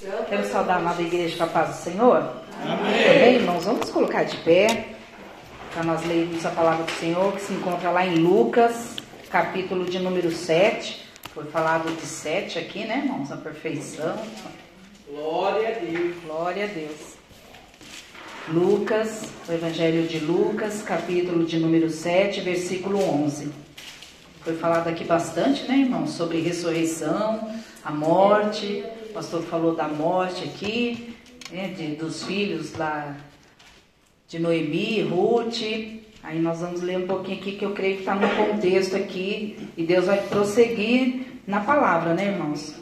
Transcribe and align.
Quero 0.00 0.46
saudar 0.46 0.76
a 0.76 0.78
amada 0.78 1.02
igreja 1.02 1.36
com 1.36 1.44
a 1.44 1.46
paz 1.46 1.76
do 1.76 1.82
Senhor. 1.82 2.32
Amém. 2.62 3.04
Amém, 3.04 3.34
irmãos? 3.34 3.66
Vamos 3.66 3.90
colocar 3.90 4.24
de 4.24 4.34
pé 4.38 4.94
para 5.74 5.84
nós 5.84 6.06
lermos 6.06 6.46
a 6.46 6.50
palavra 6.50 6.84
do 6.86 6.92
Senhor 6.92 7.34
que 7.34 7.42
se 7.42 7.52
encontra 7.52 7.90
lá 7.90 8.06
em 8.06 8.14
Lucas, 8.14 8.96
capítulo 9.28 9.84
de 9.84 9.98
número 9.98 10.30
7. 10.30 11.04
Foi 11.34 11.44
falado 11.44 11.94
de 11.94 12.06
7 12.06 12.58
aqui, 12.58 12.86
né, 12.86 13.02
irmãos? 13.04 13.30
A 13.30 13.36
perfeição. 13.36 14.16
Glória 15.06 15.68
a 15.68 15.72
Deus. 15.72 16.16
Glória 16.24 16.64
a 16.64 16.68
Deus. 16.68 17.16
Lucas, 18.48 19.24
o 19.46 19.52
Evangelho 19.52 20.08
de 20.08 20.18
Lucas, 20.18 20.80
capítulo 20.80 21.44
de 21.44 21.58
número 21.58 21.90
7, 21.90 22.40
versículo 22.40 23.04
11. 23.04 23.52
Foi 24.40 24.56
falado 24.56 24.88
aqui 24.88 25.04
bastante, 25.04 25.64
né, 25.64 25.76
irmãos, 25.76 26.12
sobre 26.12 26.40
ressurreição, 26.40 27.54
a 27.84 27.90
morte. 27.90 28.82
Pastor 29.20 29.42
falou 29.42 29.74
da 29.74 29.86
morte 29.86 30.44
aqui, 30.44 31.14
né, 31.52 31.74
de, 31.76 31.88
dos 31.88 32.24
filhos 32.24 32.74
lá 32.74 33.18
de 34.26 34.38
Noemi, 34.38 35.02
Ruth. 35.02 35.60
Aí 36.22 36.38
nós 36.40 36.60
vamos 36.60 36.80
ler 36.80 36.96
um 36.96 37.06
pouquinho 37.06 37.36
aqui 37.36 37.52
que 37.52 37.62
eu 37.62 37.72
creio 37.72 37.96
que 37.96 38.00
está 38.00 38.14
no 38.14 38.26
contexto 38.34 38.96
aqui. 38.96 39.68
E 39.76 39.84
Deus 39.84 40.06
vai 40.06 40.26
prosseguir 40.26 41.42
na 41.46 41.60
palavra, 41.60 42.14
né, 42.14 42.28
irmãos? 42.28 42.74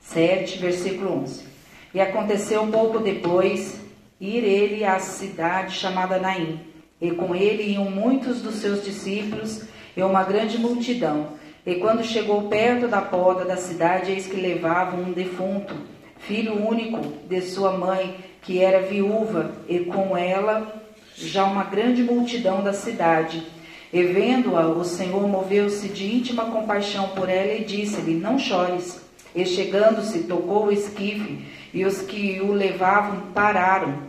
7, 0.00 0.56
versículo 0.56 1.20
11. 1.20 1.44
E 1.92 2.00
aconteceu 2.00 2.62
um 2.62 2.70
pouco 2.70 2.98
depois 2.98 3.78
ir 4.18 4.42
ele 4.42 4.86
à 4.86 4.98
cidade 5.00 5.76
chamada 5.76 6.18
Naim. 6.18 6.60
E 6.98 7.10
com 7.10 7.34
ele 7.34 7.74
iam 7.74 7.90
muitos 7.90 8.40
dos 8.40 8.54
seus 8.54 8.82
discípulos 8.82 9.64
e 9.94 10.02
uma 10.02 10.24
grande 10.24 10.56
multidão. 10.56 11.36
E 11.68 11.74
quando 11.74 12.02
chegou 12.02 12.48
perto 12.48 12.88
da 12.88 13.02
porta 13.02 13.44
da 13.44 13.58
cidade, 13.58 14.10
eis 14.10 14.26
que 14.26 14.40
levavam 14.40 15.02
um 15.02 15.12
defunto, 15.12 15.74
filho 16.16 16.66
único 16.66 16.98
de 17.28 17.42
sua 17.42 17.72
mãe, 17.72 18.16
que 18.40 18.58
era 18.58 18.80
viúva, 18.80 19.52
e 19.68 19.80
com 19.80 20.16
ela 20.16 20.82
já 21.14 21.44
uma 21.44 21.64
grande 21.64 22.02
multidão 22.02 22.62
da 22.62 22.72
cidade. 22.72 23.46
E 23.92 24.02
vendo-a, 24.02 24.66
o 24.66 24.82
Senhor 24.82 25.28
moveu-se 25.28 25.88
de 25.88 26.10
íntima 26.10 26.46
compaixão 26.46 27.08
por 27.08 27.28
ela 27.28 27.52
e 27.52 27.64
disse-lhe: 27.64 28.14
Não 28.14 28.38
chores. 28.38 29.02
E 29.34 29.44
chegando-se, 29.44 30.20
tocou 30.20 30.68
o 30.68 30.72
esquife, 30.72 31.44
e 31.74 31.84
os 31.84 32.00
que 32.00 32.40
o 32.40 32.50
levavam 32.50 33.30
pararam. 33.34 34.04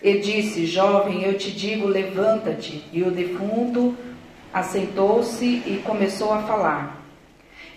E 0.00 0.18
disse: 0.18 0.66
Jovem, 0.66 1.24
eu 1.24 1.36
te 1.36 1.50
digo, 1.50 1.88
levanta-te. 1.88 2.84
E 2.92 3.02
o 3.02 3.10
defunto 3.10 4.05
assentou-se 4.52 5.44
e 5.44 5.82
começou 5.84 6.32
a 6.32 6.42
falar. 6.42 7.02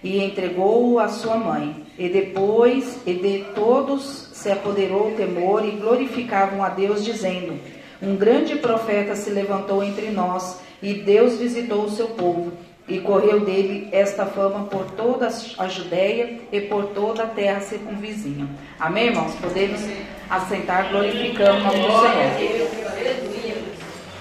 E 0.03 0.23
entregou-o 0.23 0.99
à 0.99 1.09
sua 1.09 1.37
mãe. 1.37 1.85
E 1.97 2.07
depois, 2.07 2.99
e 3.05 3.13
de 3.13 3.45
todos 3.53 4.29
se 4.33 4.49
apoderou 4.49 5.09
o 5.09 5.15
temor 5.15 5.65
e 5.65 5.71
glorificavam 5.71 6.63
a 6.63 6.69
Deus, 6.69 7.03
dizendo: 7.03 7.59
Um 8.01 8.15
grande 8.15 8.55
profeta 8.55 9.15
se 9.15 9.29
levantou 9.29 9.83
entre 9.83 10.09
nós, 10.09 10.61
e 10.81 10.93
Deus 10.93 11.37
visitou 11.37 11.83
o 11.83 11.91
seu 11.91 12.07
povo. 12.07 12.53
E 12.87 12.99
correu 12.99 13.41
dele 13.41 13.87
esta 13.91 14.25
fama 14.25 14.65
por 14.65 14.85
toda 14.91 15.27
a 15.57 15.67
Judéia 15.67 16.39
e 16.51 16.61
por 16.61 16.87
toda 16.87 17.23
a 17.23 17.27
terra 17.27 17.59
circunvizinha. 17.59 18.47
Amém, 18.79 19.07
irmãos? 19.07 19.35
Podemos 19.35 19.79
assentar 20.27 20.89
glorificando 20.89 21.59
o 21.59 21.63
nome 21.63 21.79
do 21.81 21.91
Senhor. 22.01 23.28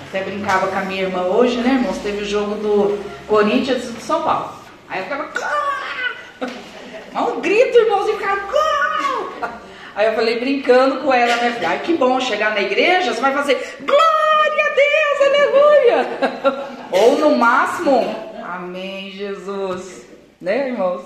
Até 0.08 0.22
brincava 0.22 0.68
com 0.68 0.78
a 0.78 0.82
minha 0.82 1.02
irmã 1.02 1.22
hoje, 1.24 1.58
né, 1.58 1.74
irmãos? 1.74 1.98
Teve 1.98 2.22
o 2.22 2.24
jogo 2.24 2.54
do 2.54 2.98
Corinthians 3.26 3.84
e 3.84 3.92
do 3.92 4.00
São 4.00 4.22
Paulo. 4.22 4.52
Aí 4.88 5.00
eu 5.00 5.04
ficava. 5.04 5.28
Um 7.14 7.40
grito, 7.40 7.76
irmãos, 7.76 8.08
e 8.08 8.12
ficava. 8.12 8.48
Aí 9.94 10.06
eu 10.06 10.14
falei 10.14 10.38
brincando 10.38 11.00
com 11.00 11.12
ela, 11.12 11.36
né? 11.36 11.60
Ai, 11.66 11.80
que 11.80 11.94
bom 11.94 12.20
chegar 12.20 12.54
na 12.54 12.62
igreja, 12.62 13.12
você 13.12 13.20
vai 13.20 13.32
fazer 13.32 13.76
glória 13.80 14.64
a 14.64 14.74
Deus, 14.74 15.28
aleluia! 15.28 16.68
Ou 16.92 17.18
no 17.18 17.36
máximo, 17.36 18.14
amém, 18.44 19.10
Jesus. 19.10 20.06
Né, 20.40 20.68
irmãos? 20.68 21.02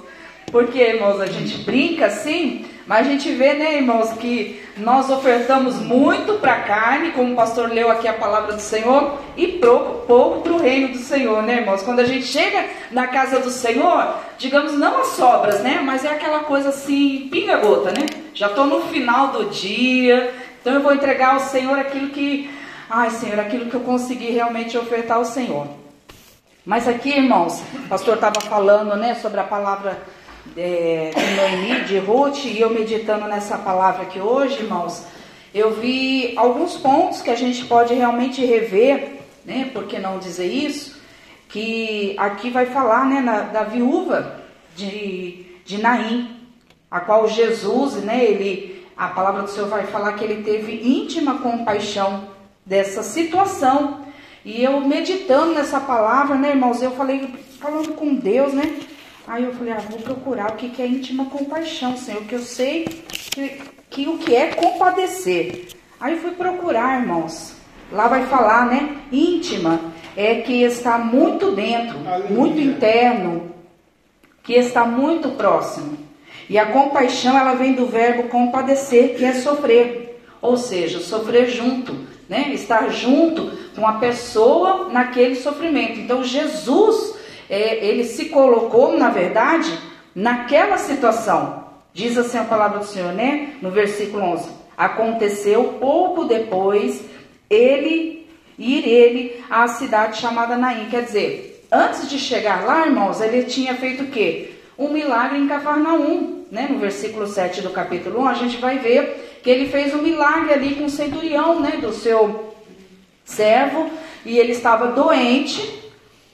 Porque, 0.50 0.78
irmãos, 0.78 1.20
a 1.20 1.26
gente 1.26 1.58
brinca 1.58 2.06
assim, 2.06 2.66
mas 2.86 3.06
a 3.06 3.10
gente 3.10 3.30
vê, 3.32 3.54
né, 3.54 3.76
irmãos, 3.76 4.12
que 4.14 4.60
nós 4.76 5.08
ofertamos 5.08 5.76
muito 5.76 6.34
para 6.34 6.54
a 6.54 6.60
carne, 6.60 7.12
como 7.12 7.32
o 7.32 7.36
pastor 7.36 7.70
leu 7.70 7.90
aqui 7.90 8.08
a 8.08 8.12
palavra 8.12 8.54
do 8.54 8.60
Senhor, 8.60 9.18
e 9.36 9.46
pouco, 9.46 10.06
pouco 10.06 10.40
para 10.40 10.52
o 10.52 10.58
reino 10.58 10.88
do 10.88 10.98
Senhor, 10.98 11.42
né, 11.42 11.58
irmãos? 11.58 11.82
Quando 11.82 12.00
a 12.00 12.04
gente 12.04 12.26
chega 12.26 12.66
na 12.90 13.06
casa 13.06 13.38
do 13.38 13.50
Senhor, 13.50 14.14
digamos, 14.36 14.72
não 14.74 15.00
as 15.00 15.08
sobras, 15.08 15.60
né, 15.60 15.80
mas 15.82 16.04
é 16.04 16.08
aquela 16.08 16.40
coisa 16.40 16.70
assim, 16.70 17.28
pinga-gota, 17.30 17.92
né? 17.92 18.06
Já 18.34 18.48
estou 18.48 18.66
no 18.66 18.82
final 18.82 19.28
do 19.28 19.44
dia, 19.50 20.34
então 20.60 20.74
eu 20.74 20.80
vou 20.80 20.92
entregar 20.92 21.34
ao 21.34 21.40
Senhor 21.40 21.78
aquilo 21.78 22.10
que, 22.10 22.50
ai, 22.90 23.10
Senhor, 23.10 23.38
aquilo 23.38 23.66
que 23.66 23.74
eu 23.74 23.80
consegui 23.80 24.30
realmente 24.32 24.76
ofertar 24.76 25.18
ao 25.18 25.24
Senhor. 25.24 25.66
Mas 26.64 26.86
aqui, 26.86 27.10
irmãos, 27.10 27.62
o 27.74 27.88
pastor 27.88 28.14
estava 28.14 28.40
falando, 28.40 28.96
né, 28.96 29.14
sobre 29.14 29.40
a 29.40 29.44
palavra 29.44 29.98
é, 30.56 31.10
de 31.14 31.34
Noemi, 31.34 31.84
de 31.84 31.98
Ruth, 31.98 32.44
e 32.44 32.60
eu 32.60 32.70
meditando 32.70 33.26
nessa 33.26 33.58
palavra 33.58 34.02
aqui 34.02 34.20
hoje, 34.20 34.60
irmãos, 34.60 35.04
eu 35.54 35.72
vi 35.74 36.32
alguns 36.36 36.76
pontos 36.76 37.20
que 37.22 37.30
a 37.30 37.34
gente 37.34 37.64
pode 37.66 37.94
realmente 37.94 38.44
rever, 38.44 39.20
né? 39.44 39.70
Por 39.72 39.84
que 39.84 39.98
não 39.98 40.18
dizer 40.18 40.46
isso? 40.46 41.00
Que 41.48 42.14
aqui 42.18 42.50
vai 42.50 42.66
falar, 42.66 43.04
né, 43.06 43.20
na, 43.20 43.40
da 43.42 43.62
viúva 43.62 44.40
de, 44.74 45.44
de 45.64 45.78
Naim, 45.78 46.36
a 46.90 47.00
qual 47.00 47.28
Jesus, 47.28 47.96
né, 47.96 48.24
ele, 48.24 48.86
a 48.96 49.08
palavra 49.08 49.42
do 49.42 49.50
Senhor 49.50 49.68
vai 49.68 49.86
falar 49.86 50.14
que 50.14 50.24
ele 50.24 50.42
teve 50.42 50.72
íntima 50.72 51.38
compaixão 51.38 52.28
dessa 52.64 53.02
situação. 53.02 54.00
E 54.44 54.64
eu 54.64 54.80
meditando 54.80 55.54
nessa 55.54 55.80
palavra, 55.80 56.36
né, 56.36 56.50
irmãos, 56.50 56.82
eu 56.82 56.92
falei, 56.92 57.28
falando 57.60 57.92
com 57.94 58.14
Deus, 58.14 58.52
né? 58.54 58.74
Aí 59.26 59.44
eu 59.44 59.52
falei, 59.54 59.72
ah, 59.72 59.82
vou 59.88 60.00
procurar 60.00 60.50
o 60.50 60.56
que, 60.56 60.68
que 60.68 60.82
é 60.82 60.86
íntima 60.86 61.26
compaixão, 61.26 61.96
Senhor, 61.96 62.22
que 62.24 62.34
eu 62.34 62.40
sei 62.40 62.84
que, 63.08 63.62
que 63.88 64.08
o 64.08 64.18
que 64.18 64.34
é 64.34 64.48
compadecer. 64.48 65.68
Aí 66.00 66.14
eu 66.14 66.20
fui 66.20 66.32
procurar, 66.32 67.00
irmãos. 67.00 67.54
Lá 67.92 68.08
vai 68.08 68.26
falar, 68.26 68.66
né? 68.66 68.96
Íntima 69.12 69.80
é 70.16 70.36
que 70.36 70.62
está 70.62 70.98
muito 70.98 71.52
dentro, 71.52 71.96
Aleluia. 72.06 72.30
muito 72.30 72.60
interno, 72.60 73.52
que 74.42 74.54
está 74.54 74.84
muito 74.84 75.30
próximo. 75.30 75.96
E 76.48 76.58
a 76.58 76.66
compaixão, 76.66 77.38
ela 77.38 77.54
vem 77.54 77.74
do 77.74 77.86
verbo 77.86 78.24
compadecer, 78.24 79.16
que 79.16 79.24
é 79.24 79.34
sofrer. 79.34 80.20
Ou 80.40 80.56
seja, 80.56 80.98
sofrer 80.98 81.48
junto, 81.48 81.94
né? 82.28 82.50
Estar 82.52 82.90
junto 82.90 83.52
com 83.76 83.86
a 83.86 83.94
pessoa 83.94 84.88
naquele 84.88 85.36
sofrimento. 85.36 86.00
Então, 86.00 86.24
Jesus 86.24 87.14
é, 87.48 87.84
ele 87.84 88.04
se 88.04 88.26
colocou, 88.26 88.96
na 88.96 89.10
verdade, 89.10 89.76
naquela 90.14 90.78
situação. 90.78 91.64
Diz 91.94 92.16
assim 92.16 92.38
a 92.38 92.44
palavra 92.44 92.78
do 92.78 92.86
Senhor, 92.86 93.12
né? 93.12 93.54
No 93.60 93.70
versículo 93.70 94.22
11: 94.22 94.48
Aconteceu 94.76 95.76
pouco 95.78 96.24
depois 96.24 97.02
ele 97.50 98.26
ir 98.58 98.86
ele 98.86 99.44
à 99.50 99.68
cidade 99.68 100.18
chamada 100.18 100.56
Naim. 100.56 100.88
Quer 100.88 101.04
dizer, 101.04 101.66
antes 101.70 102.08
de 102.08 102.18
chegar 102.18 102.64
lá, 102.64 102.86
irmãos, 102.86 103.20
ele 103.20 103.44
tinha 103.44 103.74
feito 103.74 104.04
o 104.04 104.06
quê? 104.08 104.52
Um 104.78 104.88
milagre 104.88 105.38
em 105.38 105.48
Cafarnaum, 105.48 106.44
né? 106.50 106.66
No 106.70 106.78
versículo 106.78 107.26
7 107.26 107.60
do 107.60 107.70
capítulo 107.70 108.20
1, 108.22 108.28
a 108.28 108.34
gente 108.34 108.56
vai 108.56 108.78
ver 108.78 109.40
que 109.42 109.50
ele 109.50 109.68
fez 109.68 109.92
um 109.92 110.00
milagre 110.00 110.54
ali 110.54 110.74
com 110.76 110.84
o 110.84 110.90
centurião, 110.90 111.60
né, 111.60 111.78
do 111.80 111.92
seu 111.92 112.54
servo, 113.24 113.90
e 114.24 114.38
ele 114.38 114.52
estava 114.52 114.88
doente, 114.88 115.81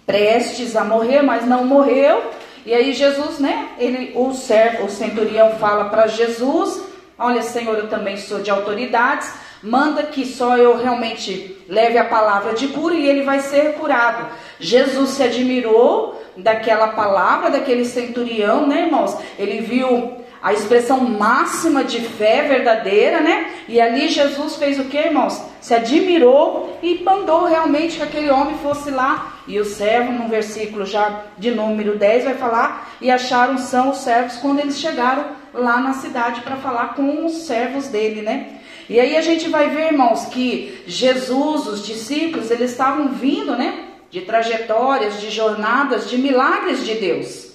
prestes 0.09 0.75
a 0.75 0.83
morrer, 0.83 1.21
mas 1.21 1.47
não 1.47 1.67
morreu. 1.67 2.31
E 2.65 2.73
aí 2.73 2.95
Jesus, 2.95 3.39
né? 3.39 3.69
Ele, 3.79 4.13
o 4.17 4.33
servo, 4.33 4.87
o 4.87 4.91
centurião 4.91 5.51
fala 5.57 5.91
para 5.91 6.07
Jesus: 6.07 6.83
Olha, 7.19 7.43
Senhor, 7.43 7.77
eu 7.77 7.89
também 7.89 8.17
sou 8.17 8.41
de 8.41 8.51
autoridades. 8.51 9.31
Manda 9.63 10.05
que 10.05 10.25
só 10.25 10.57
eu 10.57 10.79
realmente 10.79 11.57
leve 11.69 11.99
a 11.99 12.05
palavra 12.05 12.55
de 12.55 12.69
cura 12.69 12.95
e 12.95 13.07
ele 13.07 13.23
vai 13.23 13.41
ser 13.41 13.75
curado. 13.75 14.27
Jesus 14.59 15.11
se 15.11 15.23
admirou 15.23 16.23
daquela 16.37 16.89
palavra, 16.89 17.51
daquele 17.51 17.85
centurião, 17.85 18.67
né, 18.67 18.87
irmãos? 18.87 19.17
Ele 19.39 19.61
viu 19.61 20.17
a 20.41 20.53
expressão 20.53 21.01
máxima 21.01 21.83
de 21.83 22.01
fé 22.01 22.43
verdadeira, 22.43 23.21
né? 23.21 23.53
E 23.69 23.81
ali 23.81 24.09
Jesus 24.09 24.57
fez 24.57 24.79
o 24.79 24.85
que, 24.85 24.97
irmãos? 24.97 25.43
Se 25.61 25.75
admirou 25.75 26.79
e 26.81 27.03
mandou 27.03 27.45
realmente 27.45 27.97
que 27.97 28.03
aquele 28.03 28.31
homem 28.31 28.57
fosse 28.59 28.91
lá. 28.91 29.38
E 29.49 29.59
o 29.59 29.65
servo, 29.65 30.13
no 30.13 30.29
versículo 30.29 30.85
já 30.85 31.25
de 31.39 31.51
número 31.51 31.97
10, 31.97 32.25
vai 32.25 32.35
falar: 32.35 32.97
E 33.01 33.11
acharam 33.11 33.57
são 33.57 33.91
os 33.91 33.99
servos 33.99 34.37
quando 34.37 34.61
eles 34.61 34.79
chegaram 34.79 35.25
lá 35.55 35.81
na 35.81 35.95
cidade 35.95 36.43
para 36.43 36.57
falar 36.57 36.95
com 36.95 37.25
os 37.25 37.47
servos 37.47 37.89
dele, 37.89 38.21
né? 38.21 38.59
E 38.91 39.01
aí 39.01 39.17
a 39.17 39.23
gente 39.23 39.49
vai 39.49 39.71
ver, 39.71 39.93
irmãos, 39.93 40.27
que 40.27 40.83
Jesus, 40.87 41.67
os 41.67 41.87
discípulos, 41.87 42.51
eles 42.51 42.71
estavam 42.71 43.09
vindo, 43.09 43.57
né? 43.57 43.87
De 44.11 44.21
trajetórias, 44.21 45.21
de 45.21 45.31
jornadas, 45.31 46.09
de 46.09 46.19
milagres 46.19 46.85
de 46.85 46.95
Deus. 46.95 47.48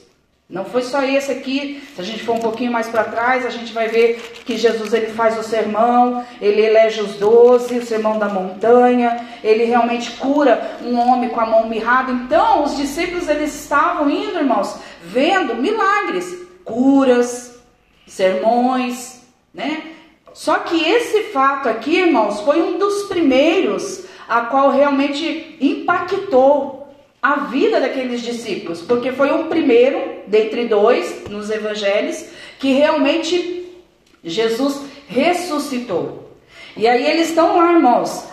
Não 0.50 0.66
foi 0.66 0.84
só 0.84 1.02
esse 1.02 1.32
aqui. 1.32 1.82
Se 1.96 2.02
a 2.02 2.04
gente 2.04 2.24
for 2.24 2.36
um 2.36 2.40
pouquinho 2.40 2.72
mais 2.72 2.88
para 2.88 3.06
trás, 3.06 3.46
a 3.46 3.50
gente 3.50 3.74
vai 3.74 3.88
ver 3.88 4.20
que 4.46 4.58
Jesus 4.58 4.94
ele 4.94 5.08
faz 5.08 5.38
o 5.40 5.44
sermão, 5.44 6.24
ele 6.42 6.62
elege 6.62 7.02
os 7.02 7.16
doze, 7.16 7.78
o 7.78 7.86
sermão 7.86 8.20
da 8.20 8.28
montanha, 8.28 9.28
ele 9.44 9.64
realmente 9.64 10.12
cura 10.12 10.78
um 10.84 11.00
homem 11.00 11.30
com 11.30 11.40
a 11.40 11.46
mão 11.46 11.68
mirrada. 11.68 12.12
Então, 12.12 12.64
os 12.64 12.76
discípulos 12.76 13.28
eles 13.30 13.56
estavam 13.56 14.10
indo, 14.10 14.38
irmãos, 14.38 14.78
vendo 15.04 15.56
milagres, 15.56 16.38
curas, 16.64 17.58
sermões, 18.06 19.22
né? 19.54 19.84
Só 20.34 20.60
que 20.60 20.84
esse 20.84 21.24
fato 21.32 21.70
aqui, 21.70 22.00
irmãos, 22.00 22.42
foi 22.42 22.62
um 22.62 22.78
dos 22.78 23.04
primeiros 23.04 24.04
a 24.28 24.42
qual 24.42 24.72
realmente 24.72 25.58
impactou 25.62 26.83
a 27.24 27.36
vida 27.46 27.80
daqueles 27.80 28.22
discípulos, 28.22 28.82
porque 28.82 29.14
foi 29.14 29.32
o 29.32 29.46
primeiro 29.46 29.98
dentre 30.28 30.68
dois 30.68 31.24
nos 31.30 31.50
evangelhos 31.50 32.26
que 32.60 32.74
realmente 32.74 33.66
Jesus 34.22 34.82
ressuscitou. 35.08 36.30
E 36.76 36.86
aí 36.86 37.06
eles 37.06 37.30
estão 37.30 37.56
lá, 37.56 37.72
irmãos, 37.72 38.26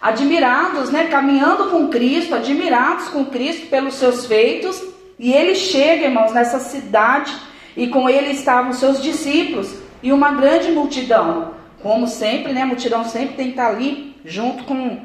admirados, 0.00 0.88
né, 0.88 1.04
caminhando 1.08 1.70
com 1.70 1.88
Cristo, 1.88 2.34
admirados 2.34 3.08
com 3.08 3.26
Cristo 3.26 3.66
pelos 3.66 3.94
seus 3.94 4.24
feitos, 4.24 4.82
e 5.18 5.30
ele 5.30 5.54
chega, 5.54 6.06
irmãos, 6.06 6.32
nessa 6.32 6.58
cidade, 6.58 7.30
e 7.76 7.88
com 7.88 8.08
ele 8.08 8.30
estavam 8.30 8.72
seus 8.72 9.02
discípulos 9.02 9.74
e 10.02 10.12
uma 10.12 10.32
grande 10.32 10.70
multidão. 10.70 11.52
Como 11.82 12.08
sempre, 12.08 12.54
né, 12.54 12.62
a 12.62 12.66
multidão 12.66 13.04
sempre 13.04 13.34
tem 13.34 13.46
que 13.46 13.52
estar 13.52 13.68
ali 13.68 14.16
junto 14.24 14.64
com 14.64 15.00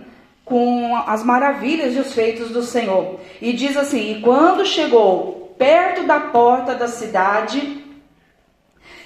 com 0.49 0.95
as 1.05 1.23
maravilhas 1.23 1.95
e 1.95 1.99
os 1.99 2.13
feitos 2.13 2.49
do 2.49 2.63
Senhor. 2.63 3.19
E 3.39 3.53
diz 3.53 3.77
assim: 3.77 4.11
E 4.11 4.21
quando 4.21 4.65
chegou 4.65 5.55
perto 5.57 6.07
da 6.07 6.19
porta 6.19 6.73
da 6.73 6.87
cidade, 6.87 7.85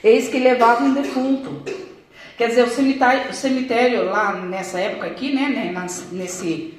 eis 0.04 0.30
que 0.30 0.40
levava 0.40 0.84
um 0.84 0.94
defunto. 0.94 1.62
Quer 2.38 2.48
dizer, 2.48 2.64
o 2.64 2.70
cemitério, 2.70 3.30
o 3.30 3.34
cemitério 3.34 4.06
lá 4.06 4.34
nessa 4.34 4.80
época 4.80 5.06
aqui, 5.06 5.34
né, 5.34 5.50
né 5.50 5.88
nesse, 6.12 6.74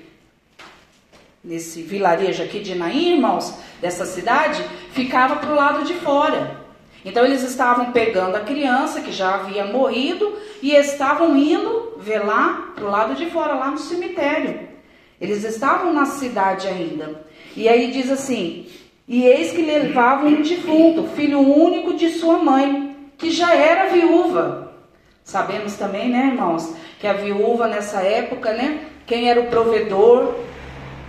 nesse 1.44 1.82
vilarejo 1.82 2.43
aqui 2.43 2.58
de 2.58 2.75
Naim, 2.75 3.14
irmãos, 3.14 3.55
dessa 3.81 4.05
cidade, 4.05 4.64
ficava 4.93 5.37
para 5.37 5.52
o 5.52 5.55
lado 5.55 5.84
de 5.84 5.94
fora. 5.94 6.64
Então 7.05 7.25
eles 7.25 7.43
estavam 7.43 7.93
pegando 7.93 8.34
a 8.34 8.40
criança 8.40 9.00
que 9.00 9.12
já 9.12 9.34
havia 9.34 9.67
morrido 9.67 10.37
e 10.62 10.75
estavam 10.75 11.37
indo 11.37 11.83
ver 11.99 12.25
lá 12.25 12.73
para 12.75 12.85
o 12.85 12.91
lado 12.91 13.14
de 13.14 13.31
fora, 13.31 13.55
lá 13.55 13.70
no 13.70 13.79
cemitério. 13.79 14.69
Eles 15.20 15.44
estavam 15.44 15.93
na 15.93 16.06
cidade 16.06 16.67
ainda. 16.69 17.25
E 17.56 17.69
aí 17.69 17.91
diz 17.91 18.11
assim: 18.11 18.67
E 19.06 19.25
eis 19.25 19.52
que 19.52 19.62
levavam 19.62 20.29
um 20.29 20.43
defunto, 20.43 21.08
filho 21.14 21.41
único 21.41 21.94
de 21.94 22.11
sua 22.11 22.38
mãe, 22.38 22.96
que 23.17 23.31
já 23.31 23.55
era 23.55 23.91
viúva. 23.91 24.73
Sabemos 25.23 25.75
também, 25.76 26.11
né, 26.11 26.26
irmãos, 26.32 26.75
que 27.00 27.06
a 27.06 27.14
viúva 27.14 27.67
nessa 27.67 28.00
época, 28.02 28.52
né, 28.52 28.81
quem 29.06 29.31
era 29.31 29.41
o 29.41 29.46
provedor, 29.46 30.35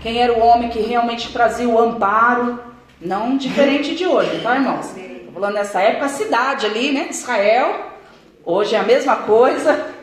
quem 0.01 0.21
era 0.21 0.33
o 0.33 0.39
homem 0.39 0.69
que 0.69 0.79
realmente 0.79 1.33
trazia 1.33 1.67
o 1.67 1.77
amparo, 1.77 2.59
não 3.01 3.35
diferente 3.35 3.93
de 3.93 4.05
hoje, 4.05 4.39
tá, 4.41 4.55
irmãos? 4.55 4.95
falando 5.35 5.55
nessa 5.55 5.81
época, 5.81 6.05
a 6.05 6.09
cidade 6.09 6.65
ali, 6.65 6.93
né? 6.93 7.07
Israel. 7.09 7.91
Hoje 8.45 8.73
é 8.73 8.79
a 8.79 8.83
mesma 8.83 9.17
coisa. 9.17 9.94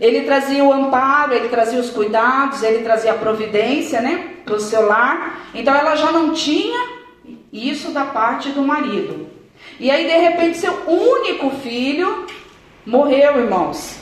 Ele 0.00 0.22
trazia 0.22 0.64
o 0.64 0.72
amparo, 0.72 1.32
ele 1.32 1.48
trazia 1.48 1.78
os 1.78 1.90
cuidados, 1.90 2.62
ele 2.62 2.82
trazia 2.82 3.12
a 3.12 3.18
providência, 3.18 4.00
né? 4.00 4.34
Para 4.44 4.54
o 4.54 4.60
seu 4.60 4.86
lar. 4.86 5.48
Então 5.54 5.74
ela 5.74 5.94
já 5.94 6.10
não 6.10 6.32
tinha 6.32 6.86
isso 7.52 7.90
da 7.92 8.04
parte 8.04 8.50
do 8.50 8.62
marido. 8.62 9.28
E 9.78 9.90
aí, 9.90 10.06
de 10.06 10.16
repente, 10.16 10.58
seu 10.58 10.72
único 10.86 11.50
filho 11.50 12.26
morreu, 12.84 13.38
irmãos. 13.38 13.96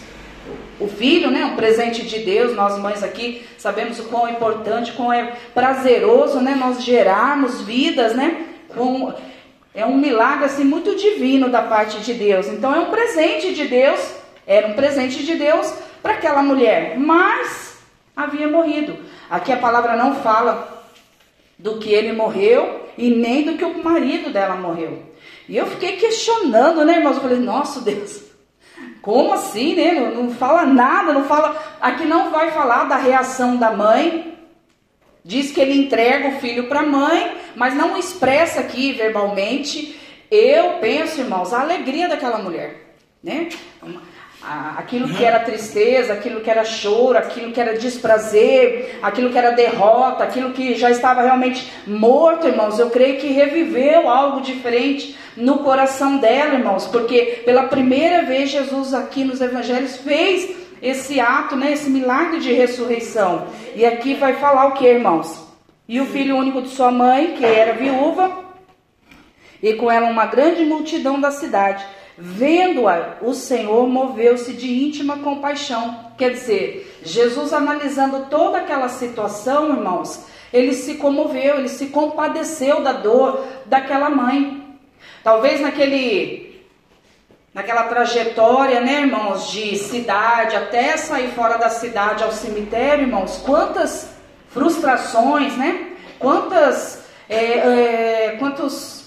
O 0.80 0.88
filho, 0.88 1.30
né, 1.30 1.44
um 1.44 1.54
presente 1.54 2.02
de 2.02 2.18
Deus, 2.20 2.56
nós 2.56 2.76
mães 2.78 3.02
aqui 3.02 3.44
sabemos 3.56 4.00
o 4.00 4.04
quão 4.04 4.28
importante, 4.28 4.92
quão 4.92 5.12
é 5.12 5.34
prazeroso, 5.54 6.40
né, 6.40 6.56
nós 6.58 6.82
gerarmos 6.82 7.60
vidas, 7.60 8.16
né, 8.16 8.46
com 8.74 9.14
é 9.74 9.86
um 9.86 9.96
milagre 9.96 10.44
assim 10.44 10.64
muito 10.64 10.94
divino 10.96 11.48
da 11.48 11.62
parte 11.62 12.00
de 12.00 12.12
Deus. 12.12 12.46
Então 12.48 12.74
é 12.74 12.80
um 12.80 12.90
presente 12.90 13.54
de 13.54 13.66
Deus, 13.66 14.00
era 14.46 14.66
um 14.66 14.74
presente 14.74 15.24
de 15.24 15.34
Deus 15.34 15.72
para 16.02 16.14
aquela 16.14 16.42
mulher, 16.42 16.98
mas 16.98 17.78
havia 18.16 18.48
morrido. 18.48 18.96
Aqui 19.30 19.52
a 19.52 19.56
palavra 19.56 19.96
não 19.96 20.16
fala 20.16 20.84
do 21.58 21.78
que 21.78 21.92
ele 21.92 22.12
morreu 22.12 22.88
e 22.98 23.10
nem 23.10 23.44
do 23.44 23.56
que 23.56 23.64
o 23.64 23.82
marido 23.82 24.30
dela 24.30 24.56
morreu. 24.56 25.02
E 25.48 25.56
eu 25.56 25.66
fiquei 25.66 25.96
questionando, 25.96 26.84
né, 26.84 26.96
irmãos? 26.96 27.16
Eu 27.16 27.22
falei, 27.22 27.38
nossa 27.38 27.80
Deus, 27.80 28.22
como 29.00 29.32
assim, 29.32 29.74
né? 29.74 29.92
Não, 29.92 30.24
não 30.24 30.34
fala 30.34 30.64
nada, 30.64 31.12
não 31.12 31.24
fala. 31.24 31.56
Aqui 31.80 32.04
não 32.04 32.30
vai 32.30 32.50
falar 32.50 32.84
da 32.84 32.96
reação 32.96 33.56
da 33.56 33.70
mãe, 33.70 34.32
Diz 35.24 35.52
que 35.52 35.60
ele 35.60 35.78
entrega 35.78 36.28
o 36.28 36.40
filho 36.40 36.68
para 36.68 36.80
a 36.80 36.86
mãe, 36.86 37.36
mas 37.54 37.74
não 37.74 37.96
expressa 37.96 38.60
aqui 38.60 38.92
verbalmente. 38.92 39.98
Eu 40.30 40.78
penso, 40.80 41.20
irmãos, 41.20 41.52
a 41.52 41.60
alegria 41.60 42.08
daquela 42.08 42.38
mulher, 42.38 42.96
né? 43.22 43.48
Aquilo 44.44 45.08
que 45.08 45.24
era 45.24 45.38
tristeza, 45.38 46.12
aquilo 46.12 46.40
que 46.40 46.50
era 46.50 46.64
choro, 46.64 47.16
aquilo 47.16 47.52
que 47.52 47.60
era 47.60 47.78
desprazer, 47.78 48.98
aquilo 49.00 49.30
que 49.30 49.38
era 49.38 49.52
derrota, 49.52 50.24
aquilo 50.24 50.52
que 50.52 50.74
já 50.74 50.90
estava 50.90 51.22
realmente 51.22 51.72
morto, 51.86 52.48
irmãos. 52.48 52.76
Eu 52.76 52.90
creio 52.90 53.20
que 53.20 53.28
reviveu 53.28 54.08
algo 54.08 54.40
diferente 54.40 55.16
no 55.36 55.58
coração 55.58 56.18
dela, 56.18 56.54
irmãos, 56.54 56.86
porque 56.86 57.42
pela 57.44 57.68
primeira 57.68 58.22
vez 58.22 58.50
Jesus 58.50 58.92
aqui 58.92 59.22
nos 59.22 59.40
evangelhos 59.40 59.96
fez 59.98 60.56
esse 60.82 61.20
ato, 61.20 61.54
né, 61.54 61.72
esse 61.72 61.88
milagre 61.88 62.40
de 62.40 62.52
ressurreição. 62.52 63.46
E 63.76 63.86
aqui 63.86 64.14
vai 64.14 64.34
falar 64.34 64.66
o 64.66 64.72
que, 64.72 64.84
irmãos? 64.84 65.40
E 65.88 66.00
o 66.00 66.06
filho 66.06 66.36
único 66.36 66.60
de 66.60 66.68
sua 66.70 66.90
mãe, 66.90 67.34
que 67.36 67.44
era 67.44 67.74
viúva, 67.74 68.42
e 69.62 69.74
com 69.74 69.88
ela 69.88 70.08
uma 70.08 70.26
grande 70.26 70.64
multidão 70.64 71.20
da 71.20 71.30
cidade. 71.30 71.84
Vendo-a, 72.24 73.16
o 73.20 73.34
Senhor 73.34 73.84
moveu-se 73.88 74.52
de 74.52 74.84
íntima 74.84 75.18
compaixão. 75.18 76.12
Quer 76.16 76.30
dizer, 76.30 77.00
Jesus 77.02 77.52
analisando 77.52 78.26
toda 78.30 78.58
aquela 78.58 78.88
situação, 78.88 79.70
irmãos, 79.70 80.24
ele 80.52 80.72
se 80.72 80.94
comoveu, 80.94 81.56
ele 81.56 81.68
se 81.68 81.86
compadeceu 81.86 82.80
da 82.80 82.92
dor 82.92 83.44
daquela 83.66 84.08
mãe. 84.08 84.78
Talvez 85.24 85.60
naquele 85.60 86.62
naquela 87.52 87.88
trajetória, 87.88 88.80
né, 88.80 89.00
irmãos, 89.00 89.50
de 89.50 89.76
cidade 89.76 90.54
até 90.54 90.96
sair 90.96 91.32
fora 91.32 91.58
da 91.58 91.70
cidade 91.70 92.22
ao 92.22 92.30
cemitério, 92.30 93.02
irmãos, 93.02 93.42
quantas 93.44 94.14
frustrações, 94.50 95.56
né? 95.56 95.88
Quantas, 96.20 97.04
é, 97.28 97.36
é, 97.36 98.36
quantos 98.38 99.01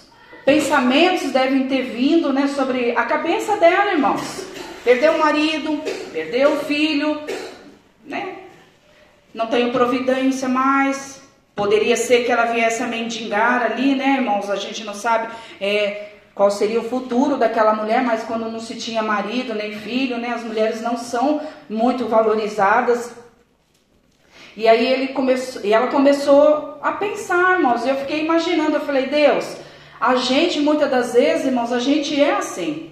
pensamentos 0.45 1.31
devem 1.31 1.67
ter 1.67 1.81
vindo, 1.81 2.31
né, 2.31 2.47
sobre 2.47 2.91
a 2.95 3.03
cabeça 3.03 3.57
dela, 3.57 3.91
irmãos? 3.91 4.45
Perdeu 4.83 5.13
o 5.13 5.19
marido, 5.19 5.81
perdeu 6.13 6.53
o 6.53 6.59
filho, 6.59 7.19
né? 8.05 8.35
Não 9.33 9.47
tenho 9.47 9.71
providência 9.71 10.47
mais. 10.47 11.23
Poderia 11.55 11.97
ser 11.97 12.23
que 12.23 12.31
ela 12.31 12.45
viesse 12.45 12.83
a 12.83 12.87
mendigar 12.87 13.63
ali, 13.63 13.95
né, 13.95 14.17
irmãos? 14.17 14.49
A 14.49 14.55
gente 14.55 14.83
não 14.83 14.93
sabe. 14.93 15.33
É, 15.59 16.11
qual 16.35 16.51
seria 16.51 16.81
o 16.81 16.89
futuro 16.89 17.37
daquela 17.37 17.73
mulher, 17.73 18.03
mas 18.03 18.23
quando 18.23 18.51
não 18.51 18.59
se 18.59 18.75
tinha 18.75 19.01
marido 19.01 19.55
nem 19.55 19.73
filho, 19.73 20.17
né, 20.17 20.33
as 20.35 20.43
mulheres 20.43 20.81
não 20.81 20.97
são 20.97 21.41
muito 21.69 22.07
valorizadas. 22.07 23.11
E 24.55 24.67
aí 24.67 24.85
ele 24.85 25.07
começou, 25.09 25.63
e 25.63 25.73
ela 25.73 25.87
começou 25.87 26.77
a 26.81 26.91
pensar, 26.91 27.53
irmãos, 27.53 27.85
e 27.85 27.89
eu 27.89 27.95
fiquei 27.95 28.21
imaginando, 28.21 28.75
eu 28.75 28.81
falei, 28.81 29.07
Deus, 29.07 29.57
a 30.05 30.15
gente 30.17 30.59
muitas 30.59 30.89
das 30.89 31.13
vezes, 31.13 31.45
irmãos, 31.45 31.71
a 31.71 31.79
gente 31.79 32.19
é 32.19 32.35
assim. 32.35 32.91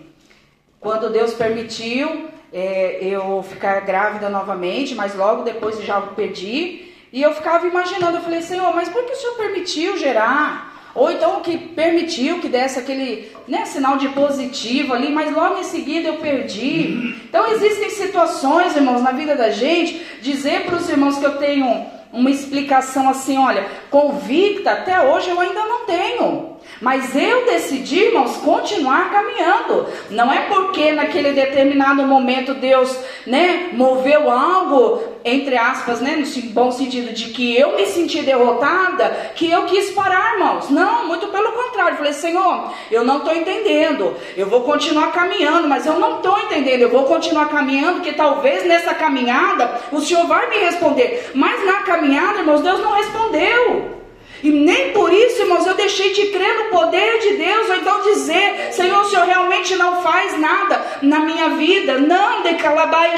Quando 0.80 1.12
Deus 1.12 1.34
permitiu 1.34 2.28
é, 2.52 3.00
eu 3.02 3.44
ficar 3.44 3.82
grávida 3.82 4.30
novamente, 4.30 4.96
mas 4.96 5.16
logo 5.16 5.44
depois 5.44 5.82
já 5.84 6.02
perdi, 6.02 6.92
e 7.12 7.22
eu 7.22 7.34
ficava 7.36 7.68
imaginando, 7.68 8.18
eu 8.18 8.24
falei, 8.24 8.42
Senhor, 8.42 8.74
mas 8.74 8.90
por 8.90 9.04
que 9.06 9.12
o 9.12 9.16
Senhor 9.16 9.36
permitiu 9.36 9.98
gerar? 9.98 10.74
Ou 10.96 11.12
então 11.12 11.42
que 11.42 11.58
permitiu 11.58 12.40
que 12.40 12.48
desse 12.48 12.80
aquele 12.80 13.32
né, 13.48 13.66
sinal 13.66 13.98
de 13.98 14.10
positivo 14.10 14.94
ali, 14.94 15.12
mas 15.12 15.34
logo 15.34 15.60
em 15.60 15.64
seguida 15.64 16.08
eu 16.08 16.18
perdi. 16.18 17.16
Então 17.28 17.52
existem 17.52 17.90
situações, 17.90 18.76
irmãos, 18.76 19.02
na 19.02 19.12
vida 19.12 19.36
da 19.36 19.50
gente, 19.50 20.04
dizer 20.22 20.66
para 20.66 20.76
os 20.76 20.90
irmãos 20.90 21.18
que 21.18 21.26
eu 21.26 21.38
tenho 21.38 21.86
uma 22.12 22.30
explicação 22.30 23.10
assim, 23.10 23.38
olha, 23.38 23.68
convicta, 23.90 24.72
até 24.72 25.02
hoje 25.02 25.30
eu 25.30 25.40
ainda 25.40 25.66
não 25.66 25.86
tenho. 25.86 26.53
Mas 26.82 27.16
eu 27.16 27.46
decidi, 27.46 28.00
irmãos, 28.06 28.38
continuar 28.38 29.12
caminhando. 29.12 29.88
Não 30.10 30.32
é 30.32 30.42
porque 30.48 30.92
naquele 30.92 31.32
determinado 31.32 32.04
momento 32.04 32.54
Deus, 32.54 32.98
né, 33.26 33.70
moveu 33.74 34.30
algo, 34.30 35.02
entre 35.24 35.58
aspas, 35.58 36.02
né, 36.02 36.16
no 36.16 36.42
bom 36.52 36.72
sentido 36.72 37.14
de 37.14 37.26
que 37.26 37.56
eu 37.58 37.76
me 37.76 37.86
senti 37.86 38.22
derrotada, 38.22 39.32
que 39.36 39.50
eu 39.50 39.64
quis 39.66 39.92
parar, 39.92 40.34
irmãos. 40.34 40.70
Não, 40.70 41.08
muito 41.08 41.28
pelo 41.28 41.52
contrário. 41.52 41.94
Eu 41.94 41.98
falei, 41.98 42.14
Senhor, 42.14 42.74
eu 42.92 43.04
não 43.04 43.20
estou 43.20 43.34
entendendo. 43.34 44.16
Eu 44.36 44.48
vou 44.48 44.62
continuar 44.62 45.12
caminhando, 45.12 45.68
mas 45.68 45.86
eu 45.86 46.00
não 46.00 46.18
estou 46.18 46.38
entendendo. 46.40 46.82
Eu 46.82 46.90
vou 46.90 47.04
continuar 47.04 47.50
caminhando, 47.50 48.02
que 48.02 48.14
talvez 48.14 48.66
nessa 48.66 48.94
caminhada 48.94 49.80
o 49.92 50.00
Senhor 50.00 50.26
vai 50.28 50.50
me 50.50 50.58
responder. 50.58 51.32
Mas 51.34 51.66
na 51.66 51.82
caminhada, 51.84 52.40
irmãos, 52.40 52.62
Deus 52.62 52.80
não 52.80 52.94
respondeu. 52.94 54.03
E 54.44 54.52
nem 54.52 54.92
por 54.92 55.12
isso, 55.14 55.42
irmãos, 55.42 55.66
eu 55.66 55.74
deixei 55.74 56.12
de 56.12 56.28
crer 56.28 56.66
no 56.66 56.66
poder 56.66 57.20
de 57.20 57.38
Deus, 57.38 57.70
ou 57.70 57.76
então 57.78 58.02
dizer, 58.02 58.74
Senhor, 58.74 59.00
o 59.00 59.06
Senhor 59.06 59.26
realmente 59.26 59.74
não 59.78 60.02
faz 60.02 60.38
nada 60.38 60.86
na 61.02 61.20
minha 61.20 61.52
vida. 61.52 61.98
Não, 61.98 62.44
de 62.44 62.56
calabaia, 62.56 63.16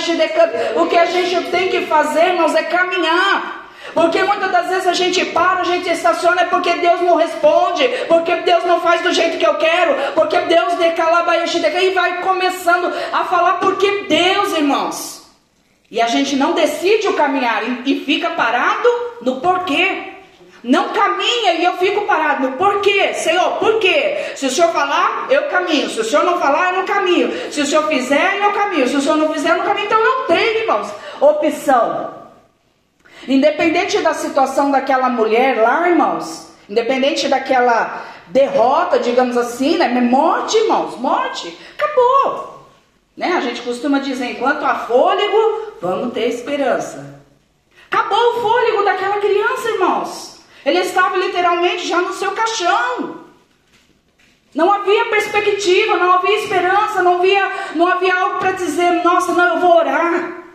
o 0.75 0.85
que 0.85 0.95
a 0.95 1.05
gente 1.05 1.49
tem 1.49 1.69
que 1.69 1.87
fazer, 1.87 2.27
irmãos, 2.27 2.53
é 2.53 2.61
caminhar. 2.63 3.65
Porque 3.95 4.21
muitas 4.23 4.51
das 4.51 4.67
vezes 4.67 4.87
a 4.87 4.93
gente 4.93 5.25
para, 5.25 5.61
a 5.61 5.63
gente 5.63 5.89
estaciona 5.89 6.41
é 6.41 6.45
porque 6.45 6.73
Deus 6.73 7.01
não 7.01 7.15
responde, 7.15 7.87
porque 8.07 8.35
Deus 8.37 8.65
não 8.65 8.81
faz 8.81 9.01
do 9.01 9.13
jeito 9.13 9.37
que 9.37 9.47
eu 9.47 9.55
quero, 9.55 10.13
porque 10.13 10.37
Deus 10.41 10.73
decalabaia 10.75 11.45
e 11.45 11.89
vai 11.91 12.21
começando 12.21 12.93
a 13.13 13.23
falar 13.23 13.53
porque 13.53 14.03
Deus, 14.09 14.53
irmãos. 14.55 15.23
E 15.89 16.01
a 16.01 16.07
gente 16.07 16.35
não 16.35 16.53
decide 16.53 17.07
o 17.07 17.13
caminhar 17.13 17.63
e 17.85 18.03
fica 18.05 18.31
parado 18.31 18.89
no 19.21 19.39
porquê. 19.39 20.14
Não 20.65 20.89
caminha 20.89 21.53
e 21.53 21.63
eu 21.63 21.77
fico 21.77 22.07
parado. 22.07 22.53
Por 22.53 22.81
quê? 22.81 23.13
Senhor, 23.13 23.57
por 23.59 23.77
quê? 23.77 24.31
Se 24.35 24.47
o 24.47 24.49
Senhor 24.49 24.71
falar, 24.71 25.27
eu 25.29 25.43
caminho. 25.43 25.87
Se 25.87 25.99
o 25.99 26.03
Senhor 26.03 26.25
não 26.25 26.39
falar, 26.39 26.73
eu 26.73 26.79
não 26.79 26.85
caminho. 26.87 27.51
Se 27.51 27.61
o 27.61 27.65
Senhor 27.67 27.87
fizer, 27.87 28.39
eu 28.41 28.51
caminho. 28.51 28.87
Se 28.87 28.95
o 28.95 29.01
Senhor 29.01 29.15
não 29.15 29.31
fizer, 29.31 29.51
eu 29.51 29.57
não 29.57 29.65
caminho. 29.65 29.85
Então 29.85 30.03
não 30.03 30.25
tem, 30.25 30.61
irmãos, 30.61 30.91
opção. 31.21 32.15
Independente 33.27 33.99
da 33.99 34.15
situação 34.15 34.71
daquela 34.71 35.07
mulher 35.07 35.61
lá, 35.61 35.87
irmãos, 35.87 36.51
independente 36.67 37.27
daquela 37.27 38.03
derrota, 38.29 38.97
digamos 38.97 39.37
assim, 39.37 39.77
né? 39.77 39.87
Morte, 39.87 40.57
irmãos, 40.57 40.97
morte, 40.97 41.55
acabou. 41.77 42.65
Né? 43.15 43.33
A 43.33 43.41
gente 43.41 43.61
costuma 43.61 43.99
dizer, 43.99 44.31
enquanto 44.31 44.65
há 44.65 44.73
fôlego, 44.73 45.73
vamos 45.79 46.11
ter 46.11 46.27
esperança. 46.27 47.21
Acabou 47.91 48.17
o 48.17 48.41
fôlego 48.41 48.83
daquela 48.83 49.19
criança, 49.19 49.69
irmãos. 49.69 50.34
Ele 50.65 50.79
estava 50.79 51.15
literalmente 51.17 51.87
já 51.87 52.01
no 52.01 52.13
seu 52.13 52.31
caixão. 52.31 53.23
Não 54.53 54.71
havia 54.71 55.05
perspectiva, 55.05 55.97
não 55.97 56.13
havia 56.13 56.39
esperança, 56.39 57.03
não 57.03 57.17
havia, 57.17 57.51
não 57.75 57.87
havia 57.87 58.15
algo 58.15 58.39
para 58.39 58.51
dizer, 58.51 59.03
nossa, 59.03 59.33
não, 59.33 59.55
eu 59.55 59.59
vou 59.59 59.75
orar. 59.75 60.45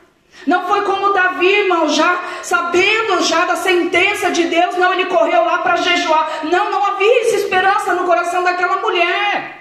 Não 0.47 0.67
foi 0.67 0.83
como 0.83 1.13
Davi, 1.13 1.47
irmão, 1.47 1.89
já 1.89 2.19
sabendo 2.43 3.23
já 3.23 3.45
da 3.45 3.57
sentença 3.57 4.31
de 4.31 4.45
Deus, 4.45 4.77
não, 4.77 4.93
ele 4.95 5.05
correu 5.05 5.45
lá 5.45 5.59
para 5.59 5.77
jejuar. 5.77 6.45
Não, 6.45 6.71
não 6.71 6.85
havia 6.87 7.21
essa 7.27 7.37
esperança 7.37 7.95
no 7.95 8.05
coração 8.05 8.43
daquela 8.43 8.77
mulher. 8.77 9.59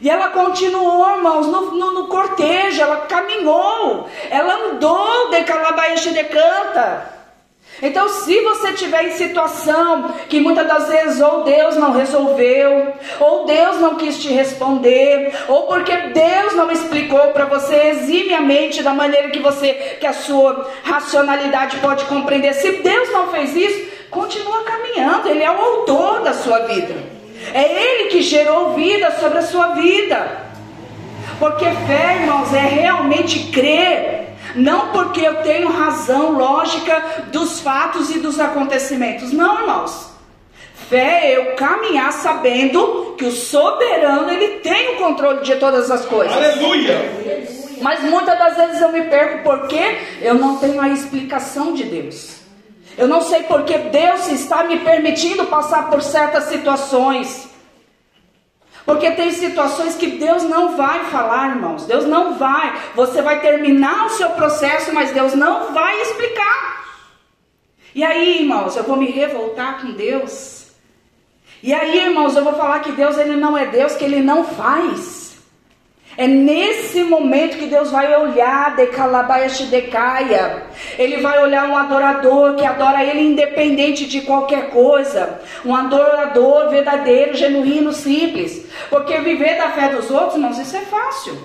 E 0.00 0.08
ela 0.08 0.28
continuou, 0.28 1.16
irmãos, 1.16 1.46
no, 1.46 1.72
no, 1.72 1.92
no 1.92 2.06
cortejo, 2.06 2.82
ela 2.82 3.06
caminhou, 3.06 4.08
ela 4.30 4.54
andou 4.66 5.30
de 5.30 5.42
Calabaixa 5.42 6.12
de 6.12 6.22
Canta. 6.24 7.17
Então, 7.80 8.08
se 8.08 8.40
você 8.40 8.72
tiver 8.72 9.04
em 9.04 9.12
situação 9.12 10.12
que 10.28 10.40
muitas 10.40 10.66
das 10.66 10.88
vezes 10.88 11.20
ou 11.20 11.44
Deus 11.44 11.76
não 11.76 11.92
resolveu, 11.92 12.92
ou 13.20 13.44
Deus 13.46 13.78
não 13.78 13.94
quis 13.94 14.18
te 14.20 14.28
responder, 14.28 15.32
ou 15.46 15.62
porque 15.62 15.96
Deus 15.96 16.54
não 16.54 16.70
explicou 16.70 17.28
para 17.28 17.44
você 17.44 17.74
eximiamente 17.90 18.82
da 18.82 18.92
maneira 18.92 19.30
que 19.30 19.38
você 19.38 19.96
que 20.00 20.06
a 20.06 20.12
sua 20.12 20.68
racionalidade 20.82 21.76
pode 21.78 22.04
compreender, 22.06 22.52
se 22.54 22.72
Deus 22.82 23.12
não 23.12 23.28
fez 23.28 23.54
isso, 23.54 23.88
continua 24.10 24.64
caminhando, 24.64 25.28
ele 25.28 25.44
é 25.44 25.50
o 25.50 25.60
autor 25.60 26.22
da 26.22 26.32
sua 26.32 26.60
vida. 26.60 26.94
É 27.54 27.62
ele 27.62 28.10
que 28.10 28.22
gerou 28.22 28.74
vida 28.74 29.12
sobre 29.12 29.38
a 29.38 29.42
sua 29.42 29.68
vida. 29.68 30.48
Porque 31.38 31.64
fé, 31.64 32.16
irmãos, 32.20 32.52
é 32.52 32.60
realmente 32.60 33.50
crer 33.52 34.17
não 34.58 34.88
porque 34.88 35.20
eu 35.20 35.42
tenho 35.42 35.70
razão 35.70 36.32
lógica 36.32 37.24
dos 37.32 37.60
fatos 37.60 38.10
e 38.10 38.18
dos 38.18 38.38
acontecimentos. 38.38 39.32
Não, 39.32 39.60
irmãos. 39.60 40.08
Fé 40.88 41.26
é 41.26 41.36
eu 41.36 41.56
caminhar 41.56 42.12
sabendo 42.12 43.14
que 43.18 43.24
o 43.24 43.30
soberano 43.30 44.30
ele 44.30 44.60
tem 44.60 44.94
o 44.94 44.96
controle 44.96 45.42
de 45.42 45.56
todas 45.56 45.90
as 45.90 46.06
coisas. 46.06 46.34
Aleluia! 46.34 46.96
Mas 47.82 48.02
muitas 48.02 48.38
das 48.38 48.56
vezes 48.56 48.80
eu 48.80 48.90
me 48.90 49.02
perco 49.02 49.42
porque 49.42 49.98
eu 50.22 50.34
não 50.34 50.56
tenho 50.56 50.80
a 50.80 50.88
explicação 50.88 51.74
de 51.74 51.84
Deus. 51.84 52.38
Eu 52.96 53.06
não 53.06 53.20
sei 53.20 53.44
porque 53.44 53.78
Deus 53.78 54.28
está 54.28 54.64
me 54.64 54.78
permitindo 54.80 55.44
passar 55.44 55.88
por 55.90 56.02
certas 56.02 56.44
situações. 56.44 57.47
Porque 58.88 59.10
tem 59.10 59.30
situações 59.30 59.96
que 59.96 60.12
Deus 60.12 60.44
não 60.44 60.74
vai 60.74 61.04
falar, 61.10 61.50
irmãos. 61.50 61.84
Deus 61.84 62.06
não 62.06 62.38
vai. 62.38 62.74
Você 62.94 63.20
vai 63.20 63.38
terminar 63.38 64.06
o 64.06 64.08
seu 64.08 64.30
processo, 64.30 64.94
mas 64.94 65.12
Deus 65.12 65.34
não 65.34 65.74
vai 65.74 66.00
explicar. 66.00 66.86
E 67.94 68.02
aí, 68.02 68.40
irmãos, 68.40 68.76
eu 68.76 68.84
vou 68.84 68.96
me 68.96 69.10
revoltar 69.10 69.82
com 69.82 69.92
Deus. 69.92 70.68
E 71.62 71.74
aí, 71.74 71.98
irmãos, 71.98 72.34
eu 72.34 72.42
vou 72.42 72.54
falar 72.54 72.80
que 72.80 72.92
Deus 72.92 73.18
ele 73.18 73.36
não 73.36 73.58
é 73.58 73.66
Deus, 73.66 73.94
que 73.94 74.04
ele 74.06 74.22
não 74.22 74.42
faz. 74.42 75.27
É 76.18 76.26
nesse 76.26 77.04
momento 77.04 77.58
que 77.58 77.66
Deus 77.66 77.92
vai 77.92 78.12
olhar 78.20 78.74
de 78.74 78.88
Calabaiaxidecaia. 78.88 80.64
Ele 80.98 81.18
vai 81.18 81.40
olhar 81.40 81.70
um 81.70 81.76
adorador 81.76 82.56
que 82.56 82.66
adora 82.66 83.04
Ele 83.04 83.20
independente 83.20 84.04
de 84.04 84.22
qualquer 84.22 84.70
coisa. 84.70 85.40
Um 85.64 85.72
adorador 85.76 86.70
verdadeiro, 86.70 87.36
genuíno, 87.36 87.92
simples. 87.92 88.66
Porque 88.90 89.16
viver 89.18 89.58
da 89.58 89.70
fé 89.70 89.90
dos 89.90 90.10
outros, 90.10 90.34
irmãos, 90.34 90.58
isso 90.58 90.76
é 90.76 90.80
fácil. 90.80 91.38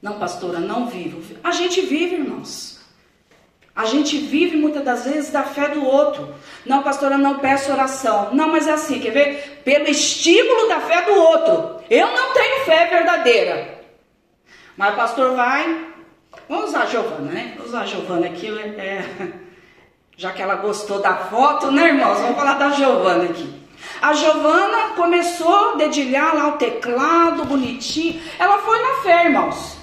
Não, 0.00 0.20
pastora, 0.20 0.60
não 0.60 0.86
vivo. 0.86 1.20
A 1.42 1.50
gente 1.50 1.80
vive, 1.80 2.14
irmãos. 2.14 2.69
A 3.74 3.84
gente 3.84 4.18
vive 4.18 4.56
muitas 4.56 4.84
das 4.84 5.04
vezes 5.04 5.30
da 5.30 5.42
fé 5.42 5.68
do 5.68 5.84
outro. 5.84 6.34
Não, 6.66 6.82
pastora, 6.82 7.16
não 7.16 7.38
peço 7.38 7.72
oração. 7.72 8.30
Não, 8.32 8.48
mas 8.48 8.66
é 8.66 8.72
assim, 8.72 8.98
quer 8.98 9.10
ver? 9.10 9.60
Pelo 9.64 9.88
estímulo 9.88 10.68
da 10.68 10.80
fé 10.80 11.02
do 11.02 11.14
outro. 11.14 11.80
Eu 11.88 12.08
não 12.08 12.32
tenho 12.32 12.64
fé 12.64 12.86
verdadeira. 12.86 13.80
Mas 14.76 14.94
o 14.94 14.96
pastor 14.96 15.36
vai. 15.36 15.86
Vamos 16.48 16.70
usar 16.70 16.82
a 16.82 16.86
Giovana, 16.86 17.30
né? 17.30 17.52
Vamos 17.56 17.70
usar 17.70 17.82
a 17.82 17.86
Giovana 17.86 18.26
aqui. 18.26 18.48
É, 18.48 19.04
já 20.16 20.32
que 20.32 20.42
ela 20.42 20.56
gostou 20.56 21.00
da 21.00 21.14
foto, 21.16 21.70
né, 21.70 21.88
irmãos? 21.88 22.18
Vamos 22.20 22.36
falar 22.36 22.54
da 22.54 22.70
Giovana 22.70 23.24
aqui. 23.24 23.60
A 24.02 24.12
Giovana 24.12 24.94
começou 24.96 25.72
a 25.72 25.76
dedilhar 25.76 26.34
lá 26.34 26.48
o 26.48 26.58
teclado 26.58 27.44
bonitinho. 27.44 28.20
Ela 28.38 28.58
foi 28.58 28.80
na 28.82 28.94
fé, 29.02 29.24
irmãos. 29.26 29.76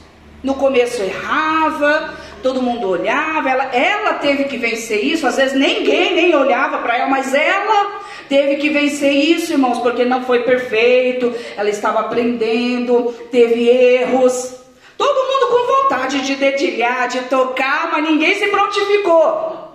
No 0.43 0.55
começo 0.55 1.01
errava, 1.01 2.13
todo 2.41 2.61
mundo 2.61 2.89
olhava, 2.89 3.49
ela, 3.49 3.65
ela 3.75 4.13
teve 4.15 4.45
que 4.45 4.57
vencer 4.57 5.03
isso, 5.03 5.25
às 5.27 5.35
vezes 5.35 5.57
ninguém 5.57 6.15
nem 6.15 6.35
olhava 6.35 6.79
para 6.79 6.97
ela, 6.97 7.09
mas 7.09 7.33
ela 7.33 8.01
teve 8.29 8.57
que 8.57 8.69
vencer 8.69 9.11
isso, 9.11 9.53
irmãos, 9.53 9.79
porque 9.79 10.05
não 10.05 10.23
foi 10.23 10.43
perfeito, 10.43 11.33
ela 11.55 11.69
estava 11.69 12.01
aprendendo, 12.01 13.13
teve 13.31 13.67
erros. 13.67 14.55
Todo 14.97 15.15
mundo 15.15 15.51
com 15.51 15.83
vontade 15.83 16.21
de 16.21 16.35
dedilhar, 16.35 17.07
de 17.07 17.21
tocar, 17.21 17.89
mas 17.91 18.03
ninguém 18.03 18.35
se 18.35 18.47
prontificou. 18.47 19.67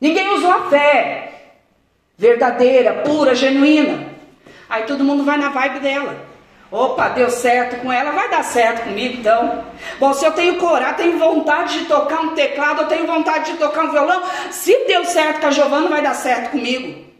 Ninguém 0.00 0.34
usou 0.34 0.50
a 0.50 0.70
fé 0.70 1.30
verdadeira, 2.16 3.02
pura, 3.02 3.34
genuína. 3.34 4.06
Aí 4.68 4.84
todo 4.84 5.02
mundo 5.02 5.24
vai 5.24 5.38
na 5.38 5.48
vibe 5.48 5.80
dela. 5.80 6.29
Opa, 6.70 7.08
deu 7.08 7.28
certo 7.30 7.80
com 7.80 7.92
ela, 7.92 8.12
vai 8.12 8.30
dar 8.30 8.44
certo 8.44 8.84
comigo 8.84 9.18
então. 9.18 9.64
Bom, 9.98 10.14
se 10.14 10.24
eu 10.24 10.30
tenho 10.32 10.56
coragem, 10.56 10.94
tenho 10.94 11.18
vontade 11.18 11.80
de 11.80 11.86
tocar 11.86 12.20
um 12.20 12.34
teclado, 12.34 12.82
eu 12.82 12.86
tenho 12.86 13.06
vontade 13.08 13.52
de 13.52 13.58
tocar 13.58 13.86
um 13.86 13.90
violão, 13.90 14.22
se 14.52 14.86
deu 14.86 15.04
certo 15.04 15.40
com 15.40 15.46
a 15.48 15.50
Giovana, 15.50 15.88
vai 15.88 16.00
dar 16.00 16.14
certo 16.14 16.52
comigo. 16.52 17.10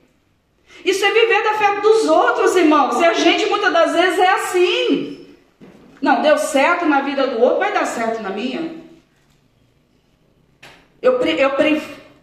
Isso 0.85 1.05
é 1.05 1.11
viver 1.11 1.43
da 1.43 1.55
fé 1.55 1.81
dos 1.81 2.09
outros, 2.09 2.55
irmãos. 2.55 3.01
E 3.01 3.05
a 3.05 3.13
gente 3.13 3.47
muitas 3.47 3.73
das 3.73 3.93
vezes 3.93 4.19
é 4.21 4.31
assim. 4.31 5.37
Não, 6.01 6.23
deu 6.23 6.39
certo 6.39 6.87
na 6.87 7.01
vida 7.01 7.27
do 7.27 7.43
outro, 7.43 7.59
vai 7.59 7.73
dar 7.73 7.87
certo 7.87 8.23
na 8.23 8.31
minha. 8.31 8.77
Eu, 11.03 11.21
eu, 11.21 11.51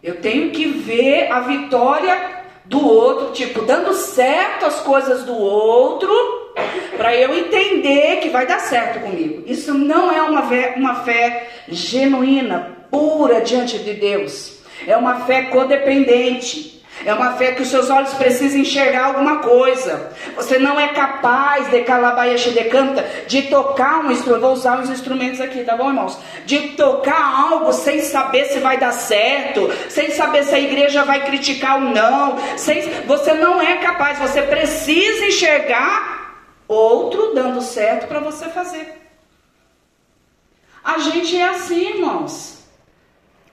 eu 0.02 0.20
tenho 0.20 0.50
que 0.50 0.66
ver 0.66 1.30
a 1.30 1.40
vitória 1.40 2.38
do 2.64 2.84
outro, 2.84 3.32
tipo, 3.32 3.62
dando 3.62 3.92
certo 3.92 4.64
as 4.64 4.80
coisas 4.80 5.24
do 5.24 5.36
outro 5.36 6.37
para 6.96 7.14
eu 7.14 7.34
entender 7.34 8.16
que 8.20 8.28
vai 8.28 8.46
dar 8.46 8.60
certo 8.60 9.00
comigo. 9.00 9.44
Isso 9.46 9.72
não 9.74 10.10
é 10.10 10.22
uma 10.22 10.48
fé, 10.48 10.74
uma 10.76 10.96
fé 11.04 11.48
genuína, 11.68 12.76
pura 12.90 13.40
diante 13.40 13.78
de 13.78 13.94
Deus. 13.94 14.58
É 14.86 14.96
uma 14.96 15.20
fé 15.20 15.42
codependente. 15.42 16.78
É 17.04 17.14
uma 17.14 17.34
fé 17.34 17.52
que 17.52 17.62
os 17.62 17.68
seus 17.68 17.88
olhos 17.90 18.12
precisam 18.14 18.60
enxergar 18.60 19.06
alguma 19.06 19.36
coisa. 19.36 20.10
Você 20.34 20.58
não 20.58 20.78
é 20.80 20.88
capaz 20.88 21.70
de 21.70 21.80
calabaiaxe 21.82 22.50
de 22.50 22.64
canta, 22.64 23.06
de 23.26 23.42
tocar 23.42 24.04
um 24.04 24.10
instrumento. 24.10 24.40
Vou 24.40 24.52
usar 24.52 24.80
os 24.80 24.90
instrumentos 24.90 25.40
aqui, 25.40 25.62
tá 25.62 25.76
bom, 25.76 25.88
irmãos? 25.88 26.18
De 26.44 26.70
tocar 26.70 27.50
algo 27.50 27.72
sem 27.72 28.00
saber 28.00 28.46
se 28.46 28.58
vai 28.58 28.78
dar 28.78 28.92
certo, 28.92 29.70
sem 29.88 30.10
saber 30.10 30.42
se 30.44 30.54
a 30.54 30.58
igreja 30.58 31.04
vai 31.04 31.24
criticar 31.24 31.76
ou 31.76 31.82
não. 31.82 32.36
Sem, 32.56 32.82
você 33.06 33.32
não 33.32 33.62
é 33.62 33.76
capaz, 33.76 34.18
você 34.18 34.42
precisa 34.42 35.26
enxergar 35.26 36.17
outro 36.68 37.34
dando 37.34 37.60
certo 37.62 38.06
para 38.06 38.20
você 38.20 38.46
fazer. 38.50 38.94
A 40.84 40.98
gente 40.98 41.36
é 41.36 41.48
assim, 41.48 41.94
irmãos. 41.94 42.58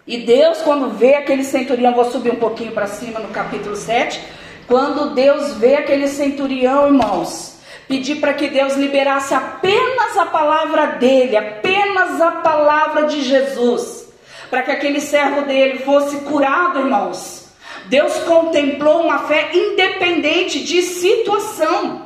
E 0.06 0.18
Deus, 0.18 0.62
quando 0.62 0.92
vê 0.92 1.16
aquele 1.16 1.44
centurião, 1.44 1.96
vou 1.96 2.12
subir 2.12 2.32
um 2.32 2.40
pouquinho 2.40 2.74
para 2.74 2.86
cima 2.86 3.20
no 3.20 3.30
capítulo 3.30 3.76
7. 3.76 4.22
Quando 4.68 5.16
Deus 5.16 5.56
vê 5.56 5.76
aquele 5.76 6.08
centurião, 6.08 6.88
irmãos, 6.88 7.58
pedir 7.88 8.18
para 8.18 8.34
que 8.34 8.48
Deus 8.48 8.76
liberasse 8.76 9.34
apenas 9.34 10.18
a 10.18 10.26
palavra 10.26 10.88
dele, 10.98 11.38
apenas 11.38 12.22
a 12.22 12.32
palavra 12.32 13.04
de 13.08 13.24
Jesus, 13.24 14.08
para 14.50 14.62
que 14.64 14.72
aquele 14.72 15.00
servo 15.00 15.42
dele 15.42 15.80
fosse 15.80 16.18
curado, 16.18 16.80
irmãos. 16.80 17.50
Deus 17.86 18.16
contemplou 18.20 19.04
uma 19.04 19.20
fé 19.28 19.52
independente 19.54 20.64
de 20.64 20.82
situação. 20.82 22.05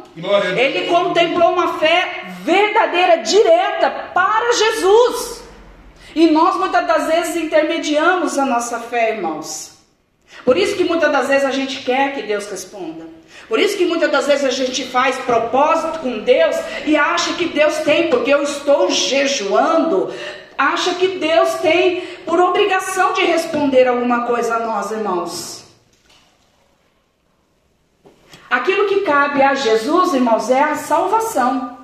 Ele 0.59 0.87
contemplou 0.87 1.53
uma 1.53 1.79
fé 1.79 2.23
verdadeira, 2.41 3.17
direta 3.17 3.89
para 4.13 4.51
Jesus. 4.53 5.43
E 6.15 6.29
nós 6.31 6.55
muitas 6.55 6.87
das 6.87 7.07
vezes 7.07 7.35
intermediamos 7.35 8.37
a 8.37 8.45
nossa 8.45 8.79
fé, 8.79 9.15
irmãos. 9.15 9.77
Por 10.43 10.57
isso 10.57 10.75
que 10.75 10.83
muitas 10.83 11.11
das 11.11 11.27
vezes 11.27 11.45
a 11.45 11.51
gente 11.51 11.81
quer 11.83 12.13
que 12.13 12.23
Deus 12.23 12.49
responda. 12.49 13.05
Por 13.47 13.59
isso 13.59 13.77
que 13.77 13.85
muitas 13.85 14.11
das 14.11 14.27
vezes 14.27 14.45
a 14.45 14.51
gente 14.51 14.85
faz 14.85 15.17
propósito 15.17 15.99
com 15.99 16.19
Deus 16.19 16.55
e 16.85 16.95
acha 16.95 17.33
que 17.33 17.45
Deus 17.45 17.77
tem, 17.79 18.09
porque 18.09 18.33
eu 18.33 18.43
estou 18.43 18.91
jejuando, 18.91 20.13
acha 20.57 20.93
que 20.95 21.19
Deus 21.19 21.55
tem 21.55 22.01
por 22.25 22.39
obrigação 22.39 23.13
de 23.13 23.23
responder 23.23 23.87
alguma 23.87 24.25
coisa 24.25 24.55
a 24.55 24.59
nós, 24.59 24.91
irmãos. 24.91 25.58
Aquilo 28.49 28.87
que 28.87 29.01
cabe 29.01 29.43
a 29.43 29.53
Jesus, 29.53 30.13
irmãos, 30.13 30.49
é 30.49 30.61
a 30.61 30.75
salvação, 30.75 31.77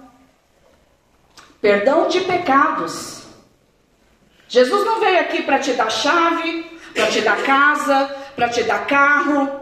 perdão 1.61 2.07
de 2.07 2.21
pecados. 2.21 3.23
Jesus 4.47 4.85
não 4.85 4.99
veio 4.99 5.19
aqui 5.19 5.43
para 5.43 5.59
te 5.59 5.73
dar 5.73 5.91
chave, 5.91 6.63
para 6.93 7.07
te 7.07 7.21
dar 7.21 7.37
casa, 7.43 8.15
para 8.35 8.49
te 8.49 8.63
dar 8.63 8.87
carro. 8.87 9.61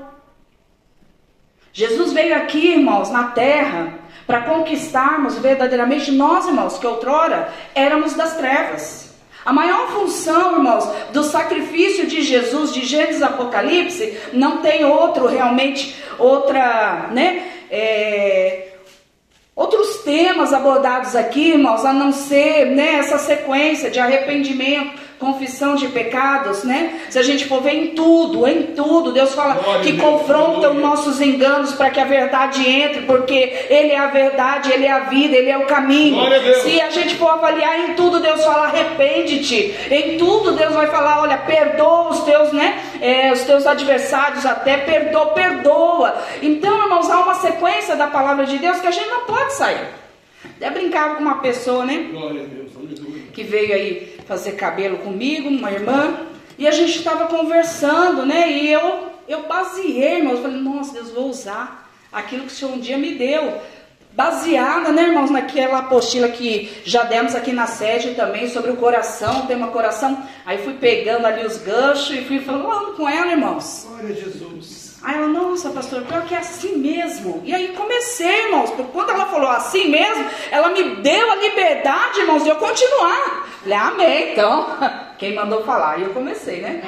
Jesus 1.73 2.13
veio 2.13 2.35
aqui, 2.37 2.73
irmãos, 2.73 3.09
na 3.09 3.29
terra, 3.29 3.99
para 4.25 4.41
conquistarmos 4.41 5.37
verdadeiramente 5.39 6.11
nós, 6.11 6.45
irmãos, 6.45 6.77
que 6.77 6.87
outrora 6.87 7.53
éramos 7.75 8.13
das 8.13 8.37
trevas. 8.37 9.12
A 9.45 9.51
maior 9.51 9.89
função, 9.89 10.53
irmãos, 10.53 10.87
do 11.11 11.23
sacrifício 11.23 12.07
de 12.07 12.21
Jesus 12.21 12.73
de 12.73 12.85
Gênesis 12.85 13.21
Apocalipse 13.21 14.17
não 14.31 14.57
tem 14.57 14.85
outro 14.85 15.27
realmente, 15.27 15.95
outra, 16.17 17.09
né? 17.11 17.43
É, 17.69 18.73
Outros 19.55 19.97
temas 19.97 20.51
abordados 20.51 21.15
aqui, 21.15 21.51
irmãos, 21.51 21.85
a 21.85 21.93
não 21.93 22.11
ser 22.11 22.65
né, 22.71 22.95
essa 22.95 23.19
sequência 23.19 23.91
de 23.91 23.99
arrependimento, 23.99 24.99
confissão 25.23 25.75
de 25.75 25.87
pecados, 25.87 26.63
né? 26.63 27.01
Se 27.09 27.17
a 27.17 27.23
gente 27.23 27.45
for 27.45 27.61
ver 27.61 27.73
em 27.73 27.87
tudo, 27.89 28.47
em 28.47 28.63
tudo, 28.75 29.11
Deus 29.13 29.33
fala 29.33 29.55
glória 29.55 29.81
que 29.81 29.97
confronta 29.97 30.69
os 30.69 30.81
nossos 30.81 31.21
enganos 31.21 31.73
para 31.73 31.89
que 31.89 31.99
a 31.99 32.05
verdade 32.05 32.67
entre, 32.67 33.03
porque 33.03 33.67
Ele 33.69 33.91
é 33.91 33.99
a 33.99 34.07
verdade, 34.07 34.71
Ele 34.71 34.85
é 34.85 34.91
a 34.91 34.99
vida, 35.01 35.35
Ele 35.35 35.49
é 35.49 35.57
o 35.57 35.65
caminho. 35.65 36.19
A 36.21 36.53
Se 36.61 36.81
a 36.81 36.89
gente 36.89 37.15
for 37.15 37.29
avaliar 37.29 37.89
em 37.89 37.93
tudo, 37.93 38.19
Deus 38.19 38.43
fala 38.43 38.67
arrepende-te. 38.67 39.73
Em 39.89 40.17
tudo, 40.17 40.51
Deus 40.51 40.73
vai 40.73 40.87
falar, 40.87 41.21
olha, 41.21 41.37
perdoa 41.37 42.09
os 42.09 42.21
teus, 42.21 42.51
né? 42.51 42.81
É, 43.01 43.31
os 43.31 43.41
teus 43.41 43.65
adversários 43.65 44.45
até, 44.45 44.77
perdoa, 44.77 45.27
perdoa. 45.27 46.15
Então, 46.41 46.83
irmãos, 46.83 47.09
há 47.09 47.19
uma 47.19 47.35
sequência 47.35 47.95
da 47.95 48.07
palavra 48.07 48.45
de 48.45 48.57
Deus 48.57 48.79
que 48.79 48.87
a 48.87 48.91
gente 48.91 49.09
não 49.09 49.21
pode 49.21 49.53
sair. 49.53 49.87
Eu 50.59 50.71
brincava 50.71 51.15
com 51.15 51.21
uma 51.21 51.39
pessoa, 51.39 51.85
né? 51.85 52.07
Glória 52.11 52.41
a 52.41 52.45
Deus, 52.45 52.71
que 53.33 53.43
veio 53.43 53.73
aí 53.73 54.12
fazer 54.23 54.53
cabelo 54.53 54.97
comigo, 54.99 55.49
uma 55.49 55.71
irmã, 55.71 56.17
e 56.57 56.67
a 56.67 56.71
gente 56.71 56.97
estava 56.97 57.27
conversando, 57.27 58.25
né? 58.25 58.51
E 58.51 58.71
eu, 58.71 59.09
eu 59.27 59.47
baseei, 59.47 60.17
irmãos, 60.17 60.39
falei, 60.39 60.57
nossa, 60.57 60.93
Deus, 60.93 61.11
vou 61.11 61.29
usar 61.29 61.89
aquilo 62.11 62.43
que 62.43 62.53
o 62.53 62.55
Senhor 62.55 62.73
um 62.73 62.79
dia 62.79 62.97
me 62.97 63.15
deu. 63.15 63.61
Baseada, 64.11 64.91
né, 64.91 65.05
irmãos, 65.05 65.31
naquela 65.31 65.79
apostila 65.79 66.29
que 66.29 66.71
já 66.85 67.03
demos 67.03 67.33
aqui 67.33 67.51
na 67.51 67.65
sede 67.65 68.13
também 68.13 68.47
sobre 68.47 68.69
o 68.69 68.77
coração, 68.77 69.47
tema 69.47 69.69
coração. 69.69 70.23
Aí 70.45 70.59
fui 70.59 70.75
pegando 70.75 71.25
ali 71.25 71.43
os 71.43 71.57
ganchos 71.57 72.11
e 72.11 72.21
fui 72.21 72.39
falando 72.39 72.95
com 72.95 73.09
ela, 73.09 73.31
irmãos. 73.31 73.87
Glória 73.89 74.11
a 74.11 74.13
Jesus. 74.13 74.82
Aí 75.03 75.17
ela, 75.17 75.27
nossa, 75.27 75.69
pastor, 75.69 76.03
pior 76.03 76.23
que 76.23 76.33
é 76.33 76.37
assim 76.37 76.77
mesmo. 76.77 77.41
E 77.43 77.53
aí 77.53 77.73
comecei, 77.75 78.45
irmãos, 78.45 78.71
quando 78.93 79.09
ela 79.09 79.25
falou 79.25 79.49
assim 79.49 79.89
mesmo, 79.89 80.25
ela 80.49 80.69
me 80.69 80.95
deu 81.01 81.29
a 81.29 81.35
liberdade, 81.35 82.21
irmãos, 82.21 82.41
de 82.41 82.49
eu 82.49 82.55
continuar. 82.55 83.49
Falei, 83.61 83.77
amém, 83.77 84.31
então, 84.31 84.65
quem 85.19 85.35
mandou 85.35 85.63
falar? 85.65 85.99
E 85.99 86.03
eu 86.03 86.11
comecei, 86.11 86.61
né? 86.61 86.81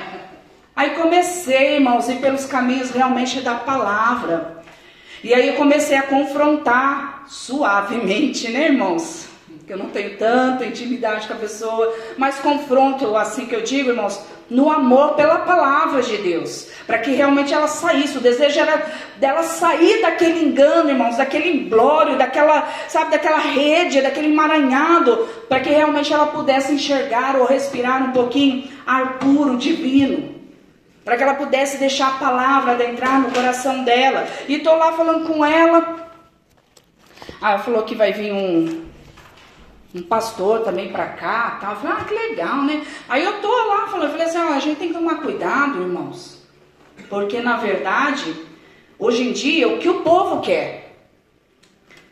Aí 0.74 0.92
comecei, 0.92 1.76
irmãos, 1.76 2.08
ir 2.08 2.22
pelos 2.22 2.46
caminhos 2.46 2.92
realmente 2.92 3.42
da 3.42 3.56
palavra. 3.56 4.64
E 5.22 5.34
aí 5.34 5.50
eu 5.50 5.56
comecei 5.56 5.98
a 5.98 6.04
confrontar 6.04 7.26
suavemente, 7.28 8.50
né, 8.50 8.68
irmãos? 8.68 9.28
Que 9.68 9.74
eu 9.74 9.78
não 9.78 9.90
tenho 9.90 10.18
tanta 10.18 10.66
intimidade 10.66 11.28
com 11.28 11.34
a 11.34 11.38
pessoa, 11.38 11.94
mas 12.18 12.40
confronto, 12.40 13.16
assim 13.18 13.46
que 13.46 13.56
eu 13.56 13.62
digo, 13.62 13.90
irmãos, 13.90 14.22
no 14.50 14.70
amor 14.70 15.14
pela 15.16 15.40
palavra 15.40 16.02
de 16.02 16.18
Deus, 16.18 16.68
para 16.86 17.00
que 17.00 17.12
realmente 17.12 17.54
ela 17.54 17.68
saísse. 17.68 18.18
O 18.18 18.22
desejo 18.22 18.60
era 18.60 18.86
dela 19.18 19.44
sair 19.44 20.02
daquele 20.02 20.46
engano, 20.46 20.90
irmãos, 20.90 21.18
daquele 21.18 21.50
imbróglio, 21.50 22.18
daquela, 22.18 22.68
sabe, 22.88 23.12
daquela 23.12 23.40
rede, 23.40 24.02
daquele 24.02 24.28
emaranhado, 24.28 25.28
para 25.50 25.60
que 25.60 25.70
realmente 25.70 26.14
ela 26.14 26.28
pudesse 26.28 26.74
enxergar 26.74 27.36
ou 27.36 27.46
respirar 27.46 28.04
um 28.04 28.12
pouquinho 28.12 28.70
ar 28.86 29.20
puro, 29.20 29.58
divino. 29.58 30.36
Para 31.04 31.18
que 31.18 31.24
ela 31.24 31.36
pudesse 31.36 31.78
deixar 31.78 32.08
a 32.08 32.18
palavra 32.18 32.84
entrar 32.84 33.20
no 33.20 33.32
coração 33.32 33.84
dela. 33.84 34.28
E 34.48 34.56
estou 34.56 34.76
lá 34.76 34.94
falando 34.94 35.28
com 35.28 35.46
ela. 35.46 36.10
Ah, 37.42 37.60
falou 37.60 37.84
que 37.84 37.94
vai 37.94 38.12
vir 38.12 38.34
um, 38.34 38.85
um 39.96 40.02
pastor 40.02 40.60
também 40.60 40.92
para 40.92 41.08
cá, 41.08 41.58
tal. 41.62 41.72
Eu 41.72 41.80
falei, 41.80 41.98
ah, 41.98 42.04
que 42.04 42.14
legal, 42.14 42.58
né? 42.64 42.86
Aí 43.08 43.24
eu 43.24 43.42
tô 43.42 43.48
lá 43.48 43.88
falando, 43.88 44.08
eu 44.08 44.12
falei 44.12 44.26
assim, 44.26 44.38
ah, 44.38 44.56
a 44.56 44.60
gente 44.60 44.78
tem 44.78 44.90
que 44.90 44.94
tomar 44.94 45.22
cuidado, 45.22 45.82
irmãos. 45.82 46.46
Porque 47.10 47.40
na 47.40 47.56
verdade, 47.56 48.36
hoje 49.00 49.24
em 49.24 49.32
dia, 49.32 49.70
o 49.70 49.80
que 49.80 49.88
o 49.88 50.02
povo 50.02 50.42
quer? 50.42 50.98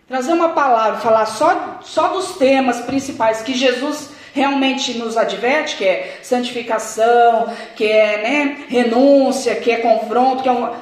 Trazer 0.08 0.32
uma 0.32 0.50
palavra, 0.50 1.02
falar 1.02 1.26
só, 1.26 1.80
só 1.82 2.08
dos 2.10 2.38
temas 2.38 2.80
principais 2.82 3.42
que 3.42 3.54
Jesus 3.54 4.12
realmente 4.34 4.98
nos 4.98 5.18
adverte, 5.18 5.76
que 5.76 5.86
é 5.86 6.20
santificação, 6.24 7.54
que 7.76 7.86
é 7.86 8.22
né, 8.22 8.66
renúncia, 8.70 9.56
que 9.56 9.70
é 9.70 9.78
confronto, 9.78 10.42
que 10.42 10.50
é 10.50 10.52
uma... 10.52 10.74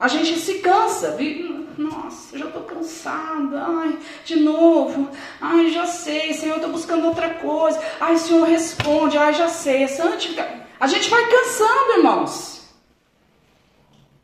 A 0.00 0.08
gente 0.08 0.36
se 0.38 0.54
cansa, 0.60 1.12
viu? 1.16 1.66
Nossa, 1.78 2.11
já 2.38 2.46
estou 2.46 2.62
cansada. 2.62 3.64
Ai, 3.66 3.98
de 4.24 4.36
novo. 4.36 5.10
Ai, 5.40 5.70
já 5.70 5.86
sei, 5.86 6.32
Senhor, 6.34 6.56
estou 6.56 6.70
buscando 6.70 7.06
outra 7.06 7.30
coisa. 7.30 7.80
Ai, 8.00 8.16
Senhor, 8.18 8.46
responde. 8.46 9.18
Ai, 9.18 9.34
já 9.34 9.48
sei. 9.48 9.84
É 9.84 9.88
santificação. 9.88 10.62
A 10.80 10.86
gente 10.86 11.08
vai 11.08 11.24
cansando, 11.28 11.98
irmãos. 11.98 12.62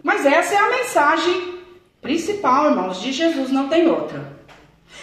Mas 0.03 0.25
essa 0.25 0.55
é 0.55 0.59
a 0.59 0.71
mensagem 0.71 1.59
principal, 2.01 2.71
irmãos, 2.71 3.01
de 3.01 3.13
Jesus, 3.13 3.51
não 3.51 3.69
tem 3.69 3.89
outra. 3.89 4.38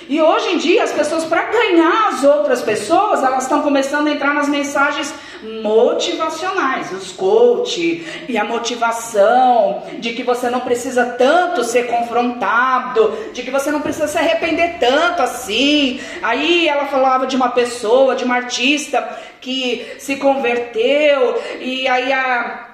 E 0.08 0.22
hoje 0.22 0.52
em 0.52 0.58
dia, 0.58 0.84
as 0.84 0.92
pessoas, 0.92 1.24
para 1.26 1.44
ganhar 1.46 2.10
as 2.10 2.24
outras 2.24 2.62
pessoas, 2.62 3.24
elas 3.24 3.44
estão 3.44 3.62
começando 3.62 4.08
a 4.08 4.12
entrar 4.12 4.34
nas 4.34 4.48
mensagens 4.48 5.14
motivacionais, 5.62 6.92
os 6.92 7.12
coach 7.12 8.06
e 8.28 8.38
a 8.38 8.44
motivação 8.44 9.84
de 10.00 10.14
que 10.14 10.24
você 10.24 10.50
não 10.50 10.60
precisa 10.62 11.06
tanto 11.06 11.64
ser 11.64 11.88
confrontado, 11.88 13.32
de 13.34 13.42
que 13.42 13.52
você 13.52 13.72
não 13.72 13.82
precisa 13.82 14.08
se 14.08 14.18
arrepender 14.18 14.78
tanto 14.80 15.22
assim. 15.22 16.00
Aí 16.22 16.68
ela 16.68 16.86
falava 16.86 17.26
de 17.26 17.36
uma 17.36 17.50
pessoa, 17.50 18.16
de 18.16 18.24
uma 18.24 18.36
artista 18.36 19.08
que 19.42 19.96
se 20.00 20.18
converteu 20.18 21.42
e 21.60 21.88
aí 21.88 22.12
a 22.12 22.65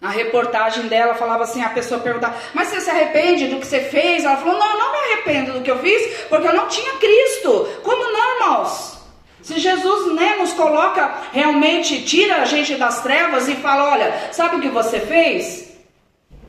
a 0.00 0.10
reportagem 0.10 0.86
dela 0.86 1.14
falava 1.14 1.44
assim, 1.44 1.62
a 1.62 1.70
pessoa 1.70 2.00
perguntava, 2.00 2.36
mas 2.54 2.68
você 2.68 2.80
se 2.80 2.90
arrepende 2.90 3.48
do 3.48 3.58
que 3.58 3.66
você 3.66 3.80
fez? 3.80 4.24
Ela 4.24 4.36
falou, 4.36 4.58
não, 4.58 4.78
não 4.78 4.92
me 4.92 4.98
arrependo 4.98 5.52
do 5.52 5.62
que 5.62 5.70
eu 5.70 5.78
fiz, 5.80 6.24
porque 6.28 6.46
eu 6.46 6.54
não 6.54 6.68
tinha 6.68 6.94
Cristo. 6.98 7.68
Como 7.82 8.12
não, 8.12 8.34
irmãos? 8.34 8.98
Se 9.42 9.58
Jesus 9.58 10.14
né, 10.14 10.36
nos 10.36 10.52
coloca, 10.52 11.10
realmente 11.32 12.02
tira 12.02 12.42
a 12.42 12.44
gente 12.44 12.76
das 12.76 13.02
trevas 13.02 13.48
e 13.48 13.56
fala, 13.56 13.92
olha, 13.92 14.28
sabe 14.32 14.56
o 14.56 14.60
que 14.60 14.68
você 14.68 15.00
fez? 15.00 15.68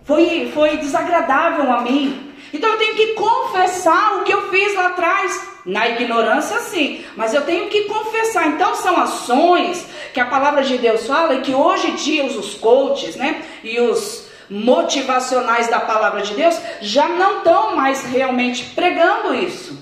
foi, 0.09 0.51
foi 0.55 0.77
desagradável 0.77 1.71
a 1.71 1.81
mim. 1.81 2.28
Então 2.53 2.69
eu 2.69 2.77
tenho 2.77 2.95
que 2.95 3.07
confessar 3.13 4.17
o 4.17 4.23
que 4.23 4.33
eu 4.33 4.49
fiz 4.49 4.75
lá 4.75 4.87
atrás. 4.87 5.49
Na 5.65 5.87
ignorância, 5.87 6.57
sim, 6.61 7.03
mas 7.15 7.33
eu 7.33 7.43
tenho 7.43 7.67
que 7.69 7.83
confessar. 7.83 8.47
Então 8.47 8.73
são 8.75 8.99
ações 8.99 9.85
que 10.13 10.19
a 10.19 10.25
palavra 10.25 10.63
de 10.63 10.77
Deus 10.77 11.05
fala 11.05 11.35
e 11.35 11.41
que 11.41 11.53
hoje 11.53 11.87
em 11.89 11.95
dia 11.95 12.25
os 12.25 12.55
coaches, 12.55 13.15
né, 13.15 13.43
e 13.63 13.79
os 13.79 14.27
motivacionais 14.49 15.67
da 15.67 15.79
palavra 15.79 16.21
de 16.21 16.33
Deus 16.33 16.59
já 16.81 17.07
não 17.07 17.39
estão 17.39 17.75
mais 17.75 18.03
realmente 18.05 18.65
pregando 18.73 19.35
isso. 19.35 19.77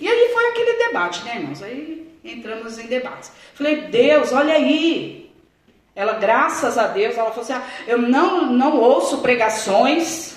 E 0.00 0.08
aí 0.08 0.30
foi 0.32 0.46
aquele 0.46 0.72
debate, 0.86 1.22
né, 1.24 1.36
irmãos? 1.36 1.62
Aí 1.62 2.08
entramos 2.24 2.78
em 2.78 2.86
debates. 2.86 3.32
Falei, 3.54 3.82
Deus, 3.82 4.32
olha 4.32 4.54
aí. 4.54 5.30
Ela, 5.94 6.14
graças 6.14 6.76
a 6.76 6.88
Deus, 6.88 7.16
ela 7.16 7.30
falou 7.30 7.42
assim: 7.42 7.54
ah, 7.54 7.62
eu 7.86 7.98
não, 7.98 8.52
não 8.52 8.78
ouço 8.78 9.18
pregações, 9.18 10.35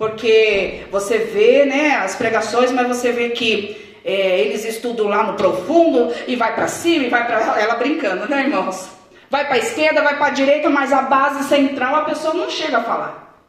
porque 0.00 0.86
você 0.90 1.18
vê 1.18 1.66
né, 1.66 1.96
as 1.96 2.16
pregações, 2.16 2.72
mas 2.72 2.88
você 2.88 3.12
vê 3.12 3.28
que 3.28 3.98
é, 4.02 4.40
eles 4.40 4.64
estudam 4.64 5.06
lá 5.06 5.24
no 5.24 5.34
profundo 5.34 6.10
e 6.26 6.36
vai 6.36 6.54
para 6.54 6.68
cima 6.68 7.04
e 7.04 7.10
vai 7.10 7.26
para 7.26 7.60
ela 7.60 7.74
brincando, 7.74 8.26
né, 8.26 8.44
irmãos? 8.44 8.88
Vai 9.28 9.44
para 9.44 9.56
a 9.56 9.58
esquerda, 9.58 10.00
vai 10.00 10.16
para 10.16 10.28
a 10.28 10.30
direita, 10.30 10.70
mas 10.70 10.90
a 10.90 11.02
base 11.02 11.44
central 11.50 11.96
a 11.96 12.04
pessoa 12.06 12.32
não 12.32 12.48
chega 12.48 12.78
a 12.78 12.82
falar. 12.82 13.44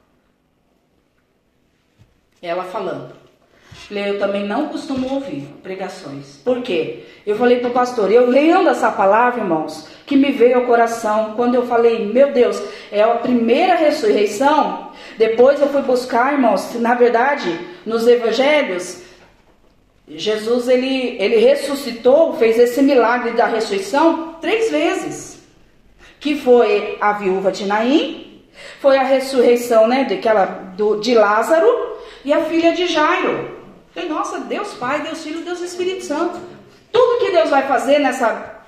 Ela 2.42 2.66
falando. 2.66 3.14
Eu 3.90 4.20
também 4.20 4.46
não 4.46 4.68
costumo 4.68 5.10
ouvir 5.14 5.48
pregações. 5.64 6.36
Por 6.44 6.62
quê? 6.62 7.06
Eu 7.26 7.38
falei 7.38 7.60
para 7.60 7.70
o 7.70 7.74
pastor, 7.74 8.12
eu 8.12 8.28
lendo 8.28 8.68
essa 8.68 8.92
palavra, 8.92 9.40
irmãos, 9.40 9.88
que 10.06 10.16
me 10.16 10.32
veio 10.32 10.58
ao 10.58 10.66
coração, 10.66 11.34
quando 11.36 11.56
eu 11.56 11.66
falei, 11.66 12.06
meu 12.06 12.32
Deus, 12.32 12.62
é 12.92 13.02
a 13.02 13.16
primeira 13.16 13.76
ressurreição. 13.76 14.92
Depois 15.18 15.62
eu 15.62 15.70
fui 15.70 15.82
buscar, 15.82 16.34
irmãos, 16.34 16.74
na 16.76 16.94
verdade, 16.96 17.60
nos 17.86 18.08
evangelhos, 18.08 19.02
Jesus 20.08 20.68
ele, 20.68 21.16
ele 21.20 21.38
ressuscitou, 21.38 22.36
fez 22.36 22.60
esse 22.60 22.82
milagre 22.82 23.32
da 23.32 23.46
ressurreição 23.46 24.36
três 24.42 24.70
vezes. 24.70 25.42
Que 26.20 26.36
foi 26.36 26.98
a 27.00 27.14
viúva 27.14 27.52
de 27.52 27.66
Naim, 27.66 28.44
foi 28.80 28.98
a 28.98 29.04
ressurreição 29.04 29.88
né, 29.88 30.04
daquela, 30.04 30.46
do, 30.76 31.00
de 31.00 31.16
Lázaro 31.16 31.98
e 32.26 32.34
a 32.34 32.44
filha 32.46 32.74
de 32.74 32.88
Jairo. 32.88 33.60
Falei, 33.94 34.10
nossa, 34.10 34.40
Deus 34.40 34.74
Pai, 34.74 35.02
Deus 35.02 35.24
Filho, 35.24 35.42
Deus 35.42 35.62
Espírito 35.62 36.04
Santo. 36.04 36.40
Tudo 36.92 37.26
que 37.26 37.32
Deus 37.32 37.50
vai 37.50 37.68
fazer 37.68 38.00
nessa 38.00 38.61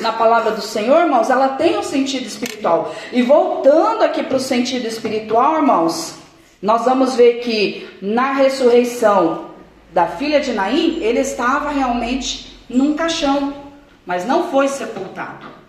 na 0.00 0.12
palavra 0.12 0.52
do 0.52 0.62
Senhor, 0.62 1.00
irmãos, 1.00 1.30
ela 1.30 1.50
tem 1.50 1.78
um 1.78 1.82
sentido 1.82 2.26
espiritual. 2.26 2.94
E 3.12 3.22
voltando 3.22 4.02
aqui 4.02 4.22
para 4.22 4.36
o 4.36 4.40
sentido 4.40 4.86
espiritual, 4.86 5.56
irmãos, 5.56 6.14
nós 6.62 6.84
vamos 6.84 7.16
ver 7.16 7.40
que 7.40 7.88
na 8.00 8.32
ressurreição 8.32 9.50
da 9.92 10.06
filha 10.06 10.40
de 10.40 10.52
Naim, 10.52 10.98
ele 11.00 11.20
estava 11.20 11.70
realmente 11.70 12.58
num 12.68 12.94
caixão, 12.94 13.54
mas 14.06 14.26
não 14.26 14.50
foi 14.50 14.68
sepultado. 14.68 15.59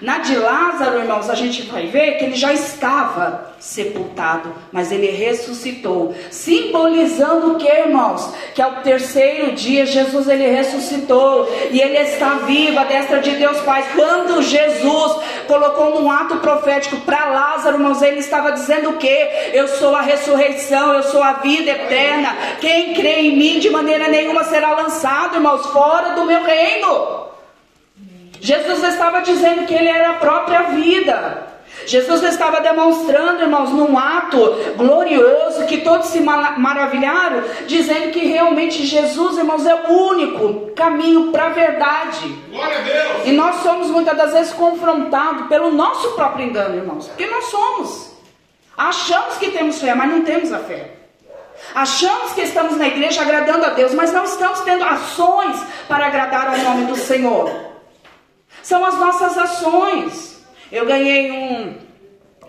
Na 0.00 0.18
de 0.18 0.36
Lázaro, 0.36 0.98
irmãos, 0.98 1.30
a 1.30 1.34
gente 1.34 1.62
vai 1.62 1.86
ver 1.86 2.18
que 2.18 2.24
ele 2.26 2.36
já 2.36 2.52
estava 2.52 3.54
sepultado, 3.58 4.54
mas 4.70 4.92
ele 4.92 5.06
ressuscitou, 5.06 6.14
simbolizando 6.30 7.52
o 7.52 7.54
que, 7.56 7.66
irmãos? 7.66 8.30
Que 8.54 8.60
ao 8.60 8.82
terceiro 8.82 9.52
dia 9.52 9.86
Jesus 9.86 10.28
ele 10.28 10.46
ressuscitou 10.48 11.48
e 11.70 11.80
ele 11.80 11.96
está 11.96 12.34
vivo 12.46 12.78
à 12.78 12.84
destra 12.84 13.20
de 13.20 13.30
Deus 13.30 13.58
Pai. 13.60 13.84
Quando 13.94 14.42
Jesus 14.42 15.16
colocou 15.46 15.98
um 16.02 16.10
ato 16.10 16.36
profético 16.36 16.98
para 16.98 17.30
Lázaro, 17.30 17.76
irmãos, 17.76 18.02
ele 18.02 18.20
estava 18.20 18.52
dizendo 18.52 18.90
o 18.90 18.96
que? 18.98 19.28
Eu 19.54 19.66
sou 19.66 19.94
a 19.94 20.02
ressurreição, 20.02 20.92
eu 20.92 21.02
sou 21.04 21.22
a 21.22 21.34
vida 21.34 21.70
eterna. 21.70 22.36
Quem 22.60 22.92
crê 22.92 23.20
em 23.20 23.36
mim 23.36 23.58
de 23.58 23.70
maneira 23.70 24.08
nenhuma 24.08 24.44
será 24.44 24.72
lançado, 24.72 25.36
irmãos, 25.36 25.64
fora 25.66 26.14
do 26.14 26.26
meu 26.26 26.42
reino. 26.42 27.15
Jesus 28.46 28.80
estava 28.84 29.22
dizendo 29.22 29.66
que 29.66 29.74
ele 29.74 29.88
era 29.88 30.10
a 30.10 30.14
própria 30.14 30.62
vida. 30.70 31.48
Jesus 31.84 32.22
estava 32.22 32.60
demonstrando, 32.60 33.42
irmãos, 33.42 33.70
num 33.70 33.98
ato 33.98 34.38
glorioso 34.76 35.66
que 35.66 35.78
todos 35.78 36.06
se 36.06 36.20
maravilharam, 36.20 37.42
dizendo 37.66 38.12
que 38.12 38.24
realmente 38.24 38.86
Jesus, 38.86 39.36
irmãos, 39.36 39.66
é 39.66 39.74
o 39.74 39.90
único 39.90 40.70
caminho 40.76 41.32
para 41.32 41.46
a 41.46 41.48
verdade. 41.48 42.28
Glória 42.48 42.78
a 42.78 42.82
Deus. 42.82 43.26
E 43.26 43.32
nós 43.32 43.56
somos 43.64 43.88
muitas 43.88 44.16
das 44.16 44.32
vezes 44.32 44.52
confrontados 44.52 45.48
pelo 45.48 45.72
nosso 45.72 46.12
próprio 46.12 46.46
engano, 46.46 46.76
irmãos, 46.76 47.08
porque 47.08 47.26
nós 47.26 47.46
somos. 47.46 48.12
Achamos 48.76 49.38
que 49.38 49.50
temos 49.50 49.80
fé, 49.80 49.92
mas 49.92 50.08
não 50.08 50.22
temos 50.22 50.52
a 50.52 50.60
fé. 50.60 50.92
Achamos 51.74 52.32
que 52.32 52.42
estamos 52.42 52.76
na 52.76 52.86
igreja 52.86 53.22
agradando 53.22 53.66
a 53.66 53.70
Deus, 53.70 53.92
mas 53.92 54.12
não 54.12 54.22
estamos 54.22 54.60
tendo 54.60 54.84
ações 54.84 55.60
para 55.88 56.06
agradar 56.06 56.48
ao 56.48 56.58
nome 56.58 56.84
do 56.84 56.94
Senhor. 56.94 57.65
São 58.66 58.84
as 58.84 58.98
nossas 58.98 59.38
ações. 59.38 60.44
Eu 60.72 60.84
ganhei 60.84 61.30
um, 61.30 61.78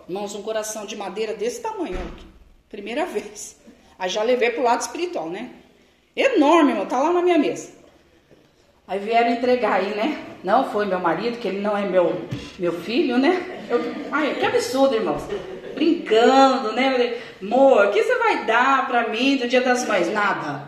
irmãos, 0.09 0.33
um 0.33 0.41
coração 0.41 0.83
de 0.83 0.95
madeira 0.95 1.35
desse 1.35 1.61
tamanho 1.61 1.93
aqui. 1.93 2.25
Primeira 2.67 3.05
vez. 3.05 3.55
Aí 3.99 4.09
já 4.09 4.23
levei 4.23 4.49
pro 4.49 4.63
lado 4.63 4.81
espiritual, 4.81 5.29
né? 5.29 5.51
Enorme, 6.15 6.71
irmão, 6.71 6.87
tá 6.87 6.97
lá 6.97 7.13
na 7.13 7.21
minha 7.21 7.37
mesa. 7.37 7.69
Aí 8.87 8.97
vieram 8.97 9.29
entregar 9.29 9.73
aí, 9.73 9.93
né? 9.93 10.17
Não 10.43 10.71
foi 10.71 10.87
meu 10.87 10.97
marido, 10.99 11.37
que 11.37 11.47
ele 11.47 11.61
não 11.61 11.77
é 11.77 11.87
meu, 11.87 12.19
meu 12.57 12.73
filho, 12.73 13.19
né? 13.19 13.67
Eu, 13.69 13.79
ai, 14.11 14.33
que 14.39 14.45
absurdo, 14.47 14.95
irmãos. 14.95 15.21
Brincando, 15.75 16.71
né? 16.71 16.93
Falei, 16.93 17.21
amor, 17.43 17.85
o 17.85 17.91
que 17.91 18.01
você 18.01 18.17
vai 18.17 18.43
dar 18.43 18.87
pra 18.87 19.09
mim 19.09 19.37
do 19.37 19.47
dia 19.47 19.61
das 19.61 19.85
mães? 19.85 20.11
Nada. 20.11 20.67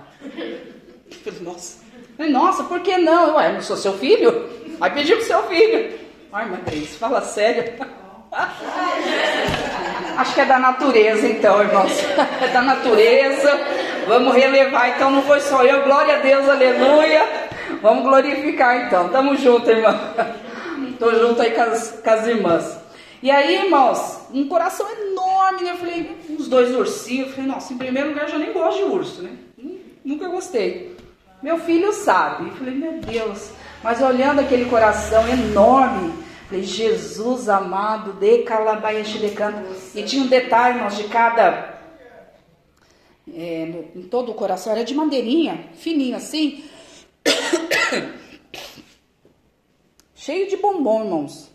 Nossa. 1.42 1.80
Nossa, 2.20 2.64
por 2.66 2.82
que 2.82 3.00
não? 3.00 3.38
Ué, 3.38 3.52
não 3.52 3.62
sou 3.64 3.78
seu 3.78 3.98
filho? 3.98 4.59
Aí 4.82 4.92
pediu 4.92 5.18
pro 5.18 5.26
seu 5.26 5.44
filho. 5.44 6.00
Ai, 6.32 6.50
Grace, 6.66 6.98
fala 6.98 7.22
sério. 7.22 7.74
Acho 10.18 10.34
que 10.34 10.42
é 10.42 10.46
da 10.46 10.60
natureza, 10.60 11.28
então, 11.28 11.62
irmãos. 11.62 11.92
É 12.42 12.48
da 12.50 12.62
natureza. 12.62 13.60
Vamos 14.08 14.36
relevar, 14.36 14.90
então 14.90 15.10
não 15.12 15.22
foi 15.24 15.40
só 15.40 15.64
eu. 15.64 15.84
Glória 15.84 16.18
a 16.18 16.20
Deus, 16.20 16.48
aleluia. 16.48 17.50
Vamos 17.82 18.04
glorificar, 18.04 18.86
então. 18.86 19.10
Tamo 19.10 19.36
junto, 19.38 19.70
irmão. 19.70 19.98
Tô 21.00 21.14
junto 21.16 21.42
aí 21.42 21.52
com 21.52 21.62
as, 21.62 22.02
com 22.04 22.10
as 22.10 22.28
irmãs. 22.28 22.78
E 23.24 23.32
aí, 23.32 23.66
irmãos, 23.66 24.20
um 24.34 24.48
coração 24.48 24.88
enorme, 24.90 25.64
né? 25.64 25.72
Eu 25.72 25.78
falei, 25.78 26.18
uns 26.30 26.48
dois 26.48 26.76
ursinhos. 26.76 27.28
Eu 27.28 27.34
falei, 27.34 27.50
nossa, 27.50 27.74
em 27.74 27.78
primeiro 27.78 28.10
lugar, 28.10 28.26
eu 28.26 28.30
já 28.32 28.38
nem 28.38 28.54
gosto 28.54 28.78
de 28.78 28.84
urso, 28.84 29.22
né? 29.22 29.32
Nunca 30.04 30.28
gostei. 30.28 30.96
Meu 31.42 31.58
filho 31.58 31.94
sabe. 31.94 32.48
Eu 32.50 32.56
falei, 32.56 32.76
meu 32.76 32.94
Deus. 33.00 33.52
Mas 33.84 34.02
olhando 34.02 34.40
aquele 34.40 34.66
coração 34.66 35.28
enorme, 35.28 36.14
falei, 36.48 36.64
Jesus 36.64 37.48
amado, 37.48 38.14
de 38.14 38.40
calabaia 38.40 39.04
de 39.04 39.30
canto. 39.32 39.60
E 39.96 40.04
tinha 40.04 40.24
um 40.24 40.28
detalhe, 40.28 40.76
irmãos, 40.78 40.98
de 40.98 41.06
cada. 41.06 41.80
É, 43.34 43.86
em 43.96 44.02
todo 44.04 44.32
o 44.32 44.36
coração, 44.36 44.74
era 44.74 44.84
de 44.84 44.94
madeirinha, 44.94 45.70
fininho 45.76 46.18
assim. 46.18 46.66
Cheio 50.14 50.50
de 50.50 50.58
bombom, 50.58 51.04
irmãos. 51.04 51.50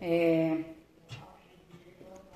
É, 0.00 0.56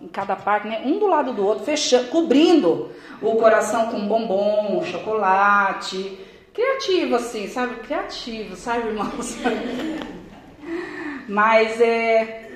em 0.01 0.09
cada 0.09 0.37
parte, 0.37 0.69
né? 0.69 0.83
Um 0.85 1.01
do 1.01 1.07
lado 1.07 1.33
do 1.33 1.45
outro, 1.45 1.65
fechando, 1.65 2.09
cobrindo 2.11 2.93
o 3.21 3.35
coração 3.37 3.91
com 3.91 4.07
bombom, 4.07 4.85
chocolate 4.85 6.19
criativo, 6.55 7.17
assim, 7.17 7.49
sabe? 7.49 7.75
Criativo, 7.81 8.55
sabe, 8.55 8.89
irmãos? 8.89 9.37
Mas 11.29 11.81
é. 11.81 12.49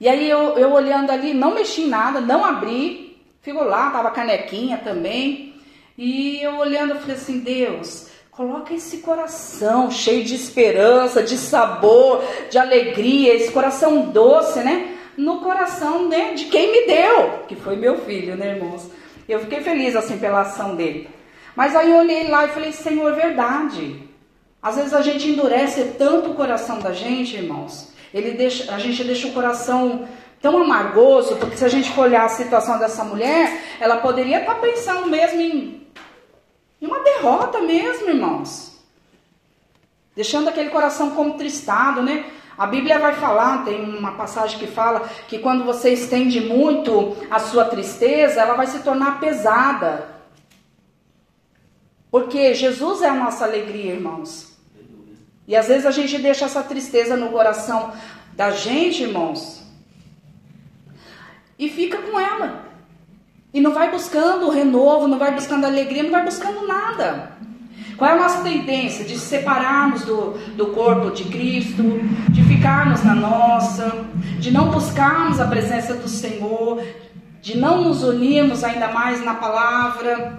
E 0.00 0.08
aí 0.08 0.28
eu, 0.28 0.56
eu 0.56 0.72
olhando 0.72 1.10
ali, 1.10 1.34
não 1.34 1.54
mexi 1.54 1.82
em 1.82 1.88
nada, 1.88 2.20
não 2.20 2.44
abri, 2.44 3.20
ficou 3.42 3.64
lá, 3.64 3.90
tava 3.90 4.10
canequinha 4.10 4.78
também. 4.78 5.54
E 5.96 6.40
eu 6.40 6.56
olhando, 6.56 6.90
eu 6.94 7.00
falei 7.00 7.16
assim, 7.16 7.40
Deus, 7.40 8.08
coloca 8.30 8.72
esse 8.72 8.98
coração 8.98 9.90
cheio 9.90 10.24
de 10.24 10.34
esperança, 10.34 11.22
de 11.22 11.36
sabor, 11.36 12.24
de 12.48 12.56
alegria, 12.56 13.34
esse 13.34 13.50
coração 13.50 14.10
doce, 14.10 14.60
né? 14.60 14.96
No 15.16 15.40
coração 15.40 16.08
né, 16.08 16.34
de 16.34 16.44
quem 16.44 16.70
me 16.70 16.86
deu, 16.86 17.40
que 17.48 17.56
foi 17.56 17.74
meu 17.74 17.98
filho, 17.98 18.36
né, 18.36 18.54
irmãos? 18.54 18.88
Eu 19.28 19.40
fiquei 19.40 19.60
feliz 19.60 19.96
assim 19.96 20.16
pela 20.16 20.42
ação 20.42 20.76
dele. 20.76 21.17
Mas 21.58 21.74
aí 21.74 21.90
eu 21.90 21.96
olhei 21.96 22.28
lá 22.28 22.44
e 22.44 22.50
falei, 22.50 22.72
Senhor, 22.72 23.12
verdade. 23.16 24.08
Às 24.62 24.76
vezes 24.76 24.94
a 24.94 25.02
gente 25.02 25.28
endurece 25.28 25.96
tanto 25.98 26.30
o 26.30 26.34
coração 26.36 26.78
da 26.78 26.92
gente, 26.92 27.34
irmãos. 27.34 27.92
Ele 28.14 28.30
deixa, 28.30 28.72
a 28.72 28.78
gente 28.78 29.02
deixa 29.02 29.26
o 29.26 29.32
coração 29.32 30.06
tão 30.40 30.62
amargoso, 30.62 31.34
porque 31.34 31.56
se 31.56 31.64
a 31.64 31.68
gente 31.68 31.90
for 31.90 32.02
olhar 32.02 32.24
a 32.24 32.28
situação 32.28 32.78
dessa 32.78 33.02
mulher, 33.02 33.60
ela 33.80 33.96
poderia 33.96 34.38
estar 34.38 34.54
tá 34.54 34.60
pensando 34.60 35.08
mesmo 35.08 35.40
em, 35.40 35.84
em 36.80 36.86
uma 36.86 37.00
derrota 37.00 37.58
mesmo, 37.58 38.08
irmãos. 38.08 38.78
Deixando 40.14 40.50
aquele 40.50 40.70
coração 40.70 41.10
contristado, 41.10 42.04
né? 42.04 42.24
A 42.56 42.68
Bíblia 42.68 43.00
vai 43.00 43.14
falar, 43.16 43.64
tem 43.64 43.82
uma 43.98 44.12
passagem 44.12 44.60
que 44.60 44.68
fala 44.68 45.08
que 45.26 45.40
quando 45.40 45.64
você 45.64 45.92
estende 45.92 46.40
muito 46.40 47.16
a 47.28 47.40
sua 47.40 47.64
tristeza, 47.64 48.42
ela 48.42 48.54
vai 48.54 48.68
se 48.68 48.78
tornar 48.84 49.18
pesada. 49.18 50.17
Porque 52.10 52.54
Jesus 52.54 53.02
é 53.02 53.08
a 53.08 53.14
nossa 53.14 53.44
alegria, 53.44 53.92
irmãos. 53.94 54.56
E 55.46 55.56
às 55.56 55.68
vezes 55.68 55.86
a 55.86 55.90
gente 55.90 56.18
deixa 56.18 56.44
essa 56.44 56.62
tristeza 56.62 57.16
no 57.16 57.30
coração 57.30 57.92
da 58.34 58.50
gente, 58.50 59.02
irmãos, 59.02 59.62
e 61.58 61.68
fica 61.68 61.98
com 61.98 62.20
ela. 62.20 62.66
E 63.52 63.60
não 63.60 63.72
vai 63.72 63.90
buscando 63.90 64.50
renovo, 64.50 65.08
não 65.08 65.18
vai 65.18 65.34
buscando 65.34 65.64
alegria, 65.64 66.02
não 66.02 66.10
vai 66.10 66.24
buscando 66.24 66.66
nada. 66.66 67.32
Qual 67.96 68.08
é 68.08 68.14
a 68.14 68.22
nossa 68.22 68.44
tendência? 68.44 69.04
De 69.04 69.18
separarmos 69.18 70.04
do, 70.04 70.38
do 70.54 70.66
corpo 70.68 71.10
de 71.10 71.24
Cristo, 71.24 71.82
de 72.30 72.44
ficarmos 72.44 73.02
na 73.02 73.14
nossa, 73.14 74.06
de 74.38 74.52
não 74.52 74.70
buscarmos 74.70 75.40
a 75.40 75.48
presença 75.48 75.94
do 75.94 76.08
Senhor, 76.08 76.80
de 77.42 77.58
não 77.58 77.82
nos 77.82 78.04
unirmos 78.04 78.62
ainda 78.62 78.88
mais 78.88 79.24
na 79.24 79.34
palavra. 79.34 80.38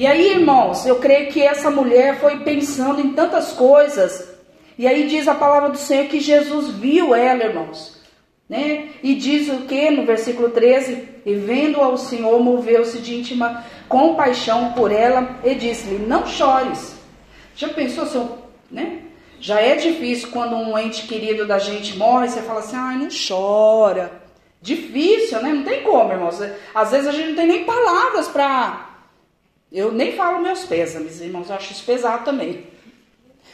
E 0.00 0.06
aí, 0.06 0.30
irmãos, 0.30 0.86
eu 0.86 0.96
creio 0.96 1.30
que 1.30 1.42
essa 1.42 1.70
mulher 1.70 2.18
foi 2.20 2.38
pensando 2.38 3.02
em 3.02 3.12
tantas 3.12 3.52
coisas. 3.52 4.30
E 4.78 4.88
aí 4.88 5.06
diz 5.06 5.28
a 5.28 5.34
palavra 5.34 5.68
do 5.68 5.76
Senhor 5.76 6.06
que 6.06 6.20
Jesus 6.20 6.68
viu 6.68 7.14
ela, 7.14 7.44
irmãos. 7.44 8.00
Né? 8.48 8.88
E 9.02 9.14
diz 9.14 9.50
o 9.50 9.66
que 9.66 9.90
no 9.90 10.06
versículo 10.06 10.48
13? 10.48 11.06
E 11.26 11.34
vendo 11.34 11.82
ao 11.82 11.98
Senhor, 11.98 12.42
moveu-se 12.42 12.96
de 13.00 13.14
íntima 13.14 13.62
compaixão 13.90 14.72
por 14.72 14.90
ela 14.90 15.38
e 15.44 15.54
disse-lhe: 15.54 15.98
Não 15.98 16.26
chores. 16.26 16.96
Já 17.54 17.68
pensou, 17.68 18.06
senhor? 18.06 18.38
Né? 18.70 19.00
Já 19.38 19.60
é 19.60 19.76
difícil 19.76 20.30
quando 20.30 20.56
um 20.56 20.78
ente 20.78 21.06
querido 21.06 21.46
da 21.46 21.58
gente 21.58 21.98
morre, 21.98 22.28
você 22.28 22.40
fala 22.40 22.60
assim: 22.60 22.74
Ai, 22.74 22.96
não 22.96 23.08
chora. 23.10 24.10
Difícil, 24.62 25.42
né? 25.42 25.52
Não 25.52 25.62
tem 25.62 25.82
como, 25.82 26.10
irmãos. 26.10 26.40
Às 26.74 26.90
vezes 26.90 27.06
a 27.06 27.12
gente 27.12 27.28
não 27.28 27.36
tem 27.36 27.46
nem 27.46 27.64
palavras 27.66 28.28
para. 28.28 28.88
Eu 29.72 29.92
nem 29.92 30.16
falo 30.16 30.40
meus 30.40 30.64
pésames, 30.64 31.20
irmãos. 31.20 31.48
Eu 31.48 31.56
acho 31.56 31.72
isso 31.72 31.84
pesado 31.84 32.24
também. 32.24 32.66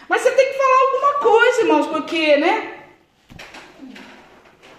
Mas 0.08 0.22
você 0.22 0.30
tem 0.30 0.52
que 0.52 0.58
falar 0.58 0.80
alguma 0.80 1.14
coisa, 1.20 1.60
irmãos, 1.60 1.86
porque, 1.88 2.36
né? 2.36 2.84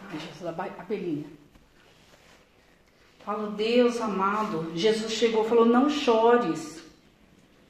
Ai, 0.10 0.19
Jesus, 0.19 0.47
a 0.47 0.84
pelinha. 0.84 1.26
Falo, 3.26 3.52
Deus 3.52 4.00
amado, 4.00 4.71
Jesus 4.73 5.12
chegou 5.12 5.45
e 5.45 5.50
falou: 5.50 5.65
não 5.65 5.89
chores. 5.89 6.82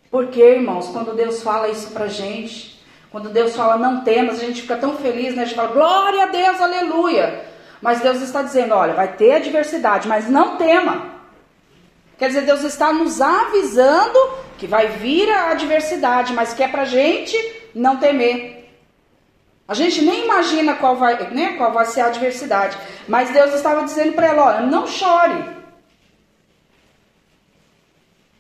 Porque, 0.10 0.42
irmãos, 0.42 0.88
quando 0.90 1.16
Deus 1.16 1.42
fala 1.42 1.68
isso 1.68 1.92
pra 1.92 2.08
gente, 2.08 2.82
quando 3.12 3.30
Deus 3.30 3.56
fala 3.56 3.78
não 3.78 4.04
temas, 4.04 4.40
a 4.40 4.46
gente 4.46 4.62
fica 4.62 4.78
tão 4.78 4.96
feliz, 4.98 5.36
né? 5.36 5.42
A 5.42 5.46
gente 5.46 5.56
fala, 5.56 5.74
glória 5.74 6.24
a 6.24 6.28
Deus, 6.28 6.62
aleluia. 6.62 7.46
Mas 7.82 8.02
Deus 8.02 8.22
está 8.22 8.42
dizendo: 8.44 8.74
olha, 8.76 8.94
vai 8.94 9.16
ter 9.16 9.34
adversidade, 9.34 10.08
mas 10.08 10.30
não 10.30 10.58
tema. 10.58 11.17
Quer 12.18 12.28
dizer, 12.30 12.42
Deus 12.42 12.64
está 12.64 12.92
nos 12.92 13.22
avisando 13.22 14.18
que 14.58 14.66
vai 14.66 14.88
vir 14.88 15.30
a 15.30 15.52
adversidade, 15.52 16.34
mas 16.34 16.54
que 16.54 16.64
é 16.64 16.68
pra 16.68 16.86
gente 16.86 17.38
não 17.76 17.98
temer. 17.98 18.58
A 19.68 19.74
gente 19.74 20.02
nem 20.02 20.24
imagina 20.24 20.76
qual 20.76 20.96
vai, 20.96 21.30
né, 21.32 21.54
qual 21.58 21.74
vai 21.74 21.86
ser 21.86 22.02
a 22.02 22.08
adversidade. 22.08 22.78
Mas 23.08 23.30
Deus 23.32 23.54
estava 23.54 23.84
dizendo 23.84 24.14
para 24.14 24.28
ela: 24.28 24.46
olha, 24.46 24.62
não 24.62 24.88
chore. 24.88 25.58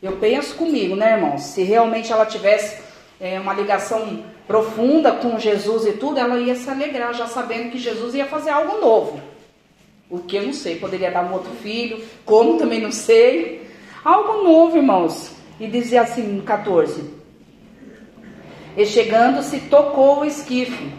Eu 0.01 0.13
penso 0.17 0.55
comigo, 0.55 0.95
né, 0.95 1.13
irmãos? 1.13 1.41
Se 1.41 1.63
realmente 1.63 2.11
ela 2.11 2.25
tivesse 2.25 2.81
é, 3.19 3.39
uma 3.39 3.53
ligação 3.53 4.23
profunda 4.47 5.11
com 5.11 5.37
Jesus 5.37 5.85
e 5.85 5.93
tudo, 5.93 6.19
ela 6.19 6.39
ia 6.39 6.55
se 6.55 6.69
alegrar, 6.69 7.13
já 7.13 7.27
sabendo 7.27 7.71
que 7.71 7.77
Jesus 7.77 8.15
ia 8.15 8.25
fazer 8.25 8.51
algo 8.51 8.79
novo. 8.79 9.21
O 10.09 10.19
que 10.19 10.37
eu 10.37 10.43
não 10.43 10.53
sei, 10.53 10.77
poderia 10.77 11.11
dar 11.11 11.25
um 11.25 11.33
outro 11.33 11.51
filho, 11.51 12.01
como 12.23 12.57
também 12.57 12.79
não 12.79 12.91
sei. 12.91 13.66
Algo 14.07 14.41
novo, 14.41 14.77
irmãos. 14.77 15.35
E 15.59 15.67
dizia 15.67 16.03
assim 16.03 16.23
no 16.23 16.43
14: 16.43 17.13
E 18.77 18.85
chegando-se, 18.85 19.59
tocou 19.59 20.21
o 20.21 20.25
esquife 20.25 20.93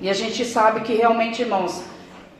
e 0.00 0.10
a 0.10 0.12
gente 0.12 0.44
sabe 0.44 0.80
que 0.80 0.92
realmente, 0.92 1.42
irmãos, 1.42 1.84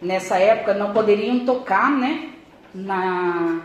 nessa 0.01 0.39
época 0.39 0.75
não 0.75 0.93
poderiam 0.93 1.45
tocar, 1.47 1.89
né? 1.93 2.31
Na, 2.75 3.61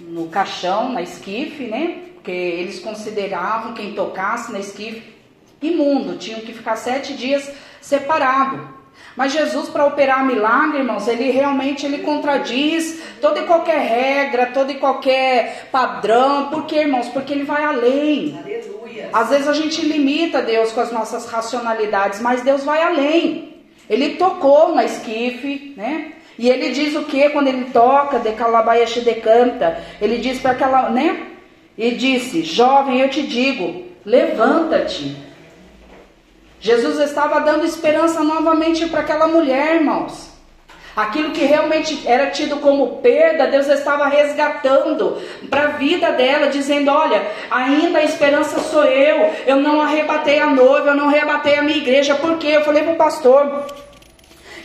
no 0.00 0.26
caixão, 0.26 0.92
na 0.92 1.02
esquife, 1.02 1.68
né? 1.68 2.02
Porque 2.14 2.32
eles 2.32 2.80
consideravam 2.80 3.72
quem 3.72 3.94
tocasse 3.94 4.50
na 4.50 4.58
esquife 4.58 5.14
imundo, 5.62 6.18
tinham 6.18 6.40
que 6.40 6.52
ficar 6.52 6.74
sete 6.74 7.14
dias 7.14 7.48
separado. 7.80 8.75
Mas 9.16 9.32
Jesus, 9.32 9.70
para 9.70 9.86
operar 9.86 10.26
milagre, 10.26 10.78
irmãos, 10.78 11.08
ele 11.08 11.30
realmente 11.30 11.86
ele 11.86 11.98
contradiz 11.98 13.00
toda 13.20 13.40
e 13.40 13.46
qualquer 13.46 13.78
regra, 13.78 14.46
todo 14.46 14.70
e 14.70 14.74
qualquer 14.74 15.68
padrão. 15.72 16.48
Por 16.48 16.66
quê, 16.66 16.80
irmãos? 16.80 17.08
Porque 17.08 17.32
ele 17.32 17.44
vai 17.44 17.64
além. 17.64 18.38
Aleluia. 18.38 19.08
Às 19.12 19.30
vezes 19.30 19.48
a 19.48 19.54
gente 19.54 19.80
limita 19.80 20.42
Deus 20.42 20.70
com 20.70 20.80
as 20.80 20.92
nossas 20.92 21.26
racionalidades, 21.30 22.20
mas 22.20 22.42
Deus 22.42 22.62
vai 22.62 22.82
além. 22.82 23.56
Ele 23.88 24.16
tocou 24.16 24.74
na 24.74 24.84
esquife, 24.84 25.72
né? 25.76 26.12
E 26.38 26.50
ele 26.50 26.70
diz 26.70 26.94
o 26.94 27.04
que 27.04 27.30
quando 27.30 27.48
ele 27.48 27.70
toca, 27.72 28.18
de 28.18 28.32
calabaiaxe 28.32 29.00
decanta? 29.00 29.82
Ele 30.00 30.18
diz 30.18 30.38
para 30.38 30.50
aquela, 30.50 30.90
né? 30.90 31.22
E 31.78 31.92
disse: 31.92 32.42
Jovem, 32.42 33.00
eu 33.00 33.08
te 33.08 33.22
digo, 33.22 33.84
levanta-te. 34.04 35.16
Jesus 36.66 36.98
estava 36.98 37.38
dando 37.42 37.64
esperança 37.64 38.24
novamente 38.24 38.86
para 38.86 39.02
aquela 39.02 39.28
mulher, 39.28 39.76
irmãos. 39.76 40.30
Aquilo 40.96 41.30
que 41.30 41.44
realmente 41.44 42.02
era 42.08 42.30
tido 42.30 42.56
como 42.56 42.96
perda, 42.96 43.46
Deus 43.46 43.68
estava 43.68 44.08
resgatando 44.08 45.22
para 45.48 45.62
a 45.62 45.66
vida 45.68 46.10
dela, 46.10 46.48
dizendo: 46.48 46.90
Olha, 46.90 47.24
ainda 47.52 48.00
a 48.00 48.02
esperança 48.02 48.58
sou 48.58 48.82
eu. 48.82 49.32
Eu 49.46 49.56
não 49.60 49.80
arrebatei 49.80 50.40
a 50.40 50.46
noiva, 50.46 50.88
eu 50.88 50.96
não 50.96 51.08
arrebatei 51.08 51.56
a 51.56 51.62
minha 51.62 51.78
igreja. 51.78 52.16
Por 52.16 52.36
quê? 52.36 52.48
Eu 52.48 52.64
falei 52.64 52.82
para 52.82 52.94
o 52.94 52.96
pastor 52.96 53.64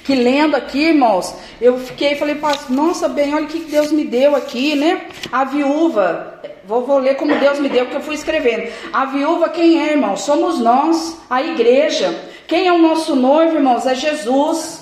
que 0.04 0.16
lendo 0.16 0.56
aqui, 0.56 0.90
irmãos, 0.90 1.36
eu 1.60 1.78
fiquei, 1.78 2.16
falei, 2.16 2.38
nossa, 2.70 3.08
bem, 3.08 3.34
olha 3.34 3.46
o 3.46 3.48
que 3.48 3.60
Deus 3.60 3.92
me 3.92 4.04
deu 4.04 4.36
aqui, 4.36 4.76
né? 4.76 5.08
A 5.32 5.44
viúva, 5.44 6.42
vou, 6.66 6.86
vou 6.86 6.98
ler 6.98 7.16
como 7.16 7.36
Deus 7.38 7.60
me 7.60 7.70
deu, 7.70 7.86
porque 7.86 7.98
eu 7.98 8.02
fui 8.02 8.16
escrevendo. 8.16 8.72
A 8.92 9.06
viúva, 9.06 9.50
quem 9.50 9.82
é, 9.82 9.92
irmão? 9.92 10.18
Somos 10.18 10.60
nós, 10.60 11.18
a 11.30 11.42
igreja. 11.42 12.14
Quem 12.48 12.68
é 12.68 12.74
o 12.74 12.80
nosso 12.80 13.16
noivo, 13.16 13.56
irmãos? 13.56 13.86
É 13.86 13.96
Jesus 13.96 14.82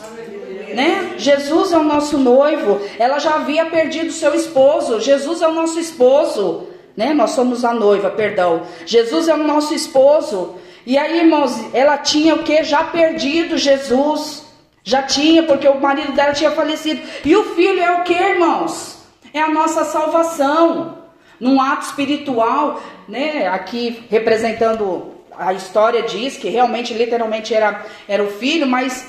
né? 0.73 1.15
Jesus 1.17 1.71
é 1.71 1.77
o 1.77 1.83
nosso 1.83 2.17
noivo. 2.17 2.79
Ela 2.97 3.19
já 3.19 3.35
havia 3.35 3.65
perdido 3.65 4.11
seu 4.11 4.33
esposo. 4.33 5.01
Jesus 5.01 5.41
é 5.41 5.47
o 5.47 5.53
nosso 5.53 5.79
esposo, 5.79 6.67
né? 6.95 7.13
Nós 7.13 7.31
somos 7.31 7.65
a 7.65 7.73
noiva, 7.73 8.09
perdão. 8.09 8.63
Jesus 8.85 9.27
é 9.27 9.33
o 9.33 9.43
nosso 9.43 9.73
esposo. 9.73 10.55
E 10.85 10.97
aí, 10.97 11.19
irmãos, 11.19 11.53
ela 11.73 11.97
tinha 11.97 12.35
o 12.35 12.43
que? 12.43 12.63
Já 12.63 12.83
perdido 12.83 13.57
Jesus. 13.57 14.48
Já 14.89 15.03
tinha, 15.03 15.43
porque 15.43 15.67
o 15.67 15.79
marido 15.79 16.13
dela 16.13 16.33
tinha 16.33 16.49
falecido. 16.49 16.99
E 17.23 17.35
o 17.35 17.53
filho 17.53 17.79
é 17.79 17.91
o 17.99 18.03
que, 18.03 18.13
irmãos? 18.13 18.97
É 19.31 19.39
a 19.39 19.47
nossa 19.47 19.85
salvação. 19.85 20.97
Num 21.39 21.61
ato 21.61 21.85
espiritual, 21.85 22.81
né? 23.07 23.47
Aqui 23.47 24.03
representando 24.09 25.13
a 25.37 25.53
história 25.53 26.01
diz 26.01 26.37
que 26.37 26.49
realmente, 26.49 26.91
literalmente 26.95 27.53
era, 27.53 27.85
era 28.07 28.23
o 28.23 28.31
filho, 28.31 28.65
mas 28.65 29.07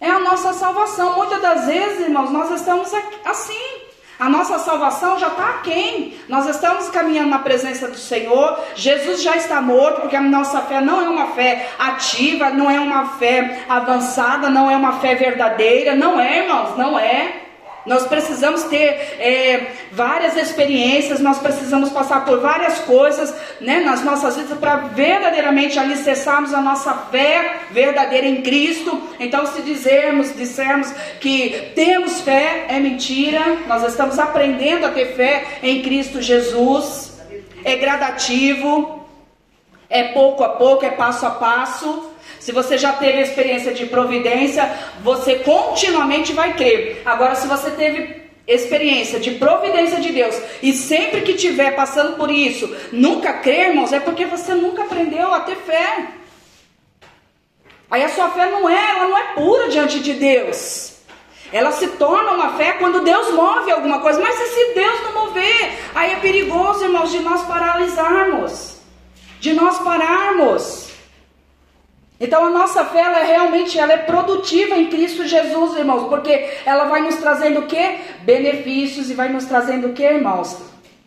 é 0.00 0.08
a 0.08 0.20
nossa 0.20 0.52
salvação. 0.52 1.16
Muitas 1.16 1.42
das 1.42 1.66
vezes, 1.66 2.00
irmãos, 2.00 2.30
nós 2.30 2.52
estamos 2.52 2.88
assim. 3.24 3.81
A 4.22 4.28
nossa 4.28 4.56
salvação 4.60 5.18
já 5.18 5.26
está 5.26 5.48
aquém. 5.48 6.14
Nós 6.28 6.46
estamos 6.46 6.88
caminhando 6.90 7.30
na 7.30 7.40
presença 7.40 7.88
do 7.88 7.96
Senhor. 7.96 8.56
Jesus 8.76 9.20
já 9.20 9.36
está 9.36 9.60
morto, 9.60 10.02
porque 10.02 10.14
a 10.14 10.20
nossa 10.20 10.60
fé 10.60 10.80
não 10.80 11.00
é 11.00 11.08
uma 11.08 11.32
fé 11.32 11.68
ativa, 11.76 12.48
não 12.50 12.70
é 12.70 12.78
uma 12.78 13.18
fé 13.18 13.64
avançada, 13.68 14.48
não 14.48 14.70
é 14.70 14.76
uma 14.76 15.00
fé 15.00 15.16
verdadeira. 15.16 15.96
Não 15.96 16.20
é, 16.20 16.38
irmãos, 16.38 16.78
não 16.78 16.96
é. 16.96 17.41
Nós 17.84 18.06
precisamos 18.06 18.62
ter 18.64 19.16
é, 19.18 19.72
várias 19.90 20.36
experiências, 20.36 21.18
nós 21.18 21.38
precisamos 21.38 21.90
passar 21.90 22.24
por 22.24 22.40
várias 22.40 22.78
coisas 22.80 23.34
né, 23.60 23.80
nas 23.80 24.04
nossas 24.04 24.36
vidas 24.36 24.56
para 24.58 24.76
verdadeiramente 24.76 25.78
alicerçarmos 25.78 26.54
a 26.54 26.60
nossa 26.60 26.94
fé 27.10 27.60
verdadeira 27.72 28.26
em 28.26 28.40
Cristo. 28.40 29.02
Então, 29.18 29.46
se 29.46 29.62
dizermos, 29.62 30.34
dissermos 30.36 30.92
que 31.20 31.72
temos 31.74 32.20
fé, 32.20 32.66
é 32.68 32.78
mentira. 32.78 33.58
Nós 33.66 33.82
estamos 33.82 34.18
aprendendo 34.18 34.86
a 34.86 34.90
ter 34.90 35.14
fé 35.14 35.44
em 35.62 35.82
Cristo 35.82 36.22
Jesus. 36.22 37.20
É 37.64 37.76
gradativo, 37.76 39.06
é 39.90 40.04
pouco 40.04 40.44
a 40.44 40.50
pouco, 40.50 40.84
é 40.84 40.90
passo 40.90 41.26
a 41.26 41.30
passo. 41.30 42.11
Se 42.42 42.50
você 42.50 42.76
já 42.76 42.92
teve 42.94 43.18
a 43.18 43.22
experiência 43.22 43.72
de 43.72 43.86
providência, 43.86 44.68
você 45.00 45.36
continuamente 45.36 46.32
vai 46.32 46.54
crer. 46.54 47.00
Agora, 47.04 47.36
se 47.36 47.46
você 47.46 47.70
teve 47.70 48.20
experiência 48.48 49.20
de 49.20 49.30
providência 49.30 50.00
de 50.00 50.10
Deus 50.10 50.36
e 50.60 50.72
sempre 50.72 51.20
que 51.20 51.34
tiver 51.34 51.76
passando 51.76 52.16
por 52.16 52.32
isso, 52.32 52.68
nunca 52.90 53.34
crer, 53.34 53.68
irmãos, 53.68 53.92
é 53.92 54.00
porque 54.00 54.26
você 54.26 54.54
nunca 54.54 54.82
aprendeu 54.82 55.32
a 55.32 55.38
ter 55.38 55.54
fé. 55.54 56.08
Aí 57.88 58.02
a 58.02 58.08
sua 58.08 58.28
fé 58.30 58.50
não 58.50 58.68
é, 58.68 58.90
ela 58.90 59.04
não 59.06 59.18
é 59.18 59.22
pura 59.34 59.68
diante 59.68 60.00
de 60.00 60.14
Deus. 60.14 60.94
Ela 61.52 61.70
se 61.70 61.86
torna 61.90 62.32
uma 62.32 62.56
fé 62.56 62.72
quando 62.72 63.04
Deus 63.04 63.32
move 63.32 63.70
alguma 63.70 64.00
coisa. 64.00 64.20
Mas 64.20 64.34
se 64.34 64.74
Deus 64.74 65.00
não 65.04 65.26
mover, 65.26 65.78
aí 65.94 66.14
é 66.14 66.16
perigoso, 66.16 66.82
irmãos, 66.82 67.12
de 67.12 67.20
nós 67.20 67.42
paralisarmos. 67.42 68.78
De 69.38 69.52
nós 69.52 69.78
pararmos. 69.78 70.91
Então 72.22 72.46
a 72.46 72.50
nossa 72.50 72.84
fé 72.84 73.00
ela 73.00 73.18
é 73.18 73.24
realmente 73.24 73.78
ela 73.78 73.92
é 73.92 73.96
produtiva 73.98 74.76
em 74.76 74.86
Cristo 74.86 75.26
Jesus, 75.26 75.76
irmãos, 75.76 76.08
porque 76.08 76.50
ela 76.64 76.84
vai 76.84 77.02
nos 77.02 77.16
trazendo 77.16 77.60
o 77.60 77.66
que? 77.66 77.98
Benefícios 78.22 79.10
e 79.10 79.14
vai 79.14 79.28
nos 79.28 79.44
trazendo 79.44 79.88
o 79.88 79.92
que, 79.92 80.04
irmãos? 80.04 80.56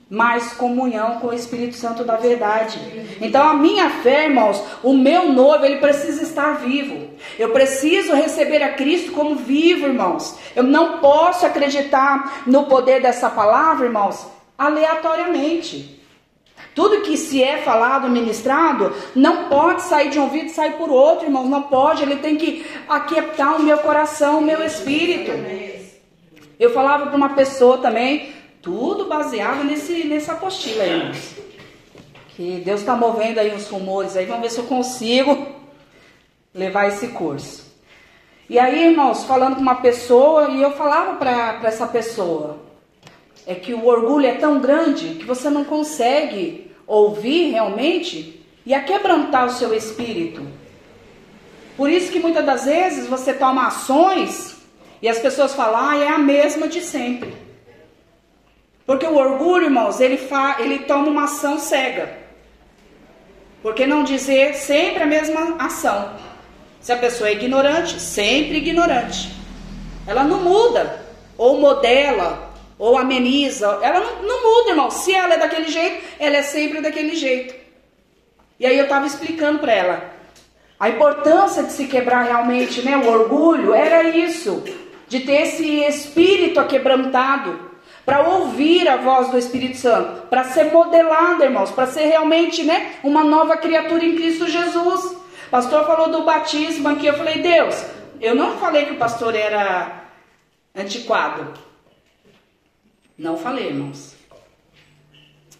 mais 0.07 0.53
comunhão 0.53 1.19
com 1.19 1.27
o 1.27 1.33
Espírito 1.33 1.75
Santo 1.75 2.03
da 2.03 2.15
verdade. 2.15 2.79
Então 3.19 3.47
a 3.47 3.55
minha 3.55 3.89
fé, 3.89 4.25
irmãos, 4.25 4.61
o 4.83 4.93
meu 4.93 5.31
noivo, 5.31 5.65
ele 5.65 5.77
precisa 5.77 6.21
estar 6.21 6.59
vivo. 6.59 7.09
Eu 7.39 7.49
preciso 7.49 8.13
receber 8.13 8.61
a 8.61 8.73
Cristo 8.73 9.13
como 9.13 9.35
vivo, 9.35 9.87
irmãos. 9.87 10.37
Eu 10.55 10.61
não 10.61 10.99
posso 10.99 11.45
acreditar 11.45 12.43
no 12.45 12.65
poder 12.65 13.01
dessa 13.01 13.31
palavra, 13.31 13.87
irmãos, 13.87 14.27
aleatoriamente. 14.55 15.94
Tudo 16.75 17.01
que 17.01 17.15
se 17.15 17.41
é 17.41 17.59
falado, 17.59 18.09
ministrado, 18.09 18.93
não 19.15 19.47
pode 19.47 19.81
sair 19.83 20.09
de 20.09 20.19
um 20.19 20.23
ouvido 20.23 20.47
e 20.47 20.49
sair 20.49 20.73
por 20.73 20.89
outro, 20.89 21.25
irmãos. 21.25 21.49
Não 21.49 21.61
pode, 21.61 22.03
ele 22.03 22.17
tem 22.17 22.35
que 22.35 22.65
aquietar 22.87 23.55
o 23.55 23.63
meu 23.63 23.77
coração, 23.77 24.39
o 24.39 24.41
meu 24.41 24.61
espírito. 24.61 25.31
Eu 26.59 26.73
falava 26.73 27.07
para 27.07 27.15
uma 27.15 27.29
pessoa 27.29 27.77
também, 27.77 28.33
tudo 28.61 29.05
baseado 29.05 29.63
nesse, 29.63 30.03
nessa 30.03 30.33
apostila 30.33 30.83
aí, 30.83 30.91
irmãos. 30.91 31.35
Que 32.35 32.61
Deus 32.65 32.81
está 32.81 32.93
movendo 32.93 33.39
aí 33.39 33.55
uns 33.55 33.69
rumores 33.69 34.17
aí. 34.17 34.25
Vamos 34.25 34.41
ver 34.41 34.49
se 34.49 34.59
eu 34.59 34.65
consigo 34.65 35.47
levar 36.53 36.89
esse 36.89 37.07
curso. 37.07 37.73
E 38.49 38.59
aí, 38.59 38.89
irmãos, 38.89 39.23
falando 39.23 39.55
com 39.55 39.61
uma 39.61 39.75
pessoa, 39.75 40.49
e 40.49 40.61
eu 40.61 40.71
falava 40.71 41.15
para 41.15 41.61
essa 41.63 41.87
pessoa, 41.87 42.59
é 43.47 43.55
que 43.55 43.73
o 43.73 43.85
orgulho 43.85 44.25
é 44.25 44.33
tão 44.33 44.59
grande 44.59 45.15
que 45.15 45.25
você 45.25 45.49
não 45.49 45.63
consegue 45.63 46.64
ouvir 46.87 47.51
realmente 47.51 48.41
e 48.65 48.73
aquebrantar 48.73 49.45
o 49.45 49.51
seu 49.51 49.73
espírito. 49.73 50.45
Por 51.77 51.89
isso 51.89 52.11
que 52.11 52.19
muitas 52.19 52.45
das 52.45 52.65
vezes 52.65 53.07
você 53.07 53.33
toma 53.33 53.67
ações 53.67 54.57
e 55.01 55.09
as 55.09 55.19
pessoas 55.19 55.53
falam, 55.53 55.89
ah, 55.89 55.97
é 55.97 56.07
a 56.07 56.17
mesma 56.17 56.67
de 56.67 56.81
sempre. 56.81 57.33
Porque 58.85 59.05
o 59.05 59.15
orgulho, 59.15 59.65
irmãos, 59.65 59.99
ele, 59.99 60.17
fa, 60.17 60.57
ele 60.59 60.79
toma 60.79 61.07
uma 61.07 61.23
ação 61.23 61.57
cega. 61.57 62.17
Por 63.61 63.73
que 63.73 63.87
não 63.87 64.03
dizer 64.03 64.53
sempre 64.53 65.03
a 65.03 65.07
mesma 65.07 65.55
ação? 65.57 66.13
Se 66.79 66.93
a 66.93 66.97
pessoa 66.97 67.29
é 67.29 67.33
ignorante, 67.33 67.99
sempre 67.99 68.57
ignorante. 68.57 69.31
Ela 70.05 70.23
não 70.23 70.43
muda, 70.43 71.03
ou 71.35 71.59
modela, 71.59 72.44
ou 72.77 72.97
ameniza. 72.97 73.79
Ela 73.81 73.99
não, 73.99 74.23
não 74.23 74.43
muda, 74.43 74.69
irmão. 74.71 74.91
Se 74.91 75.13
ela 75.13 75.35
é 75.35 75.37
daquele 75.37 75.67
jeito, 75.69 76.03
ela 76.19 76.37
é 76.37 76.41
sempre 76.41 76.81
daquele 76.81 77.15
jeito. 77.15 77.55
E 78.59 78.65
aí 78.65 78.77
eu 78.77 78.83
estava 78.83 79.05
explicando 79.05 79.59
para 79.59 79.73
ela. 79.73 80.15
A 80.79 80.89
importância 80.89 81.63
de 81.63 81.71
se 81.71 81.87
quebrar 81.87 82.23
realmente, 82.23 82.81
né? 82.81 82.97
O 82.97 83.07
orgulho 83.09 83.73
era 83.73 84.03
isso, 84.03 84.63
de 85.07 85.21
ter 85.21 85.43
esse 85.43 85.79
espírito 85.83 86.59
aquebrantado 86.59 87.75
para 88.05 88.21
ouvir 88.29 88.87
a 88.87 88.97
voz 88.97 89.29
do 89.29 89.37
Espírito 89.37 89.77
Santo, 89.77 90.27
para 90.27 90.43
ser 90.43 90.71
modelado, 90.71 91.43
irmãos, 91.43 91.71
para 91.71 91.87
ser 91.87 92.05
realmente, 92.05 92.63
né, 92.63 92.93
uma 93.03 93.23
nova 93.23 93.57
criatura 93.57 94.05
em 94.05 94.15
Cristo 94.15 94.47
Jesus. 94.47 95.17
Pastor 95.49 95.85
falou 95.87 96.09
do 96.09 96.23
batismo 96.23 96.87
aqui, 96.87 97.07
eu 97.07 97.15
falei, 97.15 97.39
Deus, 97.41 97.83
eu 98.21 98.35
não 98.35 98.57
falei 98.57 98.85
que 98.85 98.93
o 98.93 98.97
pastor 98.97 99.33
era 99.33 100.03
antiquado. 100.75 101.53
Não 103.17 103.37
falei, 103.37 103.67
irmãos. 103.67 104.15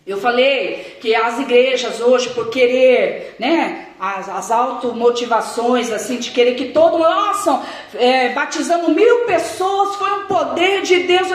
Eu 0.06 0.20
falei 0.20 0.98
que 1.02 1.16
as 1.16 1.40
igrejas 1.40 2.00
hoje, 2.00 2.30
por 2.30 2.50
querer, 2.52 3.36
né, 3.40 3.88
as, 4.00 4.30
as 4.30 4.52
automotivações, 4.52 5.92
assim, 5.92 6.18
de 6.18 6.30
querer 6.30 6.54
que 6.54 6.66
todo 6.66 7.00
mundo, 7.00 7.10
nossa, 7.10 7.64
é, 7.96 8.30
batizando 8.30 8.92
mil 8.92 9.26
pessoas, 9.26 9.96
foi 9.96 10.12
um 10.12 10.28
poder 10.28 10.84
de 10.84 11.04
Deus 11.04 11.28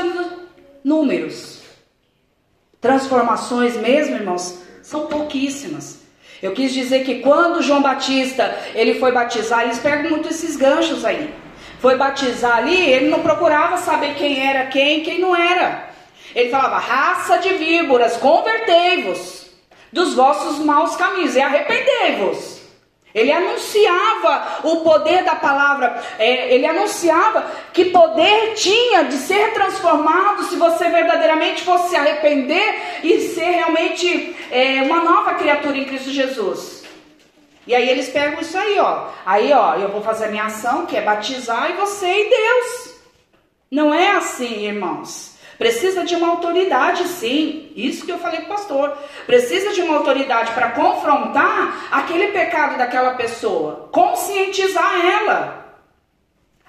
números. 0.85 1.63
Transformações 2.81 3.77
mesmo, 3.77 4.15
irmãos, 4.15 4.61
são 4.83 5.07
pouquíssimas. 5.07 6.01
Eu 6.41 6.53
quis 6.53 6.73
dizer 6.73 7.05
que 7.05 7.17
quando 7.21 7.63
João 7.63 7.83
Batista 7.83 8.57
ele 8.75 9.01
foi 9.01 9.11
batizar, 9.11 9.65
eles 9.65 9.81
pegam 9.81 10.11
muito 10.11 10.29
esses 10.29 10.57
ganchos 10.57 11.05
aí. 11.05 11.35
Foi 11.81 11.97
batizar 11.97 12.59
ali, 12.59 12.79
ele 12.79 13.09
não 13.09 13.21
procurava 13.21 13.79
saber 13.79 14.15
quem 14.15 14.47
era 14.47 14.67
quem, 14.67 15.03
quem 15.03 15.19
não 15.19 15.35
era. 15.35 15.90
Ele 16.35 16.51
falava: 16.51 16.79
raça 16.79 17.39
de 17.39 17.55
víboras, 17.55 18.17
convertei-vos 18.17 19.51
dos 19.93 20.15
vossos 20.15 20.59
maus 20.59 20.97
caminhos 20.97 21.35
e 21.37 21.41
arrependei-vos. 21.41 22.61
Ele 23.13 23.33
anunciava 23.33 24.61
o 24.63 24.83
poder 24.83 25.25
da 25.25 25.35
palavra, 25.35 26.01
é, 26.17 26.55
ele 26.55 26.65
anunciava 26.65 27.45
que 27.73 27.87
poder 27.87 28.55
tinha 28.55 29.03
de 29.05 29.17
ser 29.17 29.53
transformado 29.53 30.45
se 30.45 30.55
você 30.55 30.89
verdadeiramente 30.89 31.63
fosse 31.65 31.91
se 31.91 31.97
arrepender 31.97 33.01
e 33.03 33.21
ser 33.21 33.51
realmente 33.51 34.37
é, 34.51 34.83
uma 34.83 35.03
nova 35.03 35.35
criatura 35.35 35.77
em 35.77 35.85
Cristo 35.87 36.11
Jesus. 36.11 36.85
E 37.67 37.75
aí 37.75 37.89
eles 37.89 38.09
pegam 38.09 38.41
isso 38.41 38.57
aí, 38.57 38.79
ó. 38.79 39.09
Aí, 39.27 39.53
ó, 39.53 39.75
eu 39.75 39.89
vou 39.89 40.03
fazer 40.03 40.27
a 40.27 40.31
minha 40.31 40.45
ação, 40.45 40.87
que 40.87 40.97
é 40.97 41.03
batizar, 41.03 41.71
e 41.71 41.75
você 41.75 42.07
e 42.07 42.31
Deus. 42.31 42.95
Não 43.71 43.93
é 43.93 44.13
assim, 44.13 44.67
irmãos. 44.67 45.30
Precisa 45.61 46.05
de 46.05 46.15
uma 46.17 46.29
autoridade, 46.29 47.07
sim. 47.07 47.71
Isso 47.77 48.07
que 48.07 48.11
eu 48.11 48.19
falei 48.19 48.41
com 48.41 48.47
o 48.47 48.57
pastor. 48.57 48.97
Precisa 49.27 49.75
de 49.75 49.83
uma 49.83 49.99
autoridade 49.99 50.53
para 50.53 50.71
confrontar 50.71 51.87
aquele 51.91 52.29
pecado 52.29 52.79
daquela 52.79 53.11
pessoa, 53.13 53.91
conscientizar 53.93 55.05
ela. 55.05 55.77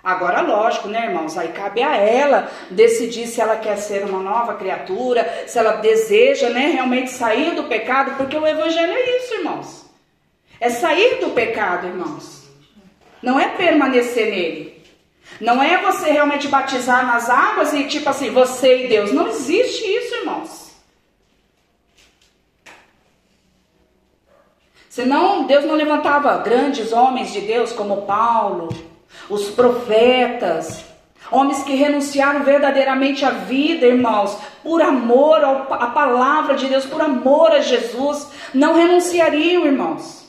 Agora, 0.04 0.41
lógico, 0.41 0.89
né, 0.89 1.06
irmãos? 1.06 1.38
Aí 1.38 1.54
cabe 1.54 1.82
a 1.82 1.95
ela 1.95 2.51
decidir 2.69 3.27
se 3.27 3.39
ela 3.39 3.56
quer 3.56 3.77
ser 3.77 4.04
uma 4.04 4.19
nova 4.19 4.56
criatura, 4.56 5.45
se 5.47 5.58
ela 5.58 5.77
deseja, 5.77 6.49
né, 6.49 6.71
realmente 6.73 7.12
sair 7.12 7.56
do 7.56 7.63
pecado, 7.63 8.17
porque 8.17 8.36
o 8.36 8.45
evangelho 8.45 8.91
é 8.91 9.17
isso, 9.19 9.36
irmãos. 9.36 9.86
É 10.60 10.69
sair 10.69 11.21
do 11.21 11.30
pecado, 11.30 11.88
irmãos. 11.88 12.43
Não 13.23 13.39
é 13.39 13.47
permanecer 13.47 14.30
nele. 14.30 14.80
Não 15.41 15.62
é 15.62 15.82
você 15.82 16.12
realmente 16.12 16.47
batizar 16.47 17.06
nas 17.06 17.27
águas 17.27 17.73
e 17.73 17.86
tipo 17.86 18.08
assim, 18.08 18.30
você 18.30 18.86
e 18.86 18.88
Deus. 18.88 19.12
Não 19.12 19.27
existe 19.27 19.84
isso, 19.84 20.15
irmãos. 20.17 20.71
Senão 24.88 25.43
Deus 25.43 25.65
não 25.65 25.73
levantava 25.73 26.38
grandes 26.38 26.91
homens 26.93 27.34
de 27.34 27.41
Deus 27.41 27.73
como 27.73 28.04
Paulo, 28.04 28.69
os 29.30 29.49
profetas, 29.49 30.86
homens 31.32 31.63
que 31.63 31.73
renunciaram 31.73 32.43
verdadeiramente 32.43 33.25
à 33.25 33.32
vida, 33.32 33.88
irmãos, 33.88 34.38
por 34.62 34.80
amor 34.82 35.43
à 35.43 35.88
palavra 35.88 36.54
de 36.56 36.67
Deus, 36.67 36.86
por 36.86 37.01
amor 37.01 37.51
a 37.51 37.62
Jesus, 37.62 38.27
não 38.54 38.75
renunciariam, 38.75 39.65
irmãos. 39.65 40.23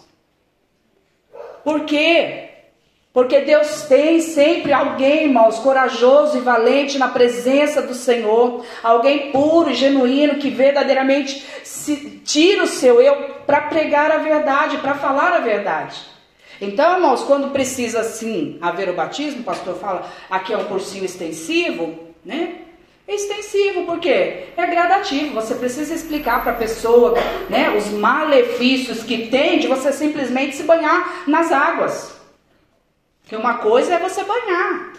Por 1.63 1.85
quê? 1.85 2.52
Porque 3.13 3.41
Deus 3.41 3.83
tem 3.83 4.21
sempre 4.21 4.73
alguém, 4.73 5.25
irmãos, 5.25 5.59
corajoso 5.59 6.39
e 6.39 6.41
valente 6.41 6.97
na 6.97 7.09
presença 7.09 7.83
do 7.83 7.95
Senhor, 7.95 8.65
alguém 8.83 9.31
puro 9.31 9.71
e 9.71 9.75
genuíno 9.75 10.37
que 10.37 10.49
verdadeiramente 10.49 11.45
se 11.63 12.23
tira 12.25 12.65
o 12.65 12.67
seu 12.67 13.03
eu 13.03 13.15
para 13.47 13.63
pregar 13.63 14.11
a 14.11 14.17
verdade, 14.17 14.79
para 14.79 14.95
falar 14.95 15.35
a 15.35 15.41
verdade. 15.41 16.01
Então, 16.59 16.95
irmãos, 16.95 17.23
quando 17.25 17.51
precisa 17.51 18.03
sim 18.03 18.57
haver 18.63 18.89
o 18.89 18.95
batismo, 18.95 19.41
o 19.41 19.45
pastor 19.45 19.75
fala, 19.77 20.11
aqui 20.31 20.55
é 20.55 20.57
um 20.57 20.65
cursinho 20.65 21.05
extensivo, 21.05 21.99
né? 22.25 22.55
Extensivo, 23.07 23.85
porque 23.85 24.09
é 24.57 24.67
gradativo. 24.67 25.35
Você 25.35 25.57
precisa 25.57 25.93
explicar 25.93 26.43
para 26.43 26.53
a 26.53 26.57
pessoa, 26.57 27.19
né, 27.51 27.75
os 27.77 27.89
malefícios 27.89 29.03
que 29.03 29.27
tem 29.27 29.59
de 29.59 29.67
você 29.67 29.93
simplesmente 29.93 30.57
se 30.57 30.63
banhar 30.63 31.25
nas 31.27 31.53
águas. 31.53 32.12
Porque 33.33 33.47
uma 33.47 33.57
coisa 33.57 33.95
é 33.95 33.99
você 33.99 34.23
banhar. 34.25 34.93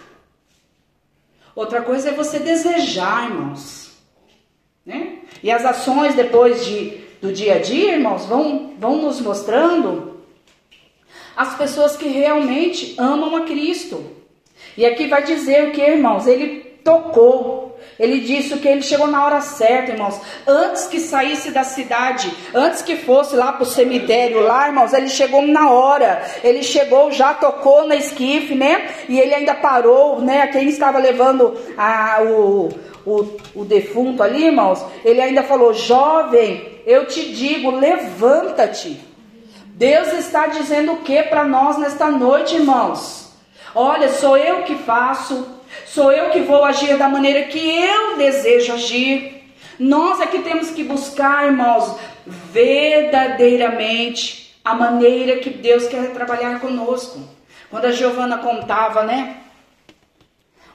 Outra 1.56 1.84
coisa 1.84 2.10
é 2.10 2.14
você 2.14 2.40
desejar, 2.40 3.30
irmãos. 3.30 3.92
Né? 4.84 5.20
E 5.44 5.52
as 5.52 5.64
ações 5.64 6.16
depois 6.16 6.66
de, 6.66 6.98
do 7.22 7.32
dia 7.32 7.58
a 7.58 7.60
dia, 7.60 7.94
irmãos, 7.94 8.26
vão, 8.26 8.74
vão 8.80 9.00
nos 9.04 9.22
mostrando 9.22 10.20
as 11.36 11.56
pessoas 11.56 11.96
que 11.96 12.08
realmente 12.08 12.96
amam 12.98 13.36
a 13.36 13.42
Cristo. 13.42 14.04
E 14.76 14.84
aqui 14.84 15.06
vai 15.06 15.22
dizer 15.22 15.68
o 15.68 15.72
que, 15.72 15.82
irmãos? 15.82 16.26
Ele 16.26 16.63
tocou. 16.84 17.78
Ele 18.00 18.22
disse 18.22 18.58
que 18.58 18.68
ele 18.68 18.82
chegou 18.82 19.08
na 19.08 19.24
hora 19.24 19.40
certa, 19.40 19.92
irmãos. 19.92 20.20
Antes 20.48 20.88
que 20.88 21.00
saísse 21.00 21.52
da 21.52 21.64
cidade, 21.64 22.32
antes 22.54 22.82
que 22.82 22.96
fosse 22.96 23.36
lá 23.36 23.54
para 23.54 23.64
o 23.64 23.68
cemitério, 23.68 24.42
lá, 24.42 24.68
irmãos, 24.68 24.94
ele 24.94 25.10
chegou 25.10 25.42
na 25.44 25.70
hora. 25.70 26.24
Ele 26.44 26.64
chegou, 26.64 27.12
já 27.12 27.34
tocou 27.34 27.88
na 27.88 27.96
esquife, 27.96 28.56
né? 28.56 28.90
E 29.08 29.20
ele 29.20 29.34
ainda 29.34 29.54
parou, 29.54 30.22
né? 30.22 30.48
Quem 30.48 30.68
estava 30.70 30.98
levando 30.98 31.56
a, 31.78 32.20
o, 32.24 32.70
o, 33.06 33.38
o 33.56 33.66
defunto 33.66 34.24
ali, 34.24 34.46
irmãos, 34.46 34.84
ele 35.06 35.22
ainda 35.22 35.44
falou: 35.44 35.74
Jovem, 35.74 36.82
eu 36.86 37.06
te 37.06 37.32
digo, 37.32 37.72
levanta-te. 37.72 39.00
Deus 39.76 40.14
está 40.14 40.48
dizendo 40.48 40.94
o 40.94 40.98
que 40.98 41.24
para 41.24 41.44
nós 41.44 41.78
nesta 41.78 42.10
noite, 42.12 42.56
irmãos? 42.56 43.32
Olha, 43.76 44.08
sou 44.10 44.38
eu 44.38 44.64
que 44.64 44.76
faço, 44.76 45.48
Sou 45.94 46.12
eu 46.12 46.32
que 46.32 46.40
vou 46.40 46.66
agir 46.66 46.98
da 46.98 47.08
maneira 47.08 47.44
que 47.44 47.60
eu 47.60 48.18
desejo 48.18 48.74
agir. 48.74 49.44
Nós 49.78 50.20
é 50.20 50.26
que 50.26 50.40
temos 50.40 50.72
que 50.72 50.84
buscar, 50.84 51.46
irmãos, 51.46 51.96
verdadeiramente 52.26 54.56
a 54.66 54.74
maneira 54.74 55.38
que 55.38 55.52
Deus 55.52 55.86
quer 55.86 56.12
trabalhar 56.12 56.60
conosco. 56.60 57.20
Quando 57.70 57.86
a 57.86 57.92
Giovana 57.92 58.40
contava, 58.40 59.04
né, 59.04 59.38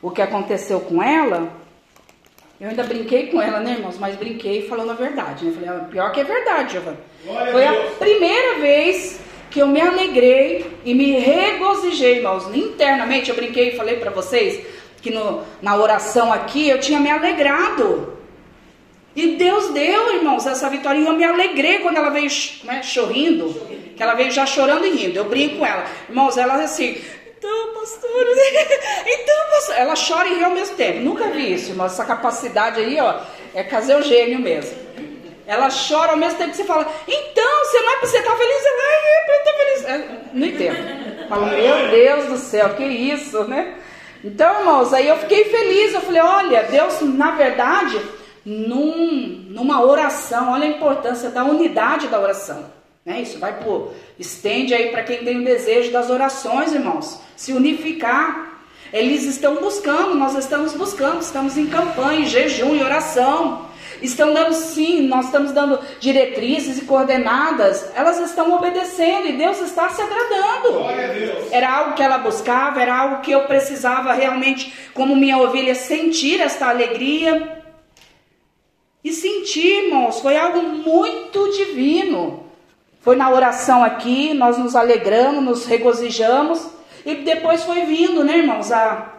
o 0.00 0.12
que 0.12 0.22
aconteceu 0.22 0.78
com 0.78 1.02
ela, 1.02 1.48
eu 2.60 2.68
ainda 2.68 2.84
brinquei 2.84 3.26
com 3.26 3.42
ela, 3.42 3.58
né, 3.58 3.72
irmãos? 3.72 3.98
Mas 3.98 4.14
brinquei 4.14 4.68
falando 4.68 4.92
a 4.92 4.94
verdade, 4.94 5.46
né? 5.46 5.52
Falei, 5.52 5.68
ah, 5.68 5.84
pior 5.90 6.12
que 6.12 6.20
é 6.20 6.24
verdade, 6.24 6.74
Giovana. 6.74 7.00
Glória 7.24 7.50
Foi 7.50 7.66
a, 7.66 7.72
a 7.72 7.90
primeira 7.98 8.60
vez 8.60 9.20
que 9.50 9.58
eu 9.58 9.66
me 9.66 9.80
alegrei 9.80 10.78
e 10.84 10.94
me 10.94 11.18
regozijei, 11.18 12.18
irmãos. 12.18 12.46
Internamente 12.54 13.30
eu 13.30 13.34
brinquei 13.34 13.70
e 13.70 13.76
falei 13.76 13.96
para 13.96 14.12
vocês 14.12 14.77
que 15.00 15.10
no, 15.10 15.44
na 15.62 15.76
oração 15.76 16.32
aqui 16.32 16.68
eu 16.68 16.80
tinha 16.80 17.00
me 17.00 17.10
alegrado. 17.10 18.18
E 19.14 19.36
Deus 19.36 19.70
deu, 19.70 20.14
irmãos, 20.14 20.46
essa 20.46 20.68
vitória. 20.70 20.98
E 20.98 21.06
eu 21.06 21.12
me 21.12 21.24
alegrei 21.24 21.80
quando 21.80 21.96
ela 21.96 22.10
veio 22.10 22.30
né, 22.64 22.82
chorrindo. 22.82 23.52
Que 23.96 24.02
ela 24.02 24.14
veio 24.14 24.30
já 24.30 24.46
chorando 24.46 24.86
e 24.86 24.90
rindo. 24.90 25.16
Eu 25.16 25.24
brinco 25.24 25.58
com 25.58 25.66
ela. 25.66 25.84
Irmãos, 26.08 26.36
ela 26.36 26.54
assim. 26.62 27.02
Então, 27.36 27.74
pastor. 27.74 28.08
então, 29.06 29.50
pastor. 29.50 29.76
Ela 29.76 29.94
chora 29.96 30.28
e 30.28 30.34
ri 30.34 30.44
ao 30.44 30.52
mesmo 30.52 30.76
tempo. 30.76 31.00
Nunca 31.00 31.28
vi 31.30 31.52
isso, 31.52 31.70
irmãos. 31.70 31.92
Essa 31.92 32.04
capacidade 32.04 32.80
aí, 32.80 32.98
ó. 33.00 33.20
É 33.54 33.64
caseu 33.64 34.02
gênio 34.02 34.38
mesmo. 34.38 34.76
Ela 35.46 35.68
chora 35.70 36.12
ao 36.12 36.16
mesmo 36.16 36.38
tempo 36.38 36.50
que 36.50 36.56
você 36.58 36.64
fala. 36.64 36.86
Então, 37.08 37.64
você 37.64 37.80
não 37.80 37.90
é 37.90 37.96
para 37.96 38.06
você 38.06 38.18
estar 38.18 38.36
feliz. 38.36 38.64
Ela 38.66 38.92
é 38.92 39.24
para 39.24 39.36
estar 39.36 39.52
feliz. 39.56 39.84
É, 39.84 40.20
não 40.32 40.46
entendo. 40.46 41.28
Fala, 41.28 41.46
meu 41.46 41.90
Deus 41.90 42.26
do 42.26 42.36
céu, 42.36 42.74
que 42.74 42.84
isso, 42.84 43.44
né? 43.44 43.74
Então, 44.28 44.60
irmãos, 44.60 44.92
aí 44.92 45.08
eu 45.08 45.16
fiquei 45.16 45.44
feliz. 45.44 45.94
Eu 45.94 46.02
falei: 46.02 46.20
olha, 46.20 46.64
Deus, 46.64 47.00
na 47.00 47.30
verdade, 47.30 47.98
num, 48.44 49.46
numa 49.48 49.82
oração, 49.82 50.52
olha 50.52 50.64
a 50.64 50.70
importância 50.70 51.30
da 51.30 51.44
unidade 51.44 52.08
da 52.08 52.20
oração. 52.20 52.66
Né? 53.06 53.22
Isso 53.22 53.38
vai 53.38 53.58
por. 53.60 53.94
Estende 54.18 54.74
aí 54.74 54.90
para 54.90 55.02
quem 55.02 55.24
tem 55.24 55.40
o 55.40 55.44
desejo 55.44 55.90
das 55.90 56.10
orações, 56.10 56.74
irmãos. 56.74 57.18
Se 57.36 57.52
unificar. 57.52 58.46
Eles 58.90 59.24
estão 59.24 59.56
buscando, 59.56 60.14
nós 60.14 60.34
estamos 60.34 60.72
buscando, 60.72 61.20
estamos 61.20 61.58
em 61.58 61.66
campanha, 61.66 62.20
em 62.20 62.26
jejum 62.26 62.74
e 62.74 62.82
oração 62.82 63.67
estão 64.02 64.32
dando 64.32 64.54
sim, 64.54 65.08
nós 65.08 65.26
estamos 65.26 65.52
dando 65.52 65.78
diretrizes 66.00 66.78
e 66.78 66.84
coordenadas, 66.84 67.90
elas 67.94 68.18
estão 68.20 68.54
obedecendo 68.54 69.28
e 69.28 69.32
Deus 69.32 69.60
está 69.60 69.88
se 69.88 70.00
agradando. 70.00 70.80
Era 71.50 71.70
algo 71.70 71.94
que 71.94 72.02
ela 72.02 72.18
buscava, 72.18 72.80
era 72.80 72.96
algo 72.96 73.20
que 73.22 73.32
eu 73.32 73.44
precisava 73.44 74.12
realmente, 74.12 74.72
como 74.94 75.16
minha 75.16 75.38
ovelha, 75.38 75.74
sentir 75.74 76.40
esta 76.40 76.68
alegria. 76.68 77.56
E 79.02 79.12
sentir, 79.12 79.86
irmãos, 79.86 80.20
foi 80.20 80.36
algo 80.36 80.62
muito 80.62 81.50
divino. 81.52 82.48
Foi 83.00 83.16
na 83.16 83.30
oração 83.30 83.82
aqui, 83.82 84.34
nós 84.34 84.58
nos 84.58 84.76
alegramos, 84.76 85.42
nos 85.42 85.64
regozijamos, 85.64 86.66
e 87.06 87.14
depois 87.14 87.64
foi 87.64 87.82
vindo, 87.86 88.22
né, 88.24 88.38
irmãos, 88.38 88.70
a, 88.70 89.14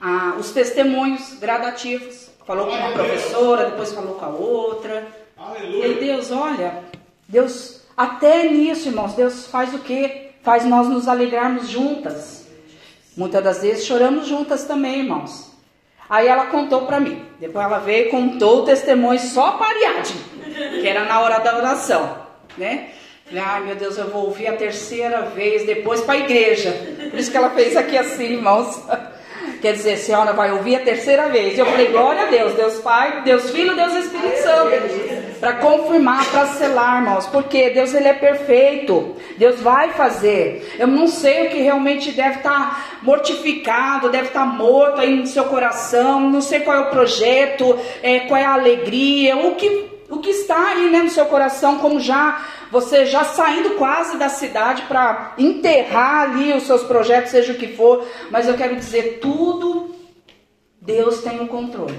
a, 0.00 0.34
os 0.38 0.50
testemunhos 0.50 1.34
gradativos. 1.34 2.23
Falou 2.46 2.66
com 2.66 2.72
uma 2.72 2.92
professora, 2.92 3.70
depois 3.70 3.92
falou 3.92 4.16
com 4.16 4.24
a 4.24 4.28
outra. 4.28 5.06
Aleluia. 5.36 5.86
E 5.86 5.94
Deus, 5.94 6.30
olha, 6.30 6.84
Deus, 7.26 7.80
até 7.96 8.48
nisso, 8.50 8.88
irmãos, 8.88 9.14
Deus 9.14 9.46
faz 9.46 9.72
o 9.72 9.78
quê? 9.78 10.30
Faz 10.42 10.64
nós 10.66 10.86
nos 10.86 11.08
alegrarmos 11.08 11.68
juntas. 11.68 12.46
Muitas 13.16 13.42
das 13.42 13.62
vezes 13.62 13.86
choramos 13.86 14.26
juntas 14.26 14.64
também, 14.64 15.00
irmãos. 15.00 15.52
Aí 16.08 16.28
ela 16.28 16.46
contou 16.46 16.82
para 16.82 17.00
mim. 17.00 17.24
Depois 17.40 17.64
ela 17.64 17.78
veio 17.78 18.08
e 18.08 18.10
contou 18.10 18.58
o 18.58 18.64
testemunho 18.66 19.18
só 19.20 19.52
para 19.52 19.68
Ariadne, 19.68 20.20
que 20.82 20.86
era 20.86 21.04
na 21.04 21.20
hora 21.20 21.38
da 21.38 21.56
oração, 21.56 22.18
né? 22.58 22.90
Falei, 23.24 23.42
ai 23.42 23.64
meu 23.64 23.76
Deus, 23.76 23.96
eu 23.96 24.08
vou 24.08 24.26
ouvir 24.26 24.48
a 24.48 24.56
terceira 24.56 25.22
vez 25.22 25.64
depois 25.64 26.02
para 26.02 26.14
a 26.14 26.18
igreja. 26.18 26.72
Por 27.10 27.18
isso 27.18 27.30
que 27.30 27.36
ela 27.38 27.50
fez 27.50 27.74
aqui 27.74 27.96
assim, 27.96 28.34
irmãos. 28.34 28.82
Quer 29.64 29.72
dizer, 29.72 29.94
a 29.94 29.96
senhora 29.96 30.32
vai 30.34 30.52
ouvir 30.52 30.76
a 30.76 30.80
terceira 30.80 31.30
vez. 31.30 31.58
Eu 31.58 31.64
falei, 31.64 31.86
glória 31.86 32.24
a 32.24 32.26
Deus, 32.26 32.52
Deus 32.52 32.74
Pai, 32.80 33.22
Deus 33.22 33.48
Filho, 33.48 33.74
Deus 33.74 33.94
Espírito 33.94 34.42
Santo. 34.42 35.40
Para 35.40 35.54
confirmar, 35.54 36.22
para 36.30 36.44
selar, 36.48 37.02
irmãos. 37.02 37.26
Porque 37.28 37.70
Deus 37.70 37.94
ele 37.94 38.08
é 38.08 38.12
perfeito. 38.12 39.16
Deus 39.38 39.58
vai 39.62 39.92
fazer. 39.92 40.76
Eu 40.78 40.86
não 40.86 41.06
sei 41.06 41.46
o 41.46 41.48
que 41.50 41.62
realmente 41.62 42.12
deve 42.12 42.36
estar 42.36 42.50
tá 42.50 42.84
mortificado, 43.00 44.10
deve 44.10 44.26
estar 44.26 44.40
tá 44.40 44.44
morto 44.44 45.00
aí 45.00 45.16
no 45.16 45.26
seu 45.26 45.44
coração. 45.44 46.20
Não 46.28 46.42
sei 46.42 46.60
qual 46.60 46.76
é 46.76 46.80
o 46.80 46.90
projeto, 46.90 47.78
é, 48.02 48.20
qual 48.20 48.38
é 48.38 48.44
a 48.44 48.52
alegria, 48.52 49.34
o 49.34 49.54
que, 49.54 49.86
o 50.10 50.18
que 50.18 50.28
está 50.28 50.72
aí 50.72 50.90
né, 50.90 50.98
no 50.98 51.08
seu 51.08 51.24
coração, 51.24 51.78
como 51.78 51.98
já 51.98 52.38
você 52.74 53.06
já 53.06 53.22
saindo 53.22 53.76
quase 53.76 54.18
da 54.18 54.28
cidade 54.28 54.82
para 54.82 55.32
enterrar 55.38 56.22
ali 56.22 56.52
os 56.52 56.64
seus 56.64 56.82
projetos, 56.82 57.30
seja 57.30 57.52
o 57.52 57.56
que 57.56 57.68
for, 57.68 58.04
mas 58.32 58.48
eu 58.48 58.56
quero 58.56 58.74
dizer, 58.74 59.20
tudo 59.20 59.94
Deus 60.80 61.22
tem 61.22 61.40
o 61.40 61.46
controle. 61.46 61.96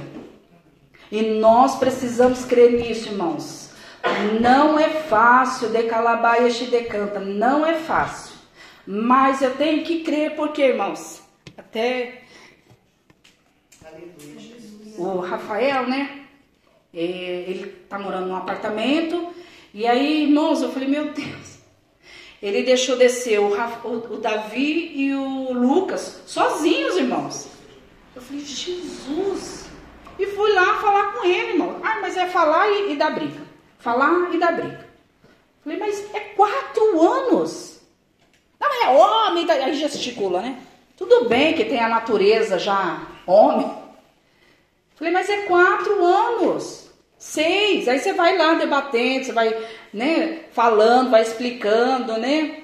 E 1.09 1.21
nós 1.39 1.77
precisamos 1.77 2.43
crer 2.43 2.73
nisso, 2.73 3.07
irmãos. 3.07 3.71
Não 4.41 4.77
é 4.77 4.89
fácil 4.89 5.69
decalabar 5.69 6.45
este 6.45 6.65
decanta, 6.65 7.21
não 7.21 7.65
é 7.65 7.75
fácil. 7.75 8.35
Mas 8.85 9.41
eu 9.41 9.55
tenho 9.55 9.81
que 9.81 10.03
crer, 10.03 10.35
porque, 10.35 10.61
irmãos, 10.61 11.23
até 11.57 12.21
o 14.97 15.19
Rafael, 15.19 15.87
né? 15.87 16.25
É, 16.93 16.97
ele 16.97 17.67
tá 17.89 17.97
morando 17.97 18.27
num 18.27 18.35
apartamento 18.35 19.33
e 19.75 19.85
aí, 19.85 20.23
irmãos, 20.23 20.61
eu 20.61 20.71
falei, 20.71 20.87
meu 20.87 21.11
Deus. 21.11 21.59
Ele 22.41 22.63
deixou 22.63 22.95
descer 22.95 23.41
o, 23.41 23.49
o, 23.83 24.13
o 24.13 24.17
Davi 24.17 24.93
e 24.95 25.13
o 25.13 25.51
Lucas 25.51 26.21
sozinhos, 26.25 26.95
irmãos. 26.95 27.49
Eu 28.15 28.21
falei, 28.21 28.41
Jesus. 28.41 29.65
E 30.17 30.25
fui 30.27 30.53
lá 30.53 30.77
falar 30.77 31.11
com 31.11 31.25
ele, 31.25 31.51
irmão. 31.51 31.81
Ah, 31.83 31.99
mas 31.99 32.15
é 32.15 32.25
falar 32.25 32.69
e, 32.69 32.93
e 32.93 32.95
dar 32.95 33.13
briga. 33.13 33.41
Falar 33.77 34.33
e 34.33 34.37
dar 34.37 34.53
briga. 34.53 34.87
Falei, 35.61 35.77
mas 35.77 36.15
é 36.15 36.21
quatro 36.21 37.01
anos. 37.01 37.81
Não, 38.57 38.83
é 38.85 38.89
homem. 38.91 39.45
Tá, 39.45 39.55
aí 39.55 39.73
gesticula, 39.73 40.41
né? 40.41 40.57
Tudo 40.95 41.27
bem 41.27 41.53
que 41.53 41.65
tem 41.65 41.81
a 41.81 41.89
natureza 41.89 42.57
já 42.57 43.05
homem. 43.27 43.69
Falei, 44.95 45.11
mas 45.11 45.29
é 45.29 45.41
quatro 45.41 46.05
anos. 46.05 46.84
Seis. 47.17 47.87
Aí 47.87 47.99
você 47.99 48.13
vai 48.13 48.37
lá 48.37 48.53
debatendo, 48.55 49.25
você 49.25 49.31
vai, 49.31 49.55
né, 49.93 50.39
falando, 50.51 51.11
vai 51.11 51.21
explicando, 51.21 52.17
né? 52.17 52.63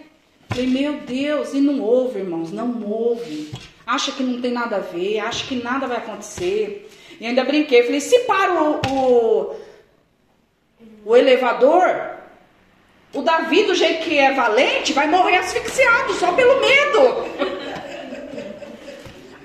Falei, 0.49 0.67
meu 0.67 0.93
Deus, 0.93 1.53
e 1.53 1.61
não 1.61 1.79
ouve, 1.79 2.19
irmãos, 2.19 2.51
não 2.51 2.83
ouve. 2.83 3.51
Acha 3.85 4.11
que 4.11 4.21
não 4.21 4.41
tem 4.41 4.51
nada 4.51 4.77
a 4.77 4.79
ver, 4.79 5.19
acha 5.19 5.47
que 5.47 5.55
nada 5.55 5.87
vai 5.87 5.97
acontecer. 5.97 6.89
E 7.19 7.25
ainda 7.25 7.43
brinquei, 7.43 7.83
falei, 7.83 8.01
se 8.01 8.19
para 8.19 8.61
o, 8.61 8.81
o, 8.89 9.55
o 11.05 11.15
elevador, 11.15 12.11
o 13.13 13.21
Davi, 13.21 13.63
do 13.63 13.75
jeito 13.75 14.03
que 14.03 14.17
é 14.17 14.33
valente, 14.33 14.93
vai 14.93 15.07
morrer 15.07 15.37
asfixiado 15.37 16.13
só 16.13 16.31
pelo 16.33 16.59
medo. 16.59 17.70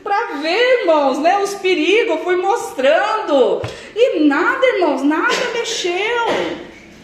Para 0.07 0.37
ver, 0.37 0.81
irmãos, 0.81 1.19
né, 1.19 1.43
os 1.43 1.55
perigos, 1.57 2.23
fui 2.23 2.37
mostrando. 2.37 3.61
E 3.95 4.21
nada, 4.21 4.65
irmãos, 4.65 5.03
nada 5.03 5.51
mexeu. 5.53 6.27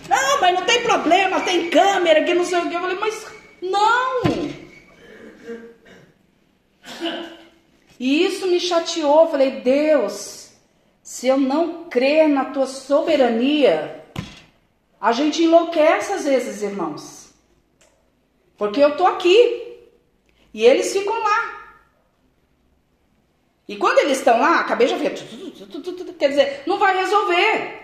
Não, 0.09 0.41
mas 0.41 0.55
não 0.55 0.65
tem 0.65 0.83
problema, 0.83 1.41
tem 1.41 1.69
câmera, 1.69 2.23
que 2.23 2.33
não 2.33 2.45
sei 2.45 2.61
o 2.61 2.69
que. 2.69 2.75
Eu 2.75 2.81
falei, 2.81 2.97
mas 3.01 3.27
não. 3.61 4.23
E 7.99 8.25
isso 8.25 8.47
me 8.47 8.61
chateou. 8.61 9.23
Eu 9.23 9.31
falei, 9.31 9.51
Deus, 9.63 10.53
se 11.03 11.27
eu 11.27 11.37
não 11.37 11.85
crer 11.85 12.29
na 12.29 12.47
tua 12.47 12.67
soberania, 12.67 14.05
a 15.01 15.11
gente 15.11 15.43
enlouquece 15.43 16.13
às 16.13 16.25
vezes, 16.25 16.63
irmãos. 16.63 17.33
Porque 18.57 18.81
eu 18.81 18.97
tô 18.97 19.07
aqui 19.07 19.89
e 20.55 20.65
eles 20.65 20.93
ficam 20.93 21.19
lá. 21.19 21.62
E 23.73 23.77
quando 23.77 24.01
eles 24.01 24.19
estão 24.19 24.39
lá, 24.39 24.61
acabei 24.61 24.87
de 24.87 24.97
ver, 24.97 25.15
quer 26.19 26.29
dizer, 26.29 26.63
não 26.67 26.79
vai 26.79 26.95
resolver. 26.95 27.81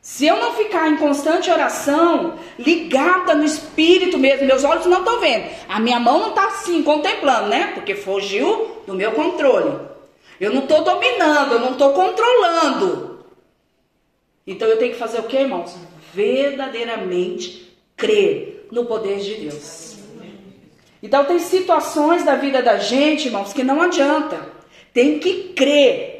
Se 0.00 0.26
eu 0.26 0.38
não 0.38 0.54
ficar 0.54 0.88
em 0.88 0.96
constante 0.96 1.50
oração, 1.50 2.38
ligada 2.58 3.34
no 3.34 3.44
espírito 3.44 4.16
mesmo, 4.16 4.46
meus 4.46 4.64
olhos 4.64 4.86
não 4.86 5.00
estão 5.00 5.20
vendo, 5.20 5.44
a 5.68 5.78
minha 5.78 6.00
mão 6.00 6.20
não 6.20 6.28
está 6.30 6.46
assim 6.46 6.82
contemplando, 6.82 7.48
né? 7.48 7.72
Porque 7.74 7.94
fugiu 7.94 8.80
do 8.86 8.94
meu 8.94 9.12
controle. 9.12 9.78
Eu 10.40 10.54
não 10.54 10.62
estou 10.62 10.82
dominando, 10.82 11.52
eu 11.52 11.60
não 11.60 11.72
estou 11.72 11.92
controlando. 11.92 13.26
Então 14.46 14.66
eu 14.68 14.78
tenho 14.78 14.94
que 14.94 14.98
fazer 14.98 15.20
o 15.20 15.24
que, 15.24 15.36
irmãos? 15.36 15.76
Verdadeiramente 16.14 17.76
crer 17.94 18.68
no 18.72 18.86
poder 18.86 19.18
de 19.18 19.34
Deus. 19.34 19.98
Então 21.02 21.26
tem 21.26 21.38
situações 21.38 22.24
da 22.24 22.36
vida 22.36 22.62
da 22.62 22.78
gente, 22.78 23.26
irmãos, 23.26 23.52
que 23.52 23.62
não 23.62 23.82
adianta. 23.82 24.61
Tem 24.92 25.18
que 25.18 25.52
crer 25.54 26.12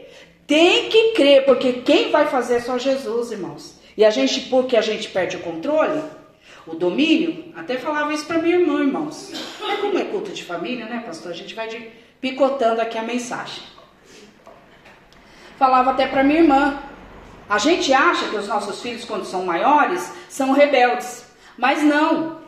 tem 0.53 0.91
que 0.91 1.13
crer, 1.13 1.47
porque 1.47 1.73
quem 1.73 2.11
vai 2.11 2.27
fazer 2.27 2.57
é 2.57 2.61
só 2.61 2.77
Jesus, 2.77 3.31
irmãos. 3.31 3.81
E 3.97 4.05
a 4.05 4.11
gente, 4.11 4.41
porque 4.51 4.77
a 4.77 4.83
gente 4.83 5.09
perde 5.09 5.37
o 5.37 5.41
controle, 5.41 6.03
o 6.67 6.75
domínio, 6.75 7.53
até 7.57 7.79
falava 7.79 8.13
isso 8.13 8.27
para 8.27 8.37
minha 8.37 8.57
irmã, 8.57 8.81
irmãos. 8.81 9.33
É 9.67 9.77
como 9.77 9.99
é 9.99 10.05
culto 10.05 10.31
de 10.31 10.45
família, 10.45 10.85
né, 10.85 11.03
pastor? 11.07 11.33
A 11.33 11.35
gente 11.35 11.55
vai 11.55 11.69
de, 11.69 11.89
picotando 12.21 12.83
aqui 12.83 12.99
a 12.99 13.03
mensagem. 13.03 13.63
Falava 15.57 15.93
até 15.93 16.07
para 16.07 16.23
minha 16.23 16.41
irmã. 16.41 16.83
A 17.49 17.57
gente 17.57 17.91
acha 17.95 18.29
que 18.29 18.37
os 18.37 18.47
nossos 18.47 18.83
filhos, 18.83 19.07
quando 19.07 19.25
são 19.25 19.47
maiores, 19.47 20.13
são 20.29 20.53
rebeldes. 20.53 21.25
Mas 21.57 21.83
não. 21.83 22.43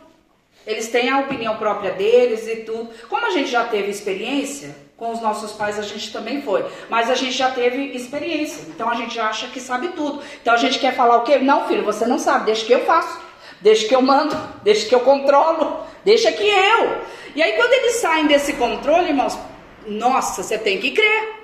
Eles 0.67 0.89
têm 0.89 1.09
a 1.09 1.21
opinião 1.21 1.57
própria 1.57 1.91
deles 1.91 2.47
e 2.47 2.57
tudo. 2.57 2.89
Como 3.07 3.25
a 3.25 3.31
gente 3.31 3.49
já 3.49 3.65
teve 3.65 3.89
experiência, 3.89 4.84
com 4.97 5.11
os 5.11 5.21
nossos 5.21 5.51
pais 5.51 5.77
a 5.77 5.81
gente 5.81 6.11
também 6.11 6.41
foi. 6.41 6.65
Mas 6.89 7.09
a 7.09 7.15
gente 7.15 7.33
já 7.33 7.51
teve 7.51 7.95
experiência. 7.95 8.63
Então 8.69 8.89
a 8.89 8.95
gente 8.95 9.19
acha 9.19 9.47
que 9.47 9.59
sabe 9.59 9.89
tudo. 9.89 10.21
Então 10.41 10.53
a 10.53 10.57
gente 10.57 10.79
quer 10.79 10.95
falar 10.95 11.17
o 11.17 11.23
quê? 11.23 11.37
Não, 11.37 11.67
filho, 11.67 11.83
você 11.83 12.05
não 12.05 12.17
sabe. 12.17 12.45
Deixa 12.45 12.65
que 12.65 12.73
eu 12.73 12.85
faço. 12.85 13.19
Deixa 13.61 13.87
que 13.87 13.95
eu 13.95 14.01
mando. 14.01 14.35
Deixa 14.63 14.87
que 14.87 14.95
eu 14.95 15.01
controlo. 15.01 15.85
Deixa 16.03 16.31
que 16.31 16.47
eu. 16.47 17.01
E 17.35 17.43
aí 17.43 17.53
quando 17.53 17.73
eles 17.73 17.95
saem 17.95 18.27
desse 18.27 18.53
controle, 18.53 19.09
irmãos, 19.09 19.37
nossa, 19.85 20.41
você 20.41 20.57
tem 20.57 20.79
que 20.79 20.91
crer. 20.91 21.35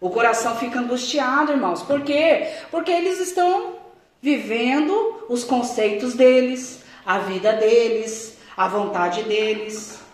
O 0.00 0.10
coração 0.10 0.56
fica 0.56 0.78
angustiado, 0.80 1.52
irmãos. 1.52 1.82
Por 1.82 2.02
quê? 2.02 2.48
Porque 2.70 2.90
eles 2.90 3.20
estão 3.20 3.76
vivendo 4.20 5.24
os 5.28 5.44
conceitos 5.44 6.14
deles, 6.14 6.82
a 7.04 7.18
vida 7.18 7.52
deles, 7.52 8.36
a 8.56 8.66
vontade 8.66 9.22
deles. 9.22 10.05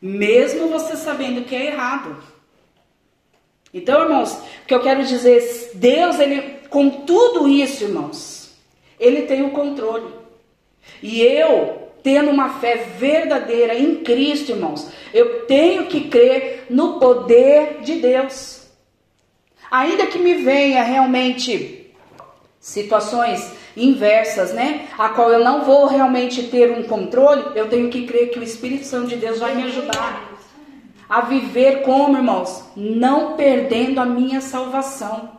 Mesmo 0.00 0.68
você 0.68 0.96
sabendo 0.96 1.44
que 1.44 1.54
é 1.54 1.66
errado. 1.66 2.16
Então, 3.72 4.02
irmãos, 4.02 4.32
o 4.32 4.66
que 4.66 4.74
eu 4.74 4.80
quero 4.80 5.04
dizer, 5.04 5.72
Deus, 5.74 6.18
ele, 6.18 6.40
com 6.70 6.88
tudo 6.88 7.48
isso, 7.48 7.84
irmãos, 7.84 8.56
ele 8.98 9.22
tem 9.22 9.44
o 9.44 9.50
controle. 9.50 10.12
E 11.02 11.20
eu, 11.20 11.90
tendo 12.02 12.30
uma 12.30 12.60
fé 12.60 12.76
verdadeira 12.98 13.74
em 13.74 13.96
Cristo, 13.96 14.52
irmãos, 14.52 14.88
eu 15.12 15.46
tenho 15.46 15.86
que 15.86 16.08
crer 16.08 16.66
no 16.70 16.98
poder 16.98 17.80
de 17.82 17.96
Deus. 17.96 18.66
Ainda 19.70 20.06
que 20.06 20.18
me 20.18 20.34
venha 20.34 20.82
realmente 20.82 21.92
situações 22.58 23.52
inversas, 23.78 24.52
né? 24.52 24.86
A 24.98 25.08
qual 25.10 25.30
eu 25.30 25.44
não 25.44 25.62
vou 25.62 25.86
realmente 25.86 26.44
ter 26.44 26.70
um 26.70 26.82
controle, 26.82 27.44
eu 27.54 27.68
tenho 27.68 27.88
que 27.88 28.06
crer 28.06 28.30
que 28.30 28.38
o 28.38 28.42
Espírito 28.42 28.84
Santo 28.84 29.08
de 29.08 29.16
Deus 29.16 29.38
vai 29.38 29.54
me 29.54 29.62
ajudar 29.64 30.28
a 31.08 31.22
viver 31.22 31.82
como, 31.82 32.16
irmãos, 32.16 32.64
não 32.76 33.34
perdendo 33.34 34.00
a 34.00 34.04
minha 34.04 34.40
salvação. 34.40 35.38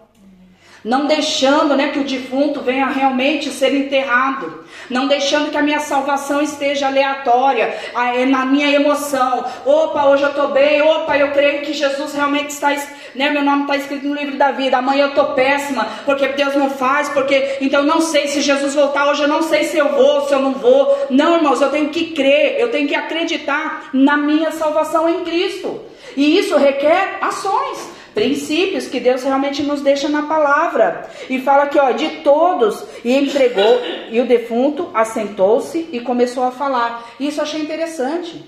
Não 0.84 1.06
deixando 1.06 1.76
né, 1.76 1.90
que 1.90 2.00
o 2.00 2.06
defunto 2.06 2.62
venha 2.62 2.88
realmente 2.88 3.50
ser 3.50 3.76
enterrado, 3.76 4.64
não 4.90 5.08
deixando 5.08 5.52
que 5.52 5.58
a 5.58 5.62
minha 5.62 5.80
salvação 5.80 6.42
esteja 6.42 6.88
aleatória, 6.88 7.78
é 8.16 8.26
na 8.26 8.46
minha 8.46 8.70
emoção. 8.72 9.46
Opa, 9.66 10.06
hoje 10.06 10.24
eu 10.24 10.30
estou 10.30 10.50
bem, 10.50 10.82
opa, 10.82 11.18
eu 11.18 11.32
creio 11.32 11.62
que 11.62 11.74
Jesus 11.74 12.14
realmente 12.14 12.50
está, 12.50 12.70
né, 13.16 13.30
meu 13.30 13.44
nome 13.44 13.64
está 13.64 13.78
escrito 13.78 14.08
no 14.08 14.16
livro 14.16 14.38
da 14.38 14.52
vida. 14.52 14.78
Amanhã 14.78 15.04
eu 15.04 15.10
estou 15.10 15.34
péssima, 15.34 15.88
porque 16.06 16.28
Deus 16.30 16.56
não 16.56 16.70
faz, 16.70 17.10
porque 17.10 17.58
então 17.62 17.84
não 17.84 18.02
sei 18.02 18.28
se 18.28 18.42
Jesus 18.42 18.76
voltar 18.76 19.10
hoje, 19.10 19.22
eu 19.22 19.28
não 19.28 19.44
sei 19.44 19.66
se 19.66 19.78
eu 19.78 19.90
vou, 19.90 20.28
se 20.28 20.34
eu 20.34 20.40
não 20.40 20.54
vou. 20.54 21.08
Não, 21.10 21.38
irmãos, 21.38 21.62
eu 21.62 21.70
tenho 21.70 21.90
que 21.90 22.12
crer, 22.12 22.60
eu 22.60 22.72
tenho 22.72 22.88
que 22.88 22.96
acreditar 22.96 23.90
na 23.94 24.18
minha 24.18 24.52
salvação 24.52 25.08
em 25.08 25.24
Cristo. 25.24 25.82
E 26.18 26.38
isso 26.38 26.58
requer 26.58 27.18
ações 27.22 27.99
princípios 28.14 28.88
que 28.88 29.00
Deus 29.00 29.24
realmente 29.24 29.64
nos 29.64 29.82
deixa 29.82 30.10
na 30.10 30.24
palavra. 30.24 31.10
E 31.30 31.40
fala 31.40 31.68
que, 31.68 31.80
ó, 31.80 31.92
de 31.92 32.10
todos, 32.18 32.86
e 33.04 33.16
entregou, 33.16 33.82
e 34.10 34.20
o 34.20 34.28
defunto 34.28 34.90
assentou-se 34.94 35.90
e 35.92 36.00
começou 36.00 36.44
a 36.44 36.52
falar. 36.52 37.10
Isso 37.20 37.40
eu 37.40 37.44
achei 37.44 37.62
interessante. 37.62 38.44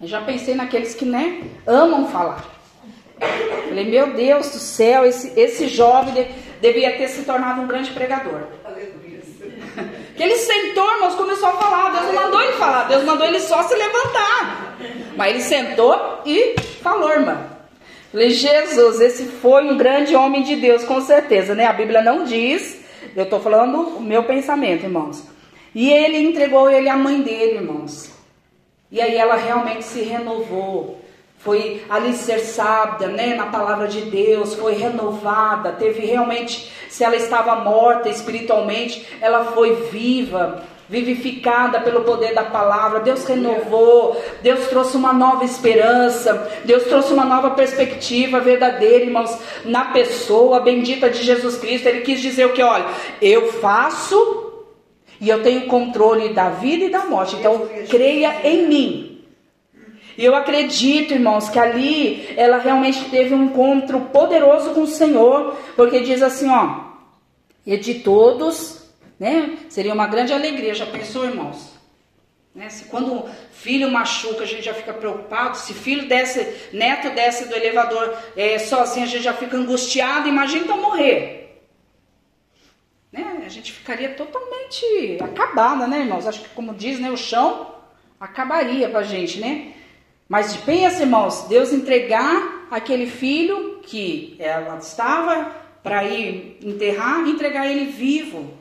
Eu 0.00 0.06
já 0.06 0.20
pensei 0.20 0.54
naqueles 0.54 0.94
que, 0.94 1.04
né, 1.04 1.42
amam 1.66 2.08
falar. 2.08 2.44
Falei, 3.68 3.84
meu 3.84 4.12
Deus 4.14 4.50
do 4.50 4.58
céu, 4.58 5.04
esse, 5.04 5.38
esse 5.38 5.66
jovem 5.66 6.14
de, 6.14 6.24
devia 6.60 6.96
ter 6.96 7.08
se 7.08 7.24
tornado 7.24 7.60
um 7.60 7.66
grande 7.66 7.90
pregador. 7.90 8.42
Que 10.16 10.24
ele 10.24 10.34
sentou, 10.34 10.94
irmãos, 10.94 11.14
começou 11.14 11.48
a 11.48 11.52
falar. 11.52 11.92
Deus 11.92 12.06
não 12.06 12.24
mandou 12.24 12.42
ele 12.42 12.52
falar, 12.54 12.88
Deus 12.88 13.04
mandou 13.04 13.24
ele 13.24 13.38
só 13.38 13.62
se 13.62 13.72
levantar. 13.76 14.76
Mas 15.16 15.30
ele 15.30 15.42
sentou 15.42 16.22
e 16.26 16.56
falou, 16.82 17.08
irmã. 17.10 17.57
Falei, 18.10 18.30
Jesus, 18.30 19.00
esse 19.00 19.24
foi 19.24 19.64
um 19.64 19.76
grande 19.76 20.16
homem 20.16 20.42
de 20.42 20.56
Deus, 20.56 20.84
com 20.84 21.00
certeza, 21.00 21.54
né? 21.54 21.66
A 21.66 21.72
Bíblia 21.72 22.02
não 22.02 22.24
diz, 22.24 22.80
eu 23.14 23.24
estou 23.24 23.40
falando 23.40 23.98
o 23.98 24.00
meu 24.00 24.24
pensamento, 24.24 24.84
irmãos. 24.84 25.24
E 25.74 25.90
ele 25.90 26.18
entregou 26.18 26.70
ele 26.70 26.88
à 26.88 26.96
mãe 26.96 27.20
dele, 27.20 27.56
irmãos. 27.56 28.10
E 28.90 29.00
aí 29.00 29.16
ela 29.16 29.36
realmente 29.36 29.84
se 29.84 30.00
renovou, 30.00 30.98
foi 31.38 31.82
alicerçada, 31.88 33.06
né, 33.08 33.34
na 33.34 33.46
palavra 33.46 33.86
de 33.86 34.00
Deus, 34.02 34.54
foi 34.54 34.74
renovada, 34.74 35.72
teve 35.72 36.06
realmente, 36.06 36.72
se 36.88 37.04
ela 37.04 37.14
estava 37.14 37.56
morta 37.56 38.08
espiritualmente, 38.08 39.06
ela 39.20 39.52
foi 39.52 39.74
viva 39.90 40.64
vivificada 40.88 41.80
pelo 41.80 42.02
poder 42.02 42.34
da 42.34 42.44
palavra. 42.44 43.00
Deus 43.00 43.24
renovou, 43.24 44.20
Deus 44.42 44.66
trouxe 44.68 44.96
uma 44.96 45.12
nova 45.12 45.44
esperança, 45.44 46.50
Deus 46.64 46.84
trouxe 46.84 47.12
uma 47.12 47.24
nova 47.24 47.50
perspectiva 47.50 48.40
verdadeira, 48.40 49.04
irmãos, 49.04 49.38
na 49.64 49.86
pessoa 49.86 50.60
bendita 50.60 51.10
de 51.10 51.22
Jesus 51.22 51.58
Cristo. 51.58 51.88
Ele 51.88 52.00
quis 52.00 52.20
dizer 52.20 52.46
o 52.46 52.52
que? 52.52 52.62
Olha, 52.62 52.86
eu 53.20 53.52
faço 53.52 54.46
e 55.20 55.28
eu 55.28 55.42
tenho 55.42 55.66
controle 55.66 56.30
da 56.30 56.48
vida 56.48 56.84
e 56.84 56.90
da 56.90 57.04
morte. 57.04 57.36
Então, 57.36 57.68
creia 57.88 58.40
em 58.44 58.66
mim. 58.66 59.24
E 60.16 60.24
eu 60.24 60.34
acredito, 60.34 61.12
irmãos, 61.12 61.48
que 61.48 61.58
ali 61.58 62.34
ela 62.36 62.58
realmente 62.58 63.04
teve 63.08 63.34
um 63.34 63.44
encontro 63.44 64.00
poderoso 64.12 64.70
com 64.70 64.82
o 64.82 64.86
Senhor, 64.86 65.54
porque 65.76 66.00
diz 66.00 66.22
assim, 66.22 66.50
ó, 66.50 66.80
e 67.64 67.76
de 67.76 67.94
todos 67.94 68.77
né? 69.18 69.58
Seria 69.68 69.92
uma 69.92 70.06
grande 70.06 70.32
alegria, 70.32 70.74
já 70.74 70.86
pensou, 70.86 71.24
irmãos? 71.24 71.78
Né? 72.54 72.68
Se 72.70 72.86
quando 72.86 73.28
filho 73.52 73.90
machuca, 73.90 74.42
a 74.42 74.46
gente 74.46 74.64
já 74.64 74.74
fica 74.74 74.92
preocupado. 74.92 75.56
Se 75.56 75.72
filho 75.72 76.08
desce, 76.08 76.70
neto 76.72 77.10
desce 77.14 77.48
do 77.48 77.54
elevador 77.54 78.16
é, 78.36 78.58
sozinho, 78.58 79.06
a 79.06 79.08
gente 79.08 79.22
já 79.22 79.32
fica 79.32 79.56
angustiado. 79.56 80.28
Imagina 80.28 80.64
então 80.64 80.82
morrer. 80.82 81.62
Né? 83.12 83.42
A 83.46 83.48
gente 83.48 83.72
ficaria 83.72 84.10
totalmente 84.10 85.18
acabada, 85.22 85.86
né, 85.86 86.00
irmãos? 86.00 86.26
Acho 86.26 86.42
que, 86.42 86.48
como 86.50 86.74
diz, 86.74 86.98
né, 86.98 87.10
o 87.10 87.16
chão 87.16 87.74
acabaria 88.18 88.88
com 88.88 88.98
a 88.98 89.02
gente, 89.02 89.38
né? 89.38 89.72
Mas 90.28 90.56
pensa, 90.56 91.02
irmãos, 91.02 91.46
Deus 91.48 91.72
entregar 91.72 92.66
aquele 92.70 93.06
filho 93.06 93.80
que 93.82 94.36
ela 94.38 94.76
estava 94.76 95.56
para 95.82 96.04
ir 96.04 96.58
enterrar, 96.62 97.26
entregar 97.26 97.70
ele 97.70 97.86
vivo. 97.86 98.57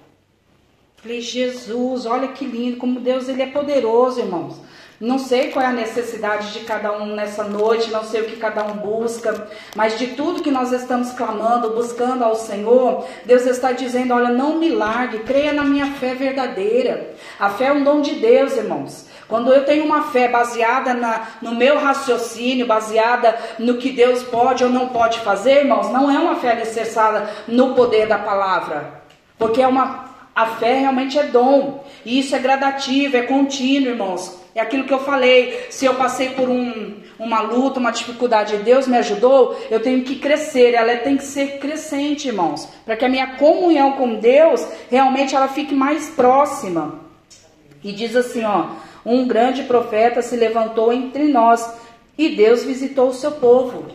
Falei, 1.07 1.21
Jesus, 1.21 2.05
olha 2.05 2.27
que 2.27 2.43
lindo, 2.43 2.75
como 2.75 2.99
Deus 2.99 3.29
ele 3.29 3.41
é 3.41 3.45
poderoso, 3.45 4.19
irmãos. 4.19 4.59
Não 4.99 5.17
sei 5.17 5.51
qual 5.51 5.63
é 5.63 5.69
a 5.69 5.71
necessidade 5.71 6.51
de 6.51 6.65
cada 6.65 6.91
um 6.91 7.15
nessa 7.15 7.45
noite, 7.45 7.89
não 7.89 8.03
sei 8.03 8.23
o 8.23 8.25
que 8.25 8.35
cada 8.35 8.65
um 8.65 8.73
busca, 8.73 9.47
mas 9.73 9.97
de 9.97 10.07
tudo 10.07 10.43
que 10.43 10.51
nós 10.51 10.73
estamos 10.73 11.13
clamando, 11.13 11.69
buscando 11.69 12.25
ao 12.25 12.35
Senhor, 12.35 13.05
Deus 13.23 13.45
está 13.45 13.71
dizendo: 13.71 14.13
olha, 14.13 14.31
não 14.31 14.59
me 14.59 14.67
largue, 14.67 15.19
creia 15.19 15.53
na 15.53 15.63
minha 15.63 15.85
fé 15.93 16.13
verdadeira. 16.13 17.13
A 17.39 17.49
fé 17.51 17.67
é 17.67 17.71
um 17.71 17.85
dom 17.85 18.01
de 18.01 18.15
Deus, 18.15 18.57
irmãos. 18.57 19.05
Quando 19.29 19.53
eu 19.53 19.63
tenho 19.63 19.85
uma 19.85 20.11
fé 20.11 20.27
baseada 20.27 20.93
na, 20.93 21.25
no 21.41 21.55
meu 21.55 21.79
raciocínio, 21.79 22.67
baseada 22.67 23.33
no 23.57 23.77
que 23.77 23.91
Deus 23.91 24.23
pode 24.23 24.61
ou 24.61 24.69
não 24.69 24.89
pode 24.89 25.19
fazer, 25.19 25.59
irmãos, 25.59 25.89
não 25.89 26.11
é 26.11 26.19
uma 26.19 26.35
fé 26.35 26.51
alicerçada 26.51 27.29
no 27.47 27.75
poder 27.75 28.07
da 28.07 28.17
palavra, 28.17 29.03
porque 29.37 29.61
é 29.61 29.67
uma 29.67 30.06
a 30.37 30.45
fé 30.45 30.81
realmente 30.81 31.17
é 31.17 31.23
dom. 31.23 31.83
E 32.05 32.19
isso 32.19 32.35
é 32.35 32.39
gradativo, 32.39 33.17
é 33.17 33.23
contínuo, 33.23 33.89
irmãos. 33.89 34.39
É 34.53 34.61
aquilo 34.61 34.83
que 34.83 34.93
eu 34.93 34.99
falei. 34.99 35.65
Se 35.71 35.83
eu 35.83 35.95
passei 35.95 36.29
por 36.29 36.47
um, 36.47 36.93
uma 37.17 37.41
luta, 37.41 37.79
uma 37.79 37.89
dificuldade, 37.89 38.55
Deus 38.57 38.85
me 38.87 38.97
ajudou, 38.97 39.59
eu 39.71 39.79
tenho 39.79 40.03
que 40.03 40.17
crescer, 40.17 40.75
ela 40.75 40.95
tem 40.97 41.17
que 41.17 41.23
ser 41.23 41.57
crescente, 41.57 42.27
irmãos, 42.27 42.69
para 42.85 42.95
que 42.95 43.03
a 43.03 43.09
minha 43.09 43.35
comunhão 43.37 43.93
com 43.93 44.13
Deus 44.13 44.63
realmente 44.91 45.35
ela 45.35 45.47
fique 45.47 45.73
mais 45.73 46.07
próxima. 46.09 46.99
E 47.83 47.91
diz 47.91 48.15
assim, 48.15 48.43
ó, 48.43 48.67
um 49.03 49.27
grande 49.27 49.63
profeta 49.63 50.21
se 50.21 50.35
levantou 50.35 50.93
entre 50.93 51.23
nós 51.23 51.67
e 52.15 52.29
Deus 52.29 52.63
visitou 52.63 53.09
o 53.09 53.13
seu 53.13 53.31
povo. 53.31 53.85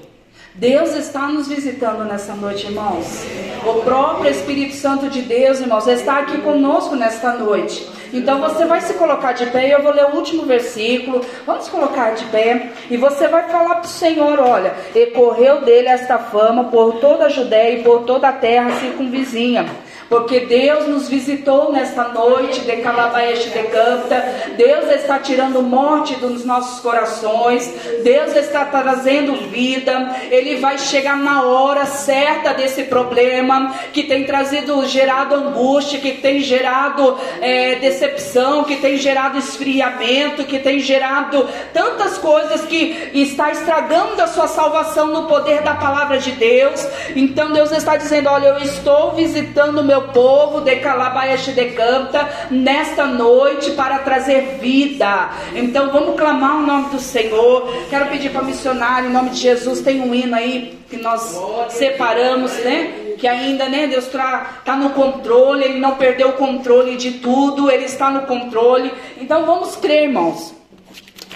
Deus 0.54 0.94
está 0.94 1.28
nos 1.28 1.48
visitando 1.48 2.04
nessa 2.04 2.34
noite, 2.34 2.66
irmãos. 2.66 3.24
O 3.66 3.80
próprio 3.82 4.30
Espírito 4.30 4.74
Santo 4.74 5.08
de 5.08 5.22
Deus, 5.22 5.60
irmãos, 5.60 5.86
está 5.86 6.18
aqui 6.18 6.38
conosco 6.42 6.94
nesta 6.94 7.32
noite. 7.32 7.88
Então 8.12 8.38
você 8.38 8.66
vai 8.66 8.82
se 8.82 8.92
colocar 8.94 9.32
de 9.32 9.46
pé 9.46 9.68
e 9.68 9.72
eu 9.72 9.82
vou 9.82 9.94
ler 9.94 10.04
o 10.04 10.16
último 10.16 10.42
versículo. 10.42 11.24
Vamos 11.46 11.70
colocar 11.70 12.10
de 12.10 12.26
pé 12.26 12.70
e 12.90 12.98
você 12.98 13.28
vai 13.28 13.48
falar 13.48 13.76
para 13.76 13.84
o 13.84 13.88
Senhor: 13.88 14.38
olha, 14.40 14.74
e 14.94 15.06
correu 15.06 15.62
dele 15.62 15.88
esta 15.88 16.18
fama 16.18 16.64
por 16.64 17.00
toda 17.00 17.24
a 17.24 17.30
Judéia 17.30 17.78
e 17.78 17.82
por 17.82 18.02
toda 18.02 18.28
a 18.28 18.32
terra 18.32 18.78
circunvizinha 18.78 19.64
porque 20.12 20.40
Deus 20.40 20.86
nos 20.88 21.08
visitou 21.08 21.72
nesta 21.72 22.08
noite 22.08 22.60
de 22.60 22.76
Calabaeste 22.82 23.48
de 23.48 23.62
Canta. 23.62 24.52
Deus 24.58 24.90
está 24.90 25.18
tirando 25.18 25.62
morte 25.62 26.16
dos 26.16 26.44
nossos 26.44 26.80
corações. 26.80 27.72
Deus 28.04 28.36
está 28.36 28.66
trazendo 28.66 29.48
vida. 29.48 30.14
Ele 30.30 30.56
vai 30.56 30.76
chegar 30.76 31.16
na 31.16 31.44
hora 31.44 31.86
certa 31.86 32.52
desse 32.52 32.82
problema 32.82 33.74
que 33.90 34.02
tem 34.02 34.24
trazido, 34.24 34.86
gerado 34.86 35.34
angústia, 35.34 35.98
que 35.98 36.12
tem 36.12 36.40
gerado 36.40 37.16
é, 37.40 37.76
decepção, 37.76 38.64
que 38.64 38.76
tem 38.76 38.98
gerado 38.98 39.38
esfriamento, 39.38 40.44
que 40.44 40.58
tem 40.58 40.78
gerado 40.80 41.48
tantas 41.72 42.18
coisas 42.18 42.66
que 42.66 43.12
está 43.14 43.50
estragando 43.50 44.20
a 44.20 44.26
sua 44.26 44.46
salvação 44.46 45.06
no 45.06 45.26
poder 45.26 45.62
da 45.62 45.72
palavra 45.72 46.18
de 46.18 46.32
Deus. 46.32 46.86
Então 47.16 47.50
Deus 47.50 47.72
está 47.72 47.96
dizendo: 47.96 48.28
Olha, 48.28 48.48
eu 48.48 48.58
estou 48.58 49.12
visitando 49.12 49.78
o 49.78 50.01
povo 50.08 50.60
de 50.60 50.76
Calabaias 50.76 51.44
de 51.44 51.64
Canta 51.70 52.48
nesta 52.50 53.06
noite 53.06 53.72
para 53.72 53.98
trazer 53.98 54.58
vida. 54.60 55.30
Então 55.54 55.90
vamos 55.90 56.16
clamar 56.16 56.58
o 56.58 56.66
nome 56.66 56.90
do 56.90 56.98
Senhor. 56.98 57.72
Quero 57.88 58.06
pedir 58.06 58.30
para 58.30 58.42
missionário, 58.42 59.08
em 59.08 59.12
nome 59.12 59.30
de 59.30 59.38
Jesus, 59.38 59.80
tem 59.80 60.00
um 60.00 60.14
hino 60.14 60.34
aí 60.34 60.78
que 60.88 60.96
nós 60.96 61.40
separamos, 61.70 62.52
né? 62.58 63.14
Que 63.18 63.26
ainda, 63.26 63.68
né, 63.68 63.86
Deus 63.86 64.06
está 64.06 64.60
tá 64.64 64.76
no 64.76 64.90
controle, 64.90 65.64
Ele 65.64 65.78
não 65.78 65.94
perdeu 65.94 66.30
o 66.30 66.32
controle 66.34 66.96
de 66.96 67.12
tudo, 67.12 67.70
Ele 67.70 67.84
está 67.84 68.10
no 68.10 68.22
controle. 68.22 68.92
Então 69.20 69.46
vamos 69.46 69.76
crer, 69.76 70.04
irmãos. 70.04 70.54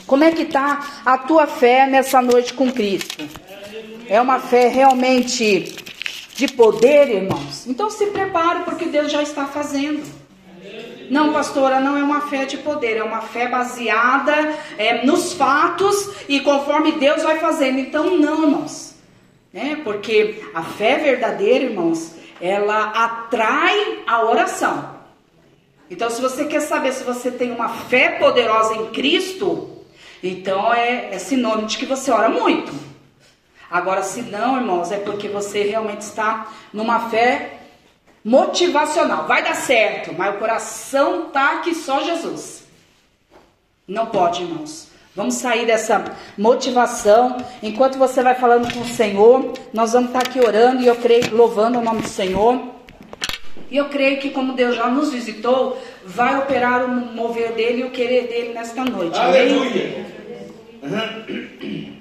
Como 0.07 0.23
é 0.23 0.31
que 0.31 0.43
está 0.43 1.01
a 1.05 1.19
tua 1.19 1.47
fé 1.47 1.87
nessa 1.87 2.23
noite 2.23 2.53
com 2.53 2.71
Cristo? 2.71 3.29
É 4.09 4.21
uma 4.21 4.39
fé 4.39 4.69
realmente 4.69 5.75
de 6.37 6.49
poder, 6.49 7.09
irmãos. 7.09 7.67
Então 7.67 7.89
se 7.89 8.07
prepare 8.07 8.61
porque 8.65 8.85
Deus 8.85 9.11
já 9.11 9.23
está 9.23 9.47
fazendo. 9.47 10.05
Não, 11.09 11.33
pastora, 11.33 11.81
não 11.81 11.97
é 11.97 12.03
uma 12.03 12.23
fé 12.23 12.45
de 12.45 12.59
poder, 12.59 12.97
é 12.97 13.03
uma 13.03 13.23
fé 13.23 13.49
baseada 13.49 14.35
é, 14.77 15.07
nos 15.07 15.33
fatos 15.33 16.11
e 16.29 16.41
conforme 16.41 16.93
Deus 16.93 17.23
vai 17.23 17.39
fazendo. 17.39 17.79
Então, 17.79 18.19
não, 18.19 18.43
irmãos. 18.43 18.95
Né? 19.53 19.81
Porque 19.83 20.43
a 20.53 20.63
fé 20.63 20.99
verdadeira, 20.99 21.65
irmãos, 21.65 22.13
ela 22.41 22.91
atrai 22.91 24.01
a 24.07 24.25
oração. 24.25 24.97
Então, 25.89 26.11
se 26.11 26.21
você 26.21 26.45
quer 26.45 26.61
saber 26.61 26.93
se 26.93 27.05
você 27.05 27.31
tem 27.31 27.53
uma 27.53 27.69
fé 27.69 28.19
poderosa 28.19 28.75
em 28.75 28.87
Cristo, 28.91 29.71
então 30.21 30.75
é, 30.75 31.15
é 31.15 31.19
sinônimo 31.19 31.69
de 31.69 31.79
que 31.79 31.87
você 31.87 32.11
ora 32.11 32.29
muito. 32.29 32.73
Agora, 33.71 34.03
se 34.03 34.23
não, 34.23 34.57
irmãos, 34.57 34.93
é 34.93 34.99
porque 34.99 35.29
você 35.29 35.63
realmente 35.63 36.03
está 36.03 36.49
numa 36.73 37.09
fé 37.09 37.59
motivacional. 38.25 39.27
Vai 39.27 39.43
dar 39.43 39.55
certo, 39.55 40.15
mas 40.17 40.35
o 40.35 40.39
coração 40.39 41.31
tá 41.31 41.59
que 41.59 41.75
só 41.75 42.03
Jesus. 42.03 42.65
Não 43.87 44.07
pode, 44.07 44.43
irmãos. 44.43 44.89
Vamos 45.15 45.35
sair 45.37 45.65
dessa 45.65 46.05
motivação. 46.37 47.39
Enquanto 47.63 47.97
você 47.97 48.23
vai 48.23 48.35
falando 48.35 48.73
com 48.73 48.81
o 48.81 48.85
Senhor, 48.85 49.55
nós 49.73 49.93
vamos 49.93 50.09
estar 50.09 50.21
aqui 50.21 50.39
orando 50.39 50.83
e 50.83 50.87
eu 50.87 50.97
creio, 50.97 51.35
louvando 51.35 51.79
o 51.79 51.83
nome 51.83 52.03
do 52.03 52.09
Senhor. 52.09 52.61
E 53.71 53.77
eu 53.77 53.89
creio 53.89 54.21
que 54.21 54.31
como 54.31 54.53
Deus 54.53 54.77
já 54.77 54.89
nos 54.89 55.11
visitou, 55.11 55.81
vai 56.05 56.39
operar 56.39 56.85
o 56.85 56.89
mover 56.89 57.53
dele 57.53 57.83
e 57.83 57.85
o 57.85 57.91
querer 57.91 58.29
dele 58.29 58.53
nesta 58.53 58.85
noite. 58.85 59.19
Aleluia. 59.19 60.07
Amém? 60.83 61.97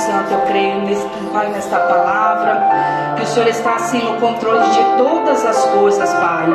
Santo, 0.00 0.32
eu 0.32 0.40
creio 0.46 0.80
nesse, 0.80 1.06
Pai, 1.30 1.48
nesta 1.50 1.78
palavra, 1.78 3.14
que 3.16 3.22
o 3.22 3.26
Senhor 3.26 3.48
está 3.48 3.74
assim 3.74 4.02
no 4.02 4.18
controle 4.18 4.66
de 4.70 4.82
todas 4.96 5.44
as 5.44 5.64
coisas, 5.66 6.12
Pai. 6.14 6.46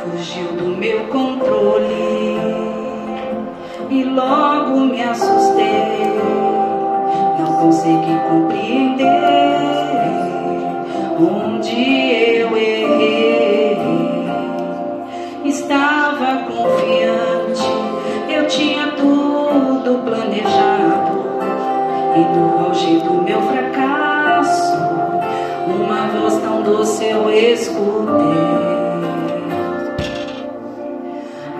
Fugiu 0.00 0.52
do 0.52 0.76
meu 0.76 1.00
controle 1.08 2.38
e 3.90 4.04
logo 4.04 4.78
me 4.80 5.02
assustei. 5.02 6.16
Não 7.38 7.56
consegui 7.56 8.18
compreender 8.28 9.06
onde 11.18 12.38
eu 12.38 12.56
errei. 12.56 13.78
Estava 15.44 16.44
confiante, 16.44 17.68
eu 18.28 18.46
tinha 18.46 18.92
tudo 18.92 20.04
planejado. 20.04 20.99
E 22.12 22.18
no 22.36 22.66
auge 22.66 22.98
do 23.00 23.22
meu 23.22 23.40
fracasso, 23.42 24.76
uma 25.66 26.08
voz 26.08 26.36
tão 26.38 26.62
doce 26.62 27.04
eu 27.04 27.30
escutei. 27.30 28.80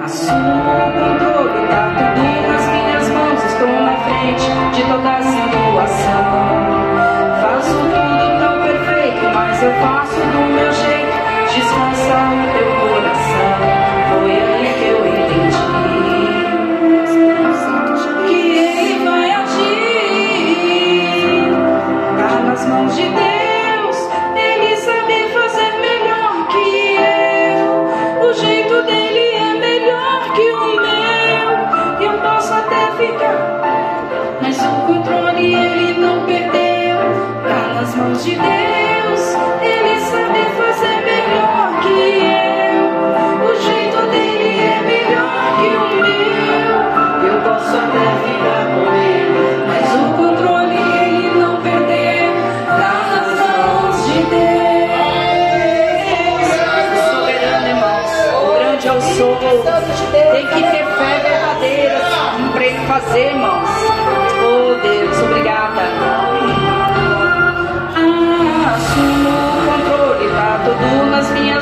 Assumo 0.05 0.39
o 0.39 0.93
controle, 0.93 1.69
tá 1.69 1.83
tudo 1.95 2.23
nas 2.49 2.67
minhas 2.69 3.09
mãos. 3.11 3.45
Estou 3.45 3.69
na 3.69 3.97
frente 3.99 4.47
de 4.75 4.83
toda 4.91 5.09
a 5.09 5.23
situação. 5.23 6.25
Faço 7.43 7.75
tudo 7.75 8.39
tão 8.41 8.55
perfeito, 8.63 9.25
mas 9.33 9.63
eu 9.63 9.73
faço 9.75 10.17
do 10.17 10.40
Tem 60.41 60.49
que 60.49 60.71
ter 60.71 60.87
fé 60.87 61.21
verdadeira 61.23 62.01
para 62.55 62.65
ele 62.65 62.87
fazer, 62.87 63.27
irmãos. 63.33 63.69
Oh 64.43 64.75
Deus, 64.81 65.19
obrigada. 65.19 65.83
Assumo 68.75 69.29
o 69.29 69.61
controle, 69.67 70.31
tá 70.31 70.61
tudo 70.65 71.11
nas 71.11 71.31
minhas 71.33 71.60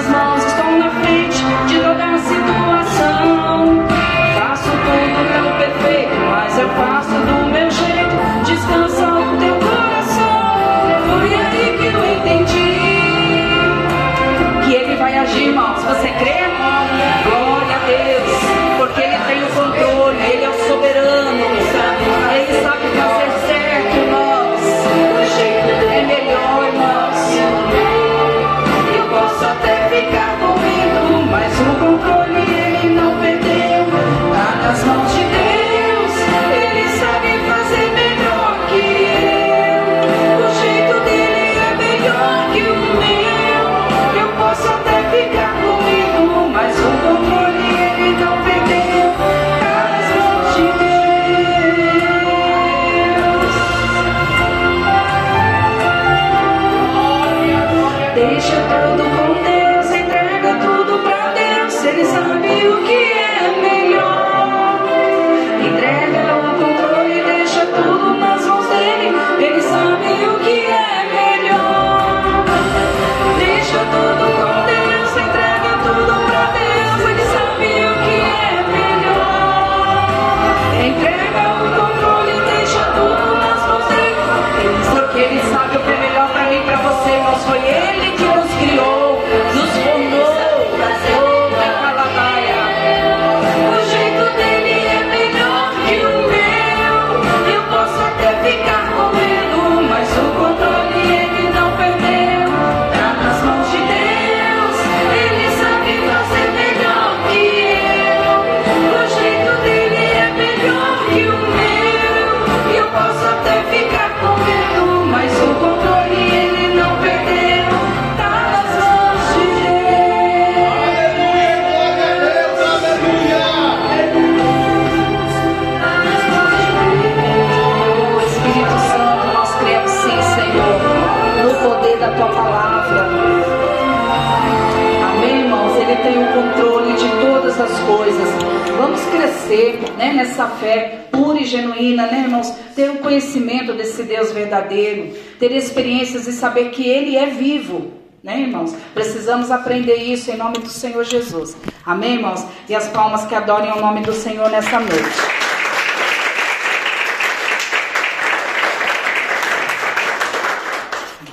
saber 146.38 146.70
que 146.70 146.88
Ele 146.88 147.16
é 147.16 147.26
vivo. 147.26 147.92
Né, 148.22 148.40
irmãos? 148.40 148.74
Precisamos 148.94 149.50
aprender 149.50 149.96
isso 149.96 150.30
em 150.30 150.36
nome 150.36 150.58
do 150.58 150.68
Senhor 150.68 151.04
Jesus. 151.04 151.56
Amém, 151.84 152.14
irmãos? 152.14 152.44
E 152.68 152.74
as 152.74 152.88
palmas 152.88 153.24
que 153.26 153.34
adorem 153.34 153.70
o 153.72 153.80
nome 153.80 154.02
do 154.02 154.12
Senhor 154.12 154.50
nessa 154.50 154.80
noite. 154.80 155.38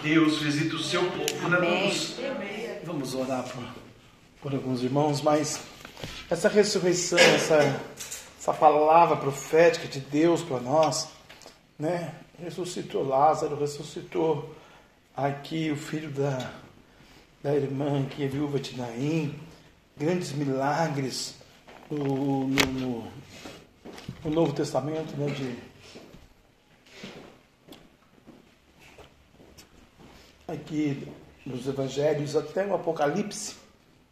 Deus 0.03 0.37
visita 0.37 0.75
o 0.75 0.79
seu 0.79 1.03
povo. 1.03 1.49
Né? 1.49 1.57
Vamos, 1.57 2.15
vamos 2.83 3.15
orar 3.15 3.43
por, 3.43 3.63
por 4.39 4.53
alguns 4.53 4.83
irmãos, 4.83 5.19
mas 5.23 5.59
essa 6.29 6.47
ressurreição, 6.47 7.17
essa, 7.17 7.81
essa 8.39 8.53
palavra 8.53 9.17
profética 9.17 9.87
de 9.87 9.99
Deus 9.99 10.43
para 10.43 10.59
nós, 10.59 11.09
né? 11.79 12.13
ressuscitou 12.39 13.03
Lázaro, 13.03 13.59
ressuscitou 13.59 14.55
aqui 15.15 15.71
o 15.71 15.77
filho 15.77 16.09
da, 16.11 16.51
da 17.41 17.55
irmã 17.55 18.05
que 18.05 18.23
é 18.23 18.27
viúva 18.27 18.59
de 18.59 18.77
Naim, 18.77 19.39
grandes 19.95 20.33
milagres 20.33 21.35
no, 21.89 22.47
no, 22.47 22.65
no, 22.65 23.07
no 24.25 24.31
Novo 24.31 24.51
Testamento, 24.53 25.15
né, 25.15 25.27
de, 25.27 25.57
aqui 30.47 31.07
nos 31.45 31.65
Evangelhos 31.65 32.35
até 32.35 32.65
o 32.65 32.75
Apocalipse, 32.75 33.55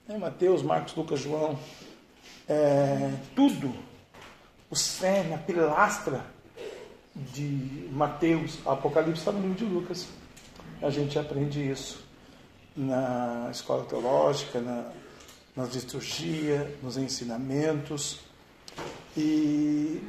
né, 0.08 0.18
Mateus, 0.18 0.62
Marcos, 0.62 0.96
Lucas, 0.96 1.20
João, 1.20 1.60
é, 2.48 3.14
tudo, 3.36 3.74
o 4.70 4.76
cerne, 4.76 5.34
a 5.34 5.38
pilastra 5.38 6.26
de 7.14 7.90
Mateus, 7.92 8.60
Apocalipse 8.66 9.20
está 9.20 9.32
no 9.32 9.42
livro 9.42 9.58
de 9.58 9.66
Lucas. 9.66 10.08
A 10.84 10.90
gente 10.90 11.18
aprende 11.18 11.60
isso 11.68 12.04
na 12.76 13.48
escola 13.50 13.86
teológica, 13.86 14.60
na, 14.60 14.92
na 15.56 15.66
liturgia, 15.66 16.76
nos 16.84 16.98
ensinamentos. 16.98 18.20
E 19.16 20.02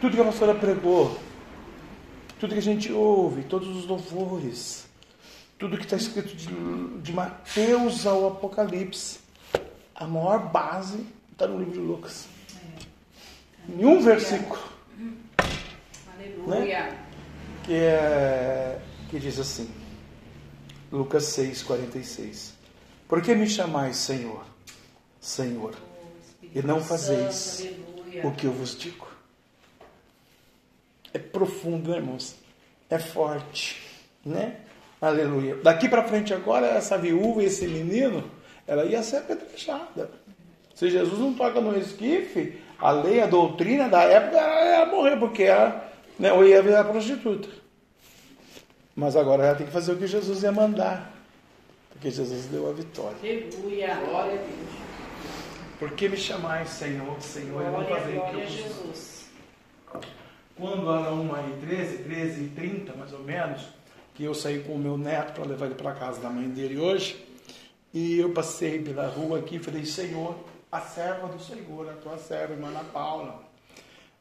tudo 0.00 0.14
que 0.14 0.20
a 0.20 0.24
pastora 0.24 0.54
pregou, 0.54 1.18
tudo 2.38 2.52
que 2.52 2.58
a 2.58 2.62
gente 2.62 2.92
ouve, 2.92 3.44
todos 3.44 3.68
os 3.68 3.86
louvores, 3.86 4.86
tudo 5.58 5.78
que 5.78 5.84
está 5.84 5.96
escrito 5.96 6.36
de, 6.36 7.00
de 7.00 7.12
Mateus 7.12 8.06
ao 8.06 8.28
Apocalipse, 8.28 9.20
a 9.94 10.06
maior 10.06 10.50
base 10.50 11.06
está 11.32 11.46
no 11.46 11.58
livro 11.58 11.72
de 11.72 11.80
Lucas. 11.80 12.28
Nenhum 13.66 14.00
versículo 14.02 14.76
né? 16.46 16.98
Que, 17.64 17.74
é, 17.74 18.78
que 19.08 19.18
diz 19.18 19.38
assim, 19.38 19.68
Lucas 20.90 21.24
6, 21.24 21.62
46. 21.62 22.54
Por 23.08 23.22
que 23.22 23.34
me 23.34 23.48
chamais 23.48 23.96
Senhor, 23.96 24.44
Senhor, 25.20 25.74
e 26.54 26.60
não 26.62 26.80
fazeis 26.80 27.68
o 28.24 28.32
que 28.32 28.46
eu 28.46 28.52
vos 28.52 28.76
digo? 28.76 29.06
É 31.12 31.18
profundo, 31.18 31.90
né, 31.90 31.98
irmãos? 31.98 32.36
É 32.90 32.98
forte, 32.98 33.80
né? 34.24 34.56
Aleluia. 35.00 35.56
Daqui 35.56 35.88
para 35.88 36.02
frente 36.02 36.34
agora, 36.34 36.66
essa 36.66 36.98
viúva 36.98 37.42
esse 37.42 37.66
menino, 37.66 38.28
ela 38.66 38.84
ia 38.84 39.02
ser 39.02 39.18
apedrejada. 39.18 40.10
Se 40.74 40.90
Jesus 40.90 41.18
não 41.18 41.32
toca 41.32 41.60
no 41.60 41.78
esquife, 41.78 42.60
a 42.78 42.90
lei, 42.90 43.20
a 43.20 43.26
doutrina 43.26 43.88
da 43.88 44.02
época, 44.02 44.36
ela 44.36 44.80
ia 44.80 44.86
morrer, 44.86 45.16
porque 45.16 45.44
ela 45.44 45.90
né? 46.18 46.32
ou 46.32 46.44
ia 46.44 46.62
virar 46.62 46.84
prostituta. 46.84 47.48
Mas 48.96 49.14
agora 49.14 49.44
ela 49.44 49.54
tem 49.54 49.66
que 49.66 49.72
fazer 49.72 49.92
o 49.92 49.96
que 49.96 50.06
Jesus 50.06 50.42
ia 50.42 50.50
mandar. 50.50 51.12
Porque 51.90 52.10
Jesus 52.10 52.46
deu 52.46 52.68
a 52.68 52.72
vitória. 52.72 53.16
Aleluia, 53.18 53.94
glória 53.96 54.32
a 54.32 54.36
Deus. 54.36 54.86
Por 55.78 55.90
que 55.92 56.08
me 56.08 56.16
chamais 56.16 56.70
Senhor, 56.70 57.20
Senhor, 57.20 57.62
e 57.62 57.64
não 57.66 57.84
fazer 57.84 58.18
o 58.18 58.22
que 58.22 58.36
eu 58.36 58.46
Jesus. 58.46 59.26
Quando 60.56 60.90
era 60.90 61.10
uma 61.10 61.40
e 61.42 61.66
13, 61.66 61.98
13 61.98 62.44
e 62.44 62.48
30 62.48 62.94
mais 62.94 63.12
ou 63.12 63.22
menos, 63.22 63.68
que 64.14 64.24
eu 64.24 64.34
saí 64.34 64.60
com 64.60 64.72
o 64.72 64.78
meu 64.78 64.96
neto 64.96 65.34
para 65.34 65.44
levar 65.44 65.66
ele 65.66 65.74
para 65.74 65.92
casa 65.92 66.18
da 66.22 66.30
mãe 66.30 66.48
dele 66.48 66.78
hoje, 66.78 67.22
e 67.92 68.18
eu 68.18 68.30
passei 68.32 68.78
pela 68.82 69.06
rua 69.06 69.40
aqui 69.40 69.56
e 69.56 69.58
falei, 69.58 69.84
Senhor, 69.84 70.34
a 70.72 70.80
serva 70.80 71.28
do 71.28 71.38
Senhor, 71.38 71.90
a 71.90 71.92
tua 71.92 72.16
serva, 72.16 72.54
irmã 72.54 72.68
Ana 72.68 72.84
Paula, 72.84 73.42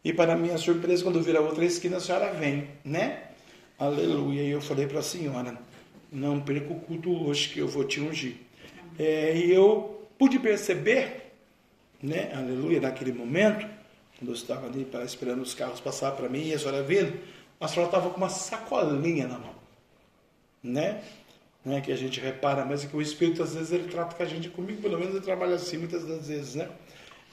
e 0.03 0.13
para 0.13 0.35
minha 0.35 0.57
surpresa, 0.57 1.03
quando 1.03 1.21
vira 1.21 1.39
a 1.39 1.41
outra 1.41 1.63
esquina, 1.63 1.97
a 1.97 1.99
senhora 2.01 2.31
vem, 2.33 2.69
né? 2.83 3.24
Aleluia. 3.77 4.41
E 4.41 4.51
eu 4.51 4.61
falei 4.61 4.87
para 4.87 4.99
a 4.99 5.03
senhora, 5.03 5.57
não 6.11 6.39
perca 6.39 6.71
o 6.71 6.79
culto 6.79 7.11
hoje 7.27 7.49
que 7.49 7.59
eu 7.59 7.67
vou 7.67 7.83
te 7.83 7.99
ungir. 7.99 8.37
É, 8.97 9.35
e 9.35 9.51
eu 9.51 10.07
pude 10.17 10.39
perceber, 10.39 11.33
né? 12.01 12.31
Aleluia, 12.33 12.79
naquele 12.79 13.11
momento, 13.11 13.67
quando 14.17 14.29
eu 14.29 14.33
estava 14.33 14.67
ali 14.67 14.87
esperando 15.05 15.41
os 15.41 15.53
carros 15.53 15.81
passar 15.81 16.11
para 16.13 16.29
mim 16.29 16.47
e 16.47 16.53
a 16.53 16.59
senhora 16.59 16.81
vindo, 16.83 17.19
a 17.59 17.67
senhora 17.67 17.89
estava 17.89 18.09
com 18.09 18.17
uma 18.17 18.29
sacolinha 18.29 19.27
na 19.27 19.39
mão, 19.39 19.55
né? 20.63 21.03
É 21.65 21.81
que 21.81 21.91
a 21.91 21.95
gente 21.95 22.19
repara, 22.19 22.63
mas 22.63 22.85
é 22.85 22.87
que 22.87 22.95
o 22.95 23.01
Espírito 23.01 23.41
às 23.41 23.55
vezes 23.55 23.71
ele 23.71 23.89
trata 23.89 24.15
com 24.15 24.21
a 24.21 24.25
gente, 24.25 24.49
comigo 24.49 24.81
pelo 24.81 24.99
menos 24.99 25.15
ele 25.15 25.25
trabalha 25.25 25.55
assim 25.55 25.77
muitas 25.77 26.05
das 26.05 26.27
vezes, 26.27 26.55
né? 26.55 26.69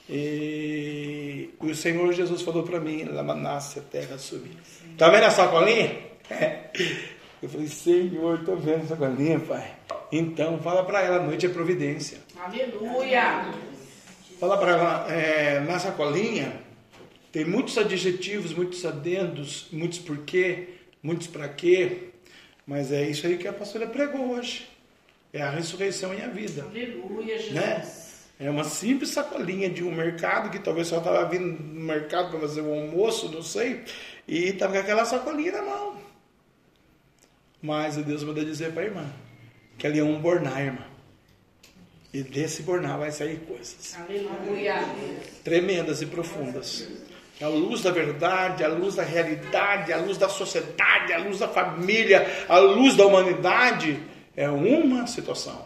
E 0.09 1.51
o 1.59 1.73
Senhor 1.73 2.11
Jesus 2.11 2.41
falou 2.41 2.63
para 2.63 2.79
mim, 2.79 3.03
Lamanasse, 3.05 3.79
a 3.79 3.81
terra 3.81 4.17
subir. 4.17 4.57
Tá 4.97 5.09
vendo 5.09 5.23
a 5.23 5.31
sacolinha? 5.31 6.12
Eu 7.41 7.49
falei, 7.49 7.67
Senhor, 7.67 8.43
tô 8.45 8.55
vendo 8.55 8.83
a 8.83 8.87
sacolinha, 8.87 9.37
pai. 9.37 9.75
Então, 10.11 10.59
fala 10.59 10.85
para 10.85 11.01
ela, 11.01 11.21
noite 11.21 11.45
é 11.45 11.49
providência. 11.49 12.19
Aleluia. 12.39 13.51
Fala 14.39 14.57
para 14.57 14.71
ela, 14.71 15.11
é, 15.11 15.59
na 15.59 15.77
sacolinha 15.77 16.53
tem 17.33 17.43
muitos 17.43 17.77
adjetivos, 17.77 18.53
muitos 18.53 18.85
adendos, 18.85 19.67
muitos 19.71 19.99
porquê, 19.99 20.69
muitos 21.01 21.27
para 21.27 21.49
quê. 21.49 22.09
Mas 22.65 22.91
é 22.91 23.09
isso 23.09 23.25
aí 23.25 23.37
que 23.37 23.47
a 23.47 23.51
pastora 23.51 23.87
pregou 23.87 24.35
hoje. 24.35 24.69
É 25.33 25.41
a 25.41 25.49
ressurreição 25.49 26.13
em 26.13 26.21
a 26.21 26.27
vida. 26.27 26.63
Aleluia, 26.63 27.37
Jesus. 27.37 27.53
Né? 27.53 27.83
É 28.39 28.49
uma 28.49 28.63
simples 28.63 29.09
sacolinha 29.09 29.69
de 29.69 29.83
um 29.83 29.91
mercado 29.91 30.49
que 30.49 30.59
talvez 30.59 30.87
só 30.87 30.99
estava 30.99 31.25
vindo 31.25 31.45
no 31.61 31.81
mercado 31.81 32.29
para 32.29 32.39
fazer 32.39 32.61
o 32.61 32.73
almoço, 32.73 33.29
não 33.31 33.41
sei, 33.41 33.83
e 34.27 34.49
estava 34.49 34.73
com 34.73 34.79
aquela 34.79 35.05
sacolinha 35.05 35.53
na 35.53 35.61
mão. 35.61 35.92
Mas 37.63 37.95
Deus 37.95 38.21
mandou 38.25 38.43
dizer 38.43 38.73
para 38.73 38.83
a 38.83 38.85
irmã 38.85 39.05
que 39.77 39.87
ali 39.87 39.97
é 39.97 40.03
um 40.03 40.19
bornar, 40.19 40.59
irmã. 40.59 40.85
E 42.13 42.21
desse 42.21 42.61
bornar 42.61 42.99
vai 42.99 43.09
sair 43.09 43.37
coisas. 43.39 43.97
Aleluia. 43.97 44.75
Tremendas 45.45 46.01
e 46.01 46.05
profundas. 46.05 46.85
A 47.41 47.47
luz 47.47 47.81
da 47.81 47.89
verdade, 47.89 48.65
a 48.65 48.67
luz 48.67 48.95
da 48.95 49.03
realidade, 49.03 49.93
a 49.93 49.97
luz 49.97 50.17
da 50.17 50.27
sociedade, 50.27 51.13
a 51.13 51.19
luz 51.19 51.39
da 51.39 51.47
família, 51.47 52.27
a 52.49 52.59
luz 52.59 52.97
da 52.97 53.07
humanidade 53.07 53.97
é 54.35 54.49
uma 54.49 55.07
situação. 55.07 55.65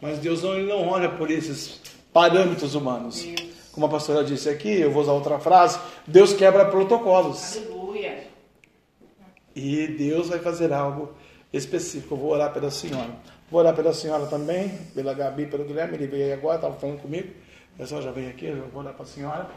Mas 0.00 0.18
Deus 0.18 0.42
não, 0.42 0.58
não 0.58 0.88
olha 0.88 1.10
por 1.10 1.30
esses 1.30 1.78
parâmetros 2.10 2.74
humanos. 2.74 3.24
Como 3.70 3.86
a 3.86 3.88
pastora 3.88 4.24
disse 4.24 4.48
aqui, 4.48 4.80
eu 4.80 4.90
vou 4.90 5.02
usar 5.02 5.12
outra 5.12 5.38
frase: 5.38 5.78
Deus 6.06 6.32
quebra 6.32 6.64
protocolos. 6.64 7.58
Aleluia. 7.58 8.31
E 9.54 9.86
Deus 9.86 10.28
vai 10.28 10.38
fazer 10.38 10.72
algo 10.72 11.12
específico. 11.52 12.14
Eu 12.14 12.18
vou 12.18 12.30
orar 12.30 12.52
pela 12.52 12.70
senhora. 12.70 13.10
Vou 13.50 13.60
orar 13.60 13.74
pela 13.74 13.92
senhora 13.92 14.26
também, 14.26 14.70
pela 14.94 15.12
Gabi, 15.12 15.46
pelo 15.46 15.64
Guilherme. 15.64 15.94
Ele 15.94 16.06
veio 16.06 16.24
aí 16.24 16.32
agora, 16.32 16.56
estava 16.56 16.74
falando 16.76 17.00
comigo. 17.00 17.28
O 17.74 17.78
pessoal 17.78 18.02
já 18.02 18.10
veio 18.10 18.30
aqui, 18.30 18.46
eu 18.46 18.68
vou 18.72 18.82
orar 18.82 18.94
para 18.94 19.04
a 19.04 19.06
senhora. 19.06 19.50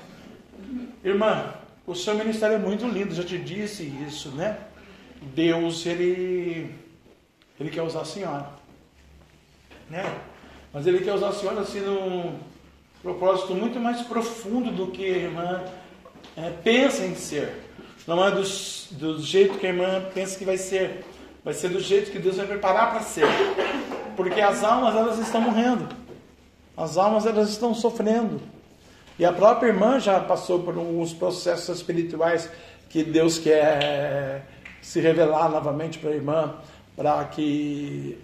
Irmã, 1.03 1.53
o 1.85 1.93
seu 1.93 2.15
ministério 2.15 2.55
é 2.55 2.59
muito 2.59 2.87
lindo, 2.87 3.13
já 3.13 3.23
te 3.23 3.37
disse 3.37 3.83
isso, 4.07 4.29
né? 4.29 4.57
Deus, 5.21 5.85
ele, 5.85 6.73
ele 7.59 7.69
quer 7.69 7.81
usar 7.81 8.01
a 8.01 8.05
senhora, 8.05 8.49
né? 9.89 10.03
Mas 10.73 10.87
ele 10.87 10.99
quer 10.99 11.13
usar 11.13 11.29
a 11.29 11.33
senhora 11.33 11.61
assim 11.61 11.79
num 11.79 12.37
propósito 13.01 13.53
muito 13.53 13.79
mais 13.79 14.01
profundo 14.01 14.71
do 14.71 14.91
que 14.91 15.05
a 15.05 15.17
irmã 15.17 15.63
é, 16.35 16.49
pensa 16.49 17.05
em 17.05 17.15
ser. 17.15 17.64
Não 18.07 18.23
é 18.23 18.31
do, 18.31 18.43
do 18.91 19.21
jeito 19.21 19.57
que 19.57 19.65
a 19.65 19.69
irmã 19.69 20.03
pensa 20.13 20.37
que 20.37 20.45
vai 20.45 20.57
ser, 20.57 21.03
vai 21.43 21.53
ser 21.53 21.69
do 21.69 21.79
jeito 21.79 22.11
que 22.11 22.19
Deus 22.19 22.37
vai 22.37 22.45
preparar 22.45 22.91
para 22.91 23.01
ser. 23.01 23.25
Porque 24.15 24.39
as 24.39 24.63
almas 24.63 24.95
elas 24.95 25.19
estão 25.19 25.41
morrendo, 25.41 25.87
as 26.77 26.97
almas 26.97 27.25
elas 27.25 27.49
estão 27.49 27.73
sofrendo. 27.73 28.39
E 29.17 29.25
a 29.25 29.31
própria 29.33 29.69
irmã 29.69 29.99
já 29.99 30.19
passou 30.19 30.59
por 30.59 30.77
alguns 30.77 31.13
processos 31.13 31.77
espirituais 31.77 32.49
que 32.89 33.03
Deus 33.03 33.39
quer 33.39 34.45
se 34.81 34.99
revelar 34.99 35.49
novamente 35.49 35.97
para 35.97 36.11
a 36.11 36.15
irmã, 36.15 36.55
para 36.95 37.23
que, 37.25 38.17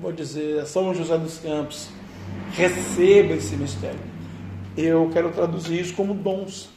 vou 0.00 0.10
dizer, 0.10 0.64
São 0.66 0.94
José 0.94 1.18
dos 1.18 1.38
Campos 1.38 1.88
receba 2.52 3.34
esse 3.34 3.56
mistério. 3.56 4.00
Eu 4.76 5.10
quero 5.12 5.30
traduzir 5.30 5.80
isso 5.80 5.94
como 5.94 6.14
dons. 6.14 6.70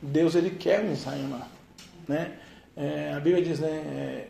Deus 0.00 0.34
ele 0.34 0.50
quer 0.50 0.84
usar 0.84 1.12
a 1.12 1.18
irmã, 1.18 1.42
né? 2.06 2.32
É, 2.76 3.12
a 3.16 3.20
Bíblia 3.20 3.42
diz, 3.42 3.58
né? 3.58 3.68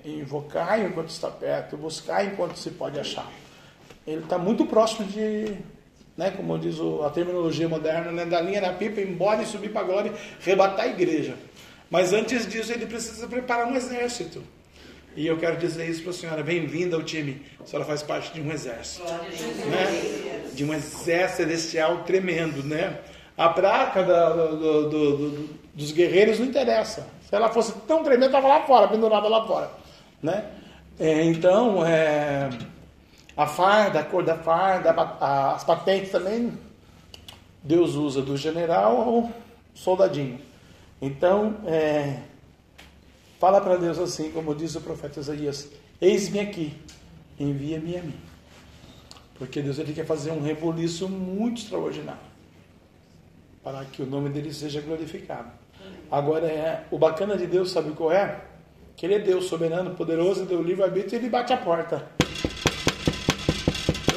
É, 0.05 0.09
invocar 0.09 0.81
enquanto 0.81 1.11
está 1.11 1.31
perto, 1.31 1.77
buscar 1.77 2.25
enquanto 2.25 2.57
se 2.57 2.71
pode 2.71 2.99
achar. 2.99 3.31
Ele 4.07 4.23
está 4.23 4.39
muito 4.39 4.65
próximo 4.65 5.07
de 5.07 5.59
né, 6.19 6.33
como 6.33 6.59
diz 6.59 6.75
a 7.07 7.11
terminologia 7.11 7.69
moderna, 7.69 8.11
né, 8.11 8.27
da 8.27 8.41
linha 8.41 8.61
da 8.61 8.73
pipa, 8.73 9.01
embora 9.01 9.41
e 9.41 9.47
subir 9.47 9.71
para 9.71 9.83
a 9.83 9.85
glória, 9.85 10.13
rebatar 10.41 10.87
a 10.87 10.89
igreja. 10.89 11.37
Mas 11.89 12.13
antes 12.13 12.45
disso, 12.45 12.73
ele 12.73 12.87
precisa 12.87 13.29
preparar 13.29 13.69
um 13.69 13.77
exército. 13.77 14.43
E 15.17 15.27
eu 15.27 15.39
quero 15.39 15.57
dizer 15.57 15.89
isso 15.89 16.03
para 16.03 16.11
a 16.11 16.15
senhora: 16.15 16.43
bem-vinda 16.43 16.97
ao 16.97 17.03
time. 17.03 17.43
A 17.61 17.67
senhora 17.67 17.87
faz 17.87 18.03
parte 18.03 18.35
de 18.35 18.41
um 18.41 18.51
exército. 18.53 19.05
Né? 19.05 20.51
De 20.53 20.65
um 20.65 20.75
exército 20.75 21.37
celestial 21.39 22.03
tremendo. 22.03 22.63
Né? 22.65 22.99
A 23.39 23.51
praca 23.51 24.03
da, 24.03 24.31
do, 24.31 24.57
do, 24.57 24.89
do, 24.91 25.49
dos 25.73 25.93
guerreiros 25.93 26.41
não 26.41 26.47
interessa. 26.47 27.07
Se 27.29 27.37
ela 27.37 27.49
fosse 27.51 27.73
tão 27.87 28.03
tremenda, 28.03 28.27
estava 28.27 28.49
lá 28.49 28.67
fora, 28.67 28.89
pendurada 28.89 29.29
lá 29.29 29.47
fora. 29.47 29.71
Né? 30.21 30.45
É, 30.99 31.23
então, 31.23 31.87
é 31.87 32.51
a 33.37 33.47
farda, 33.47 34.01
a 34.01 34.05
cor 34.05 34.25
da 34.25 34.35
farda, 34.35 34.91
as 35.21 35.63
patentes 35.63 36.11
também, 36.11 36.53
Deus 37.63 37.95
usa 37.95 38.21
do 38.23 38.37
general 38.37 38.97
ao 38.97 39.31
soldadinho. 39.73 40.41
Então, 41.01 41.59
é, 41.65 42.19
fala 43.39 43.61
para 43.61 43.77
Deus 43.77 44.01
assim, 44.01 44.33
como 44.33 44.53
diz 44.53 44.75
o 44.75 44.81
profeta 44.81 45.21
Isaías: 45.21 45.71
Eis-me 46.01 46.41
aqui, 46.41 46.77
envia-me 47.39 47.97
a 47.99 48.03
mim. 48.03 48.19
Porque 49.39 49.63
Deus 49.63 49.79
ele 49.79 49.93
quer 49.93 50.05
fazer 50.05 50.33
um 50.33 50.43
rebuliço 50.43 51.09
muito 51.09 51.63
extraordinário 51.63 52.28
para 53.63 53.85
que 53.85 54.03
o 54.03 54.07
nome 54.07 54.29
dele 54.31 54.53
seja 54.53 54.81
glorificado. 54.81 55.51
Agora, 56.11 56.47
é, 56.47 56.85
o 56.91 56.99
bacana 56.99 57.37
de 57.37 57.47
Deus, 57.47 57.71
sabe 57.71 57.93
qual 57.93 58.13
é? 58.13 58.41
Que 58.97 59.07
ele 59.07 59.15
é 59.15 59.19
Deus 59.19 59.45
soberano, 59.47 59.95
poderoso, 59.95 60.45
deu 60.45 60.63
livre-arbítrio 60.63 61.17
e 61.17 61.19
ele 61.21 61.29
bate 61.29 61.53
a 61.53 61.57
porta. 61.57 62.07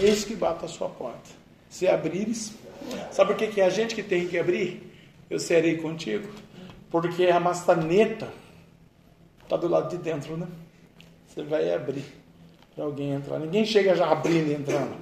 Eis 0.01 0.23
que 0.23 0.35
bata 0.35 0.65
a 0.65 0.69
sua 0.69 0.89
porta. 0.89 1.29
Se 1.69 1.87
abrires, 1.87 2.53
sabe 3.11 3.33
por 3.33 3.37
que, 3.37 3.47
que 3.47 3.61
é 3.61 3.65
a 3.65 3.69
gente 3.69 3.93
que 3.93 4.01
tem 4.01 4.27
que 4.27 4.37
abrir? 4.37 4.91
Eu 5.29 5.39
serei 5.39 5.77
contigo. 5.77 6.27
Porque 6.89 7.27
a 7.27 7.39
maçaneta 7.39 8.27
está 9.43 9.55
do 9.55 9.67
lado 9.67 9.89
de 9.89 9.97
dentro, 9.97 10.35
né? 10.35 10.47
Você 11.27 11.43
vai 11.43 11.73
abrir 11.73 12.03
para 12.75 12.83
alguém 12.83 13.11
entrar. 13.11 13.39
Ninguém 13.39 13.65
chega 13.65 13.95
já 13.95 14.11
abrindo 14.11 14.49
e 14.49 14.53
entrando. 14.53 14.95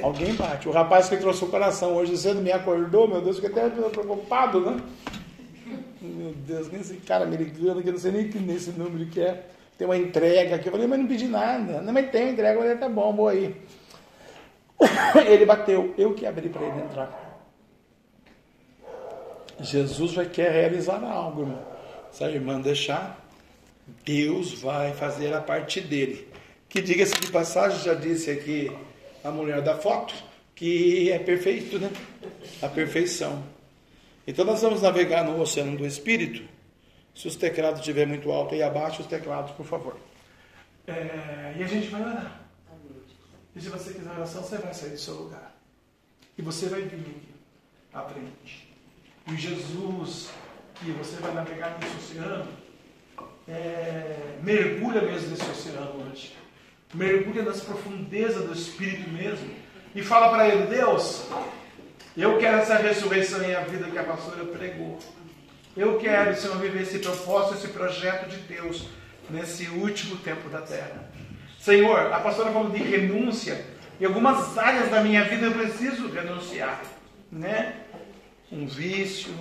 Alguém 0.00 0.34
bate. 0.34 0.68
O 0.68 0.72
rapaz 0.72 1.08
que 1.08 1.16
trouxe 1.16 1.44
o 1.44 1.48
coração 1.48 1.94
hoje 1.94 2.16
cedo 2.16 2.40
me 2.40 2.50
acordou, 2.50 3.06
meu 3.06 3.20
Deus, 3.20 3.38
fiquei 3.38 3.50
até 3.50 3.68
preocupado, 3.68 4.60
né? 4.60 4.80
Meu 6.00 6.32
Deus, 6.32 6.70
nem 6.70 6.80
esse 6.80 6.96
cara 6.96 7.26
me 7.26 7.36
ligando, 7.36 7.82
que 7.82 7.88
eu 7.88 7.92
não 7.92 8.00
sei 8.00 8.12
nem 8.12 8.28
que 8.28 8.38
nesse 8.38 8.70
número 8.70 9.06
que 9.06 9.20
é. 9.20 9.46
Tem 9.76 9.86
uma 9.86 9.96
entrega 9.96 10.56
aqui. 10.56 10.68
Eu 10.68 10.72
falei, 10.72 10.86
mas 10.86 10.98
não 10.98 11.06
pedi 11.06 11.26
nada. 11.26 11.80
Não, 11.80 11.92
mas 11.92 12.10
tem 12.10 12.30
entrega, 12.30 12.54
eu 12.54 12.62
falei, 12.62 12.76
tá 12.76 12.88
bom, 12.88 13.12
boa 13.12 13.32
aí. 13.32 13.54
ele 15.26 15.44
bateu, 15.44 15.94
eu 15.98 16.14
que 16.14 16.26
abri 16.26 16.48
para 16.48 16.62
ele 16.62 16.80
entrar. 16.80 17.22
Jesus 19.60 20.14
vai 20.14 20.26
querer 20.26 20.50
realizar 20.50 21.02
algo, 21.02 21.42
irmão. 21.42 21.62
Se 22.10 22.24
a 22.24 22.30
irmã 22.30 22.60
deixar, 22.60 23.24
Deus 24.04 24.60
vai 24.60 24.92
fazer 24.92 25.32
a 25.34 25.40
parte 25.40 25.80
dele. 25.80 26.28
Que 26.68 26.80
diga-se 26.80 27.14
de 27.20 27.30
passagem, 27.30 27.78
já 27.80 27.94
disse 27.94 28.30
aqui 28.30 28.72
a 29.24 29.30
mulher 29.30 29.62
da 29.62 29.76
foto, 29.76 30.14
que 30.54 31.10
é 31.10 31.18
perfeito, 31.18 31.78
né? 31.78 31.90
A 32.60 32.68
perfeição. 32.68 33.42
Então 34.26 34.44
nós 34.44 34.62
vamos 34.62 34.82
navegar 34.82 35.24
no 35.24 35.40
oceano 35.40 35.76
do 35.76 35.86
Espírito. 35.86 36.48
Se 37.14 37.28
os 37.28 37.36
teclados 37.36 37.80
estiverem 37.80 38.08
muito 38.08 38.30
alto 38.30 38.54
aí 38.54 38.62
abaixo, 38.62 39.02
os 39.02 39.06
teclados, 39.06 39.52
por 39.52 39.66
favor. 39.66 39.96
É, 40.86 41.54
e 41.58 41.62
a 41.62 41.66
gente 41.66 41.88
vai 41.88 42.00
orar. 42.00 42.40
E 43.54 43.60
se 43.60 43.68
você 43.68 43.92
quiser 43.92 44.10
oração, 44.10 44.42
você 44.42 44.56
vai 44.58 44.72
sair 44.72 44.90
do 44.90 44.98
seu 44.98 45.14
lugar. 45.14 45.54
E 46.38 46.42
você 46.42 46.66
vai 46.66 46.82
vir 46.82 47.00
aqui 47.00 47.28
à 47.92 48.02
frente. 48.02 48.72
E 49.30 49.36
Jesus, 49.36 50.30
que 50.76 50.90
você 50.92 51.16
vai 51.16 51.34
navegar 51.34 51.78
nesse 51.78 51.96
oceano, 51.96 52.48
é, 53.46 54.38
mergulha 54.42 55.02
mesmo 55.02 55.30
nesse 55.30 55.50
oceano 55.50 56.10
hoje. 56.10 56.32
Mergulha 56.94 57.42
nas 57.42 57.60
profundezas 57.60 58.44
do 58.44 58.52
Espírito 58.52 59.08
mesmo. 59.10 59.48
E 59.94 60.02
fala 60.02 60.30
para 60.30 60.48
ele, 60.48 60.66
Deus, 60.66 61.26
eu 62.16 62.38
quero 62.38 62.58
essa 62.58 62.76
ressurreição 62.76 63.42
em 63.42 63.54
a 63.54 63.60
vida 63.60 63.90
que 63.90 63.98
a 63.98 64.04
pastora 64.04 64.44
pregou. 64.44 64.98
Eu 65.76 65.98
quero, 65.98 66.36
Senhor, 66.36 66.58
viver 66.58 66.82
esse 66.82 66.98
propósito, 66.98 67.54
esse 67.54 67.68
projeto 67.68 68.28
de 68.28 68.36
Deus 68.36 68.88
nesse 69.30 69.68
último 69.68 70.16
tempo 70.18 70.48
da 70.50 70.60
terra. 70.60 71.10
Senhor, 71.58 72.12
a 72.12 72.20
pastora 72.20 72.50
falou 72.50 72.70
de 72.70 72.82
renúncia. 72.82 73.64
Em 74.00 74.04
algumas 74.04 74.58
áreas 74.58 74.90
da 74.90 75.00
minha 75.00 75.24
vida 75.24 75.46
eu 75.46 75.52
preciso 75.52 76.08
renunciar, 76.08 76.82
né? 77.30 77.76
Um 78.50 78.66
vício, 78.66 79.32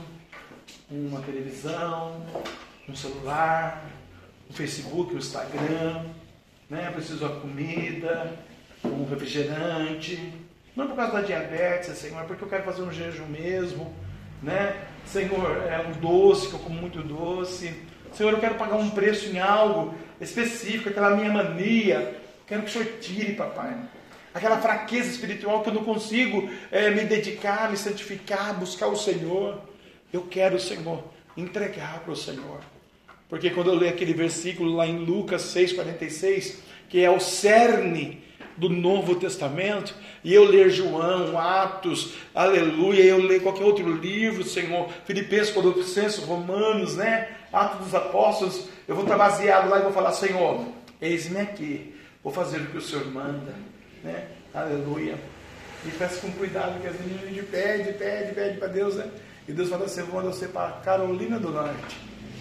uma 0.90 1.20
televisão, 1.22 2.26
um 2.88 2.96
celular, 2.96 3.84
um 4.50 4.54
Facebook, 4.54 5.14
um 5.14 5.18
Instagram, 5.18 6.06
né? 6.72 6.90
Preciso 6.94 7.20
da 7.20 7.36
comida, 7.36 8.34
um 8.86 9.04
refrigerante. 9.04 10.34
Não 10.74 10.88
por 10.88 10.96
causa 10.96 11.12
da 11.12 11.22
diabetes, 11.22 11.98
Senhor, 11.98 12.22
é 12.22 12.24
porque 12.24 12.46
eu 12.46 12.48
quero 12.48 12.64
fazer 12.64 12.82
um 12.82 12.92
jejum 12.92 13.26
mesmo, 13.26 13.94
né? 14.42 14.86
Senhor, 15.06 15.68
é 15.68 15.86
um 15.86 15.92
doce, 16.00 16.48
que 16.48 16.54
eu 16.54 16.60
como 16.60 16.80
muito 16.80 17.04
doce. 17.04 17.76
Senhor, 18.14 18.32
eu 18.32 18.40
quero 18.40 18.56
pagar 18.56 18.78
um 18.78 18.90
preço 18.90 19.28
em 19.30 19.38
algo 19.38 19.94
específico, 20.22 20.88
aquela 20.88 21.14
minha 21.14 21.30
mania. 21.30 22.18
Quero 22.48 22.62
que 22.64 22.70
o 22.70 22.72
Senhor 22.72 22.88
tire, 23.02 23.34
papai. 23.34 23.76
Aquela 24.34 24.62
fraqueza 24.62 25.10
espiritual 25.10 25.62
que 25.62 25.70
eu 25.70 25.74
não 25.74 25.84
consigo 25.84 26.50
é, 26.72 26.90
me 26.90 27.04
dedicar, 27.04 27.70
me 27.70 27.76
santificar, 27.76 28.58
buscar 28.58 28.88
o 28.88 28.96
Senhor. 28.96 29.62
Eu 30.14 30.22
quero, 30.22 30.58
Senhor, 30.58 31.04
entregar 31.36 32.00
para 32.00 32.14
o 32.14 32.16
Senhor. 32.16 32.62
Porque 33.32 33.50
quando 33.50 33.68
eu 33.68 33.76
leio 33.76 33.94
aquele 33.94 34.14
versículo 34.14 34.76
lá 34.76 34.86
em 34.86 35.06
Lucas 35.06 35.44
6,46, 35.56 36.56
que 36.90 37.02
é 37.02 37.10
o 37.10 37.18
cerne 37.18 38.22
do 38.58 38.68
Novo 38.68 39.16
Testamento, 39.16 39.96
e 40.22 40.34
eu 40.34 40.44
ler 40.44 40.70
João, 40.70 41.40
Atos, 41.40 42.16
Aleluia, 42.36 43.06
eu 43.06 43.20
ler 43.20 43.42
qualquer 43.42 43.64
outro 43.64 43.90
livro, 43.90 44.44
Senhor, 44.44 44.90
Filipenses, 45.06 45.54
Colossenses, 45.54 46.20
Romanos, 46.26 46.98
né? 46.98 47.30
Atos 47.54 47.86
dos 47.86 47.96
Apóstolos, 47.96 48.68
eu 48.86 48.96
vou 48.96 49.06
estar 49.06 49.18
baseado 49.18 49.70
lá 49.70 49.80
e 49.80 49.84
vou 49.84 49.94
falar, 49.94 50.12
Senhor, 50.12 50.66
eis-me 51.02 51.40
aqui, 51.40 51.96
Vou 52.22 52.34
fazer 52.34 52.58
o 52.58 52.66
que 52.68 52.78
o 52.78 52.82
Senhor 52.82 53.06
manda. 53.08 53.54
Né? 54.04 54.28
Aleluia. 54.54 55.16
E 55.86 55.90
peça 55.92 56.20
com 56.20 56.32
cuidado, 56.34 56.82
que 56.82 56.88
às 56.88 56.96
vezes 56.96 57.24
a 57.24 57.26
gente 57.26 57.44
pede, 57.44 57.94
pede, 57.94 58.36
pede 58.36 58.58
para 58.60 58.68
Deus, 58.68 58.96
né? 58.96 59.10
E 59.48 59.54
Deus 59.54 59.70
fala 59.70 59.86
assim, 59.86 60.02
eu 60.02 60.08
vou 60.08 60.22
você 60.22 60.48
para 60.48 60.74
Carolina 60.84 61.40
do 61.40 61.50
Norte. 61.50 61.98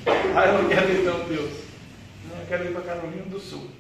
Ah, 0.07 0.47
eu 0.47 0.63
não 0.63 0.69
quero 0.69 0.91
ir 0.91 1.05
não, 1.05 1.29
Deus. 1.29 1.51
Eu 2.31 2.47
quero 2.49 2.65
ir 2.65 2.73
para 2.73 2.83
Carolina 2.83 3.25
do 3.25 3.39
Sul. 3.39 3.71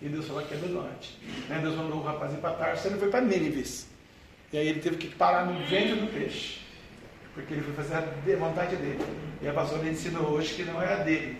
E 0.00 0.08
Deus 0.08 0.26
falou 0.26 0.42
que 0.42 0.54
é 0.54 0.56
do 0.58 0.68
Norte. 0.68 1.18
Né? 1.48 1.58
Deus 1.62 1.74
mandou 1.74 1.98
o 1.98 2.02
rapaz 2.02 2.32
ir 2.32 2.36
para 2.36 2.54
Tarso, 2.54 2.88
ele 2.88 2.98
foi 2.98 3.08
para 3.08 3.22
Nínives. 3.22 3.88
E 4.52 4.58
aí 4.58 4.68
ele 4.68 4.80
teve 4.80 4.96
que 4.96 5.08
parar 5.08 5.46
no 5.46 5.58
ventre 5.66 5.94
do 5.94 6.12
peixe. 6.12 6.60
Porque 7.34 7.54
ele 7.54 7.62
foi 7.62 7.74
fazer 7.74 7.94
a 7.96 8.36
vontade 8.36 8.76
dele. 8.76 9.00
E 9.42 9.48
a 9.48 9.52
pastora 9.52 9.88
ensinou 9.88 10.30
hoje 10.30 10.54
que 10.54 10.62
não 10.62 10.80
é 10.80 10.92
a 10.92 10.96
dele, 10.96 11.36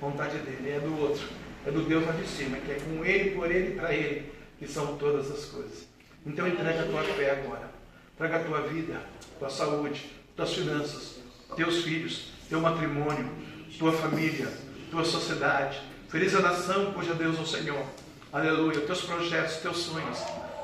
vontade 0.00 0.36
dele, 0.38 0.70
é 0.70 0.80
do 0.80 1.00
outro. 1.00 1.26
É 1.66 1.70
do 1.70 1.82
Deus 1.82 2.06
lá 2.06 2.12
de 2.12 2.26
cima, 2.26 2.56
que 2.58 2.72
é 2.72 2.74
com 2.74 3.04
ele, 3.04 3.30
por 3.30 3.50
ele 3.50 3.72
e 3.72 3.76
para 3.76 3.94
ele, 3.94 4.32
que 4.58 4.66
são 4.66 4.96
todas 4.96 5.30
as 5.30 5.46
coisas. 5.46 5.88
Então 6.26 6.46
entrega 6.46 6.82
a 6.82 6.86
tua 6.86 7.02
fé 7.02 7.30
agora. 7.30 7.70
Traga 8.18 8.36
a 8.36 8.44
tua 8.44 8.60
vida, 8.62 9.00
tua 9.38 9.48
saúde, 9.48 10.10
tuas 10.36 10.52
finanças, 10.52 11.20
teus 11.56 11.82
filhos, 11.82 12.32
teu 12.50 12.60
matrimônio, 12.60 13.30
tua 13.78 13.92
família, 13.92 14.48
tua 14.90 15.04
sociedade. 15.04 15.80
Feliz 16.08 16.34
a 16.34 16.40
nação 16.40 16.92
cuja 16.92 17.14
Deus 17.14 17.38
é 17.38 17.40
o 17.40 17.46
Senhor. 17.46 17.84
Aleluia. 18.32 18.80
Teus 18.80 19.02
projetos, 19.02 19.56
teus 19.56 19.78
sonhos. 19.78 20.18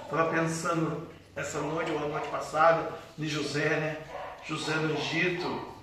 Estava 0.05 0.31
pensando 0.31 1.09
essa 1.35 1.61
noite 1.61 1.91
ou 1.91 1.99
a 1.99 2.09
noite 2.09 2.29
passada 2.29 2.91
de 3.17 3.29
José, 3.29 3.69
né? 3.69 3.97
José 4.47 4.75
no 4.77 4.95
Egito. 4.95 5.77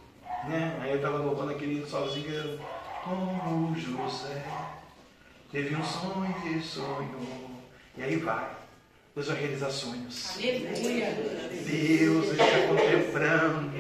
Né? 0.48 0.80
Aí 0.82 0.92
eu 0.92 0.98
estava 0.98 1.18
louvando 1.18 1.52
aquele 1.52 1.86
sozinho. 1.86 2.60
Como 3.04 3.76
José 3.78 4.44
teve 5.52 5.76
um 5.76 5.84
sonho 5.84 6.36
e 6.46 6.62
sonhou. 6.62 7.52
E 7.98 8.04
aí 8.04 8.16
vai. 8.18 8.50
Deus 9.16 9.28
vai 9.28 9.40
realizar 9.40 9.70
sonhos. 9.70 10.38
Deus 10.38 12.32
está 12.32 12.68
contemplando 12.68 13.72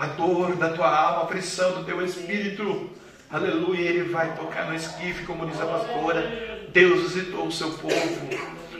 a 0.00 0.06
dor 0.06 0.56
da 0.56 0.70
tua 0.70 0.88
alma, 0.88 1.24
a 1.24 1.26
pressão 1.26 1.74
do 1.74 1.84
teu 1.84 2.02
espírito. 2.02 2.88
Aleluia, 3.30 3.90
Ele 3.90 4.04
vai 4.04 4.34
tocar 4.34 4.66
no 4.66 4.74
esquife, 4.74 5.26
como 5.26 5.46
diz 5.46 5.60
a 5.60 5.66
pastora. 5.66 6.66
Deus 6.72 7.12
visitou 7.12 7.46
o 7.46 7.52
seu 7.52 7.70
povo. 7.72 8.30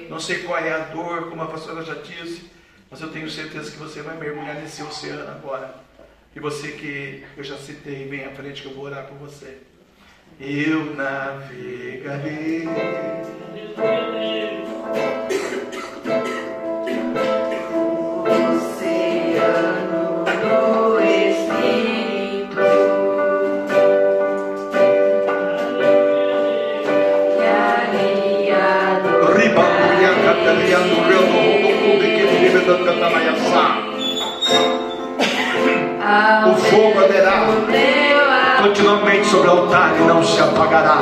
Não 0.09 0.19
sei 0.19 0.39
qual 0.39 0.59
é 0.59 0.73
a 0.73 0.79
dor, 0.79 1.29
como 1.29 1.43
a 1.43 1.47
pastora 1.47 1.85
já 1.85 1.93
disse, 1.95 2.51
mas 2.91 3.03
eu 3.03 3.11
tenho 3.11 3.29
certeza 3.29 3.71
que 3.71 3.77
você 3.77 4.01
vai 4.01 4.17
mergulhar 4.17 4.55
nesse 4.55 4.83
oceano 4.83 5.31
agora. 5.31 5.75
E 6.35 6.41
você 6.41 6.69
que 6.73 7.23
eu 7.37 7.45
já 7.45 7.59
citei 7.59 8.09
bem 8.09 8.25
à 8.25 8.31
frente, 8.31 8.63
que 8.63 8.69
eu 8.69 8.75
vou 8.75 8.85
orar 8.85 9.05
por 9.05 9.19
você. 9.19 9.59
Eu 10.41 10.95
navegarei. 10.95 12.67
O 36.47 36.55
fogo 36.55 37.01
arderá 37.01 37.47
continuamente 38.63 39.27
sobre 39.27 39.49
o 39.49 39.51
altar 39.53 39.93
e 39.99 40.03
não 40.03 40.23
se 40.23 40.41
apagará. 40.41 40.99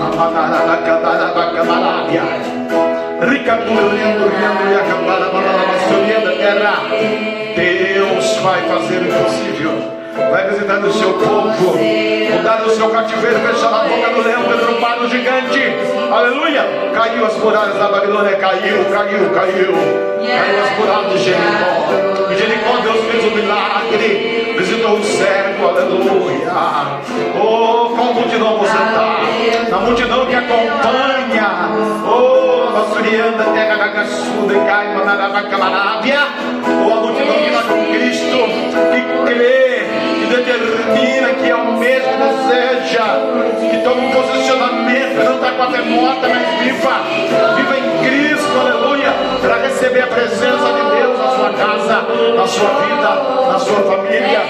Apagará 0.00 0.66
da 0.66 0.76
cadara 0.78 1.34
da 1.34 1.52
camarária. 1.52 2.22
Ricapurriando, 3.20 4.28
riando 4.28 4.70
e 4.70 4.74
acabara, 4.74 5.30
balalabassuriando 5.30 6.28
a 6.28 6.32
terra. 6.32 6.74
Deus 7.56 8.36
vai 8.38 8.62
fazer 8.68 8.98
o 8.98 9.08
impossível 9.08 9.97
vai 10.30 10.48
visitar 10.48 10.78
o 10.78 10.92
seu 10.92 11.12
povo, 11.14 11.78
mudar 11.78 12.62
o 12.66 12.70
seu 12.70 12.90
cativeiro, 12.90 13.38
fechar 13.40 13.68
a 13.68 13.84
boca 13.84 14.10
do 14.10 14.22
leão, 14.22 14.42
derrubar 14.42 15.02
o 15.02 15.08
gigante, 15.08 15.60
aleluia. 16.10 16.90
Caiu 16.94 17.26
as 17.26 17.36
muralhas 17.36 17.78
da 17.78 17.88
Babilônia, 17.88 18.36
caiu, 18.36 18.84
caiu, 18.86 19.30
caiu, 19.30 19.72
caiu 20.20 20.64
as 20.64 20.78
muralhas 20.78 21.12
de 21.12 21.24
Jericó. 21.24 22.08
Em 22.30 22.36
Jericó 22.36 22.76
Deus 22.82 23.04
fez 23.10 23.24
um 23.24 23.34
milagre, 23.34 24.54
visitou 24.58 24.96
o 24.96 25.04
cego, 25.04 25.68
aleluia. 25.68 26.52
Oh, 27.40 27.90
qual 27.94 28.14
multidão 28.14 28.58
você 28.58 28.72
está? 28.72 29.70
Na 29.70 29.78
multidão 29.78 30.26
que 30.26 30.34
acompanha, 30.34 31.70
oh, 32.06 32.70
Basurianda, 32.72 33.44
terra 33.44 33.76
da 33.76 33.88
caçuda 33.90 34.54
e 34.54 34.60
cai, 34.66 34.94
manaraba, 34.94 35.42
camarábia. 35.42 36.20
Oh, 36.84 36.92
a 36.92 37.00
multidão 37.00 37.34
que 37.34 37.48
está 37.48 37.62
com 37.62 37.86
Cristo, 37.86 38.38
que 38.92 39.34
crê 39.34 39.87
determina 40.28 41.28
que 41.34 41.50
é 41.50 41.54
o 41.54 41.72
mesmo 41.78 42.12
deseja, 42.18 43.04
que 43.70 43.78
toma 43.82 44.02
um 44.02 44.10
posicionamento, 44.10 45.24
não 45.24 45.34
está 45.36 45.52
com 45.52 45.62
a 45.62 45.70
fé 45.70 45.82
morta, 45.82 46.28
mas 46.28 46.48
viva, 46.60 47.00
viva 47.56 47.78
em 47.78 47.98
Cristo, 48.06 48.60
aleluia, 48.60 49.12
para 49.40 49.56
receber 49.62 50.02
a 50.02 50.06
presença 50.06 50.72
de 50.72 50.96
Deus 50.96 51.18
na 51.18 51.28
sua 51.30 51.52
casa, 51.52 52.06
na 52.36 52.46
sua 52.46 52.68
vida, 52.80 53.10
na 53.52 53.58
sua 53.58 53.82
família. 53.82 54.42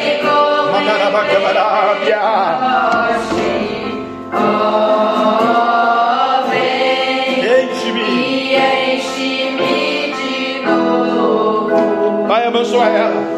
Enche-me. 7.60 8.54
Enche-me 8.56 10.12
de 10.12 10.66
novo. 10.66 12.26
Pai, 12.28 12.46
abençoa 12.46 12.84
ela. 12.84 13.37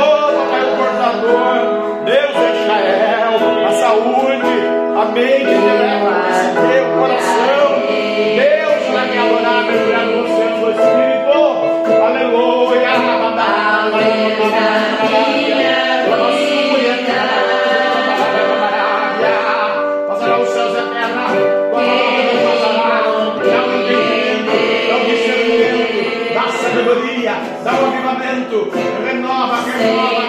saúde, 5.01 5.03
a 5.03 5.05
mente 5.05 5.45
que 5.45 5.55
leva 5.55 6.09
a 6.09 6.31
o 6.81 6.99
coração. 6.99 7.81
Deus 8.35 8.83
vai 8.91 9.05
me 9.09 9.17
adorar, 9.17 9.63
mergulhar 9.65 10.05
no 10.05 10.23
oceano 10.23 10.57
do 10.61 10.71
Espírito. 10.71 11.39
Aleluia. 12.05 12.91
Passará 20.07 20.39
os 20.39 20.49
céus 20.49 20.73
e 20.73 20.77
a 20.77 20.83
terra. 20.87 21.25
Dá 26.33 26.45
sabedoria, 26.51 27.33
dá 27.63 27.71
um 27.73 27.85
avivamento. 27.87 28.57
Renova, 29.05 29.57
renova, 29.57 29.61
renova, 29.77 30.20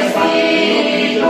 Espírito, 0.00 1.28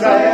Israel, 0.00 0.29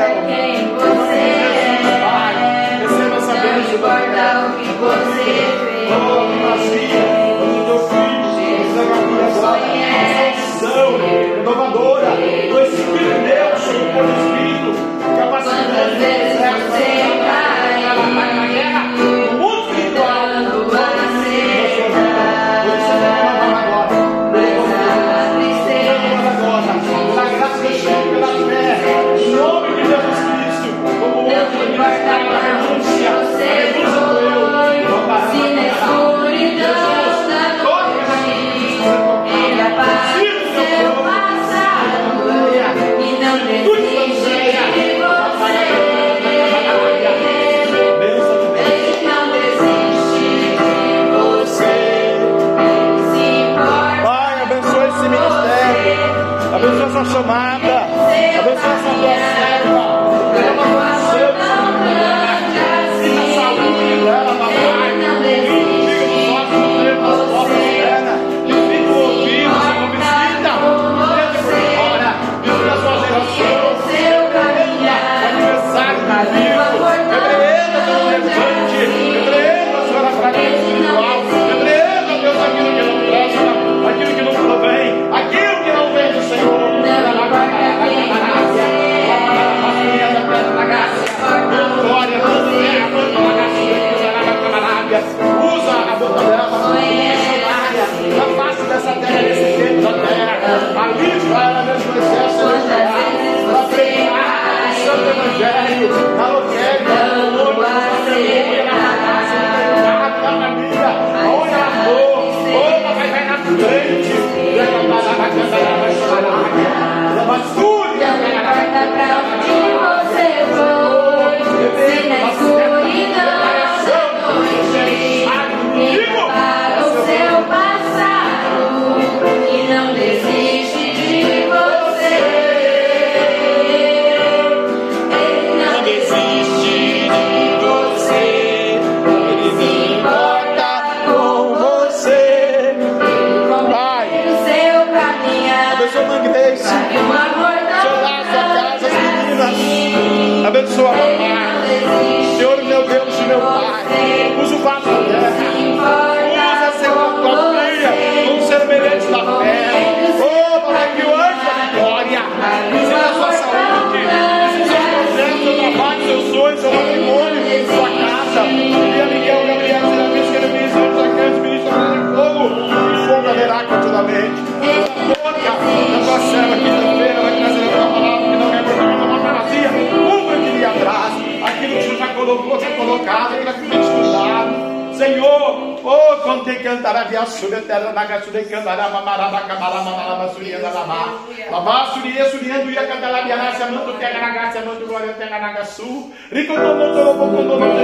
colocados 182.87 183.37
para 183.43 183.53
cuidado. 183.53 184.77
Senhor, 184.97 185.79
oh, 185.85 186.17
quando 186.23 186.63
cantará 186.63 187.05
via 187.05 187.27
sura, 187.27 187.61
terra 187.61 187.93
na 187.93 188.05
gasura, 188.07 188.43
cantará, 188.45 188.89
mamaraba, 188.89 189.41
camará, 189.41 189.83
mamaraba, 189.83 190.29
suria, 190.33 190.59
lalabá. 190.59 191.19
Babá, 191.51 191.87
suria, 191.93 192.31
suria, 192.31 192.61
duia, 192.61 192.87
cantará, 192.87 193.21
viará, 193.21 193.53
se 193.53 193.63
amando, 193.63 193.93
pega 193.99 194.19
na 194.19 194.31
gás, 194.31 194.53
se 194.53 194.59
amando, 194.59 194.87
glória, 194.87 195.13
pega 195.13 195.39
na 195.39 195.53
gaçu. 195.53 196.11
Rico, 196.33 196.55
não, 196.55 196.75
não, 196.75 196.95
não, 196.95 197.15
não, 197.15 197.27
não, 197.27 197.43
não, 197.43 197.59
não, 197.59 197.59
não, 197.59 197.77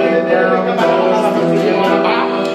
não, 0.55 0.75
não, 0.75 1.07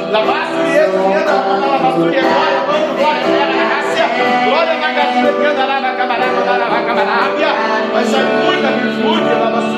Labá, 0.10 0.48
suria, 0.48 0.86
suria, 0.90 1.20
lalabá, 1.24 1.92
suria, 1.94 2.22
glória, 2.22 2.62
mando, 2.66 2.88
tu 2.88 2.96
pega 2.98 3.46
na 3.46 3.64
gás, 3.70 3.94
glória, 4.50 4.74
na 4.74 4.92
gasura, 4.92 5.34
cantará, 5.44 5.77
mas 7.94 8.14
há 8.14 8.20
muita 8.20 8.72
virtude 8.72 9.36
na 9.36 9.50
nossa 9.50 9.78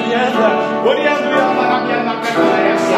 oriando 0.86 1.30
e 1.30 1.40
amarabia 1.40 2.04
na 2.04 2.14
essa 2.14 2.98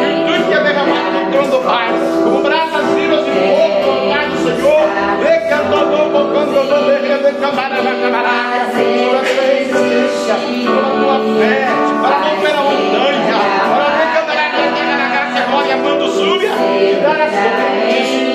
virtude 0.00 0.44
que 0.44 0.54
é 0.54 0.60
derramada 0.62 1.10
no 1.10 1.30
trono 1.30 1.50
do 1.50 1.58
Pai, 1.64 1.88
como 2.22 2.42
brasas 2.42 2.86
vivas 2.94 3.24
de 3.24 3.30
fogo 3.30 3.80
no 3.82 3.90
altar 3.92 4.28
do 4.28 4.36
Senhor, 4.38 4.84
decantando, 5.20 6.10
bocando, 6.10 6.68
dando, 6.68 7.22
decambará, 7.22 7.76
camarada, 7.76 8.72
por 8.72 9.16
a 9.16 9.20
tua 9.20 9.44
existência, 9.54 10.34
pela 10.64 10.90
tua 10.90 11.16
fé, 11.38 11.68
para 12.02 12.18
não 12.20 12.40
ver 12.40 12.54
a 12.54 12.62
montanha, 12.62 13.36
para 13.68 13.88
decantará, 14.00 14.44
decantará, 14.50 15.06
graça, 15.08 15.40
glória, 15.50 15.76
mando 15.76 16.08
súbia, 16.08 16.50
e 16.50 17.00
dar 17.02 17.20
a 17.20 17.28
sua 17.28 17.50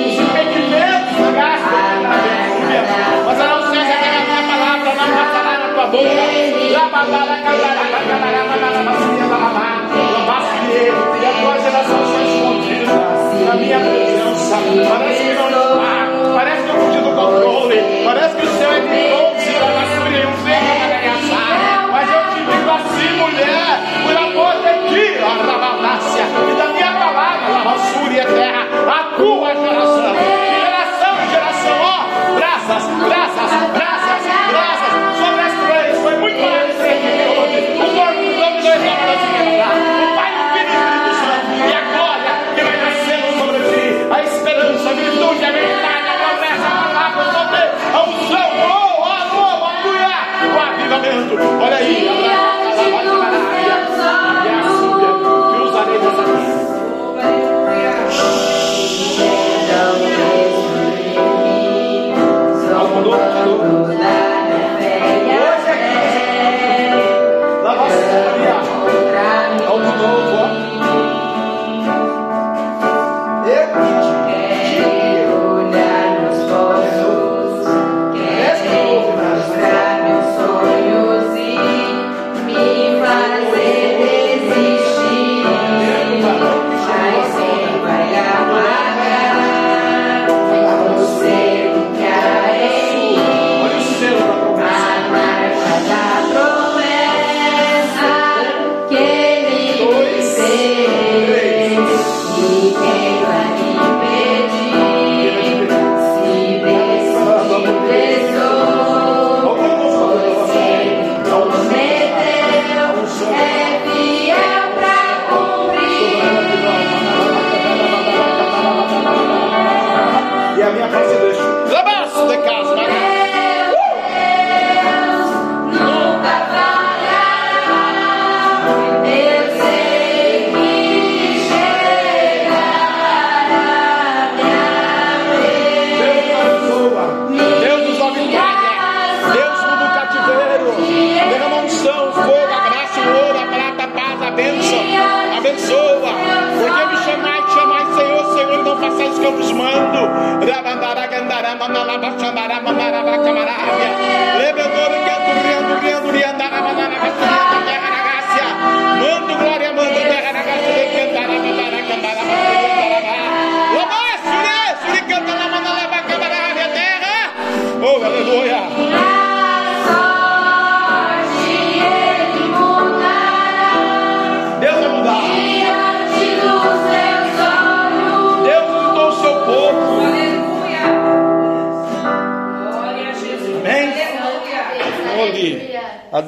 os 0.06 0.20
impedimentos 0.20 1.16
da 1.18 1.30
graça, 1.32 1.70
da 2.02 2.40
mas 3.26 3.40
ela 3.40 3.60
não 3.60 3.70
seja 3.70 4.19
Para 13.44 13.56
minha 13.56 13.80
presença, 13.80 14.56
para 14.88 15.09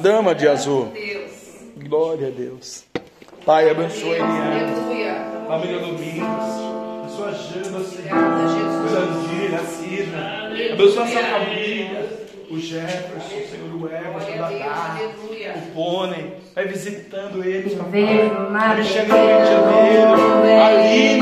dama 0.03 0.35
de 0.35 0.49
azul. 0.49 0.93
Glória 1.77 2.29
a 2.29 2.31
Deus. 2.31 2.85
Pai, 3.47 3.71
abençoe 3.71 4.21
a 4.21 5.45
família 5.47 5.79
Domingos, 5.79 6.27
a 6.27 7.09
sua 7.09 7.33
Jana, 7.33 7.81
Senhor, 7.85 8.89
Sandira, 8.91 9.57
a 9.57 9.65
Cida, 9.65 10.73
abençoa 10.73 11.05
a 11.05 11.07
sua 11.07 11.23
família. 11.23 12.23
O 12.51 12.59
Jefferson, 12.59 13.17
o 13.17 13.49
Senhor, 13.49 13.81
o 13.81 13.87
Everton, 13.87 14.35
o 14.35 14.39
Dadá, 14.39 14.99
o 15.57 15.61
Pônei, 15.73 16.37
vai 16.55 16.67
visitando 16.67 17.43
eles, 17.43 17.73
Ele 17.73 18.85
chega 18.85 19.09
no 19.09 19.27
Rio 19.27 19.39
de 19.41 19.47
Janeiro, 19.47 20.13
Aline, 20.63 21.21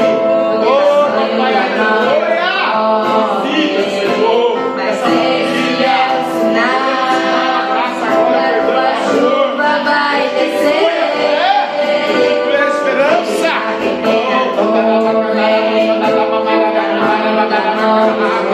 toda 0.65 1.21
a 1.21 1.29
Glória! 1.29 2.31
Amen. 18.11 18.50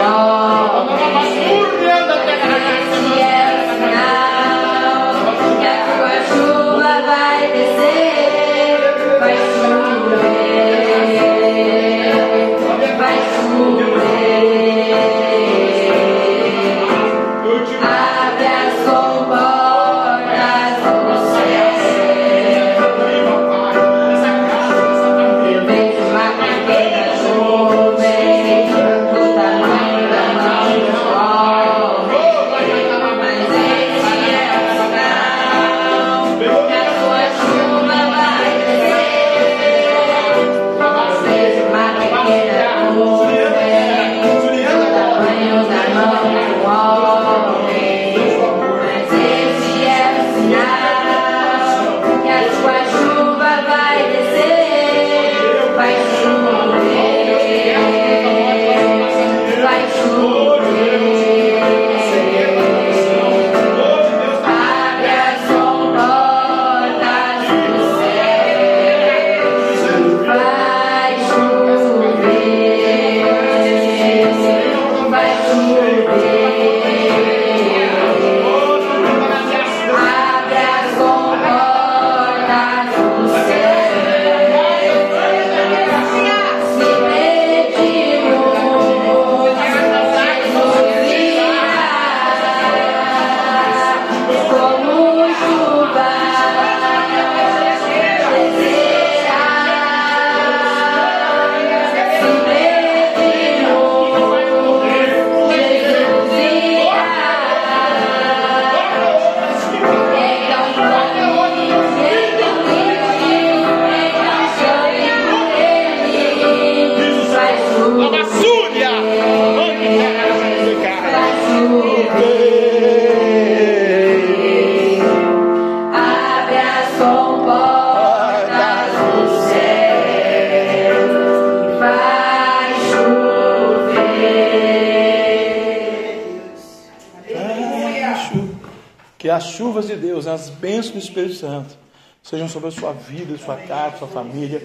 As 140.36 140.50
bênçãos 140.50 140.90
do 140.90 140.98
Espírito 140.98 141.34
Santo 141.34 141.74
sejam 142.22 142.46
sobre 142.46 142.68
a 142.68 142.70
sua 142.70 142.92
vida, 142.92 143.38
sua 143.38 143.56
casa, 143.56 143.96
sua 143.96 144.08
família. 144.08 144.62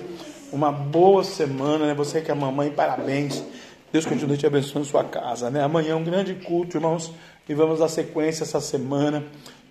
Uma 0.52 0.70
boa 0.70 1.24
semana, 1.24 1.88
né? 1.88 1.94
Você 1.94 2.20
que 2.20 2.30
é 2.30 2.34
mamãe, 2.34 2.70
parabéns. 2.70 3.42
Deus 3.92 4.06
continue 4.06 4.38
te 4.38 4.46
abençoando 4.46 4.86
sua 4.86 5.06
casa, 5.06 5.50
né? 5.50 5.64
Amanhã 5.64 5.94
é 5.94 5.96
um 5.96 6.04
grande 6.04 6.34
culto, 6.36 6.76
irmãos, 6.76 7.10
e 7.48 7.54
vamos 7.54 7.80
dar 7.80 7.88
sequência 7.88 8.44
essa 8.44 8.60
semana 8.60 9.24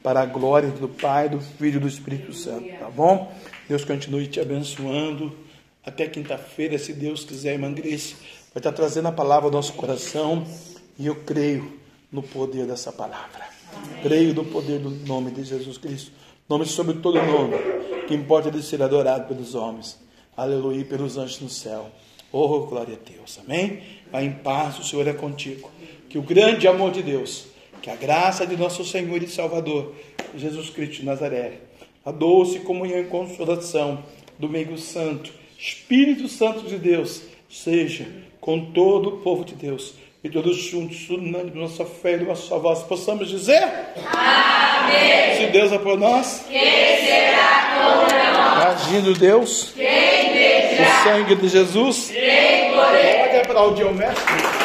para 0.02 0.22
a 0.22 0.26
glória 0.26 0.70
do 0.70 0.88
Pai, 0.88 1.28
do 1.28 1.38
Filho 1.38 1.76
e 1.76 1.80
do 1.80 1.88
Espírito 1.88 2.32
Santo, 2.32 2.66
tá 2.78 2.88
bom? 2.88 3.30
Deus 3.68 3.84
continue 3.84 4.26
te 4.26 4.40
abençoando. 4.40 5.36
Até 5.84 6.06
quinta-feira, 6.06 6.78
se 6.78 6.94
Deus 6.94 7.24
quiser, 7.24 7.52
irmã 7.52 7.70
Grace, 7.72 8.14
vai 8.54 8.60
estar 8.60 8.72
trazendo 8.72 9.08
a 9.08 9.12
palavra 9.12 9.48
ao 9.48 9.52
nosso 9.52 9.74
coração 9.74 10.46
e 10.98 11.06
eu 11.06 11.16
creio 11.16 11.78
no 12.10 12.22
poder 12.22 12.66
dessa 12.66 12.90
palavra. 12.90 13.59
Creio 14.02 14.34
no 14.34 14.44
poder 14.44 14.78
do 14.78 14.90
nome 14.90 15.30
de 15.30 15.44
Jesus 15.44 15.78
Cristo. 15.78 16.12
Nome 16.48 16.66
sobre 16.66 16.94
todo 16.94 17.22
nome, 17.22 17.54
que 18.08 18.14
importa 18.14 18.50
de 18.50 18.62
ser 18.62 18.82
adorado 18.82 19.28
pelos 19.28 19.54
homens. 19.54 20.00
Aleluia, 20.36 20.84
pelos 20.84 21.16
anjos 21.16 21.40
no 21.40 21.48
céu. 21.48 21.90
Oh, 22.32 22.60
glória 22.60 22.98
a 23.00 23.10
Deus. 23.10 23.38
Amém? 23.44 23.82
Vai 24.10 24.24
em 24.24 24.32
paz, 24.32 24.78
o 24.78 24.84
Senhor 24.84 25.06
é 25.06 25.12
contigo. 25.12 25.70
Que 26.08 26.18
o 26.18 26.22
grande 26.22 26.66
amor 26.66 26.90
de 26.90 27.02
Deus, 27.02 27.46
que 27.82 27.90
a 27.90 27.96
graça 27.96 28.46
de 28.46 28.56
nosso 28.56 28.84
Senhor 28.84 29.22
e 29.22 29.28
Salvador, 29.28 29.94
Jesus 30.36 30.70
Cristo 30.70 30.96
de 30.96 31.04
Nazaré, 31.04 31.60
a 32.04 32.10
doce 32.10 32.60
comunhão 32.60 33.00
e 33.00 33.04
consolação 33.04 34.02
do 34.38 34.48
meio 34.48 34.76
santo, 34.78 35.32
Espírito 35.58 36.26
Santo 36.28 36.62
de 36.62 36.78
Deus, 36.78 37.22
seja 37.48 38.06
com 38.40 38.72
todo 38.72 39.10
o 39.10 39.18
povo 39.18 39.44
de 39.44 39.54
Deus 39.54 39.94
e 40.22 40.28
todos 40.28 40.56
juntos, 40.56 41.08
unânime 41.08 41.58
nossa 41.60 41.84
fé 41.84 42.14
e 42.16 42.24
nossa 42.24 42.58
voz, 42.58 42.80
possamos 42.80 43.28
dizer: 43.28 43.62
Amém. 44.12 45.36
Se 45.36 45.46
Deus 45.46 45.72
é 45.72 45.78
por 45.78 45.98
nós, 45.98 46.44
Quem 46.48 46.60
será 46.60 47.78
contra 47.78 48.32
nós? 48.32 48.86
agindo 48.86 49.14
Deus, 49.14 49.72
Quem 49.74 50.30
o 50.80 51.04
sangue 51.04 51.34
de 51.36 51.48
Jesus, 51.48 52.10
Quem 52.10 52.70
poder? 52.72 53.18
pode 53.24 53.36
aplaudir 53.38 53.84
o 53.84 53.94
Mestre. 53.94 54.59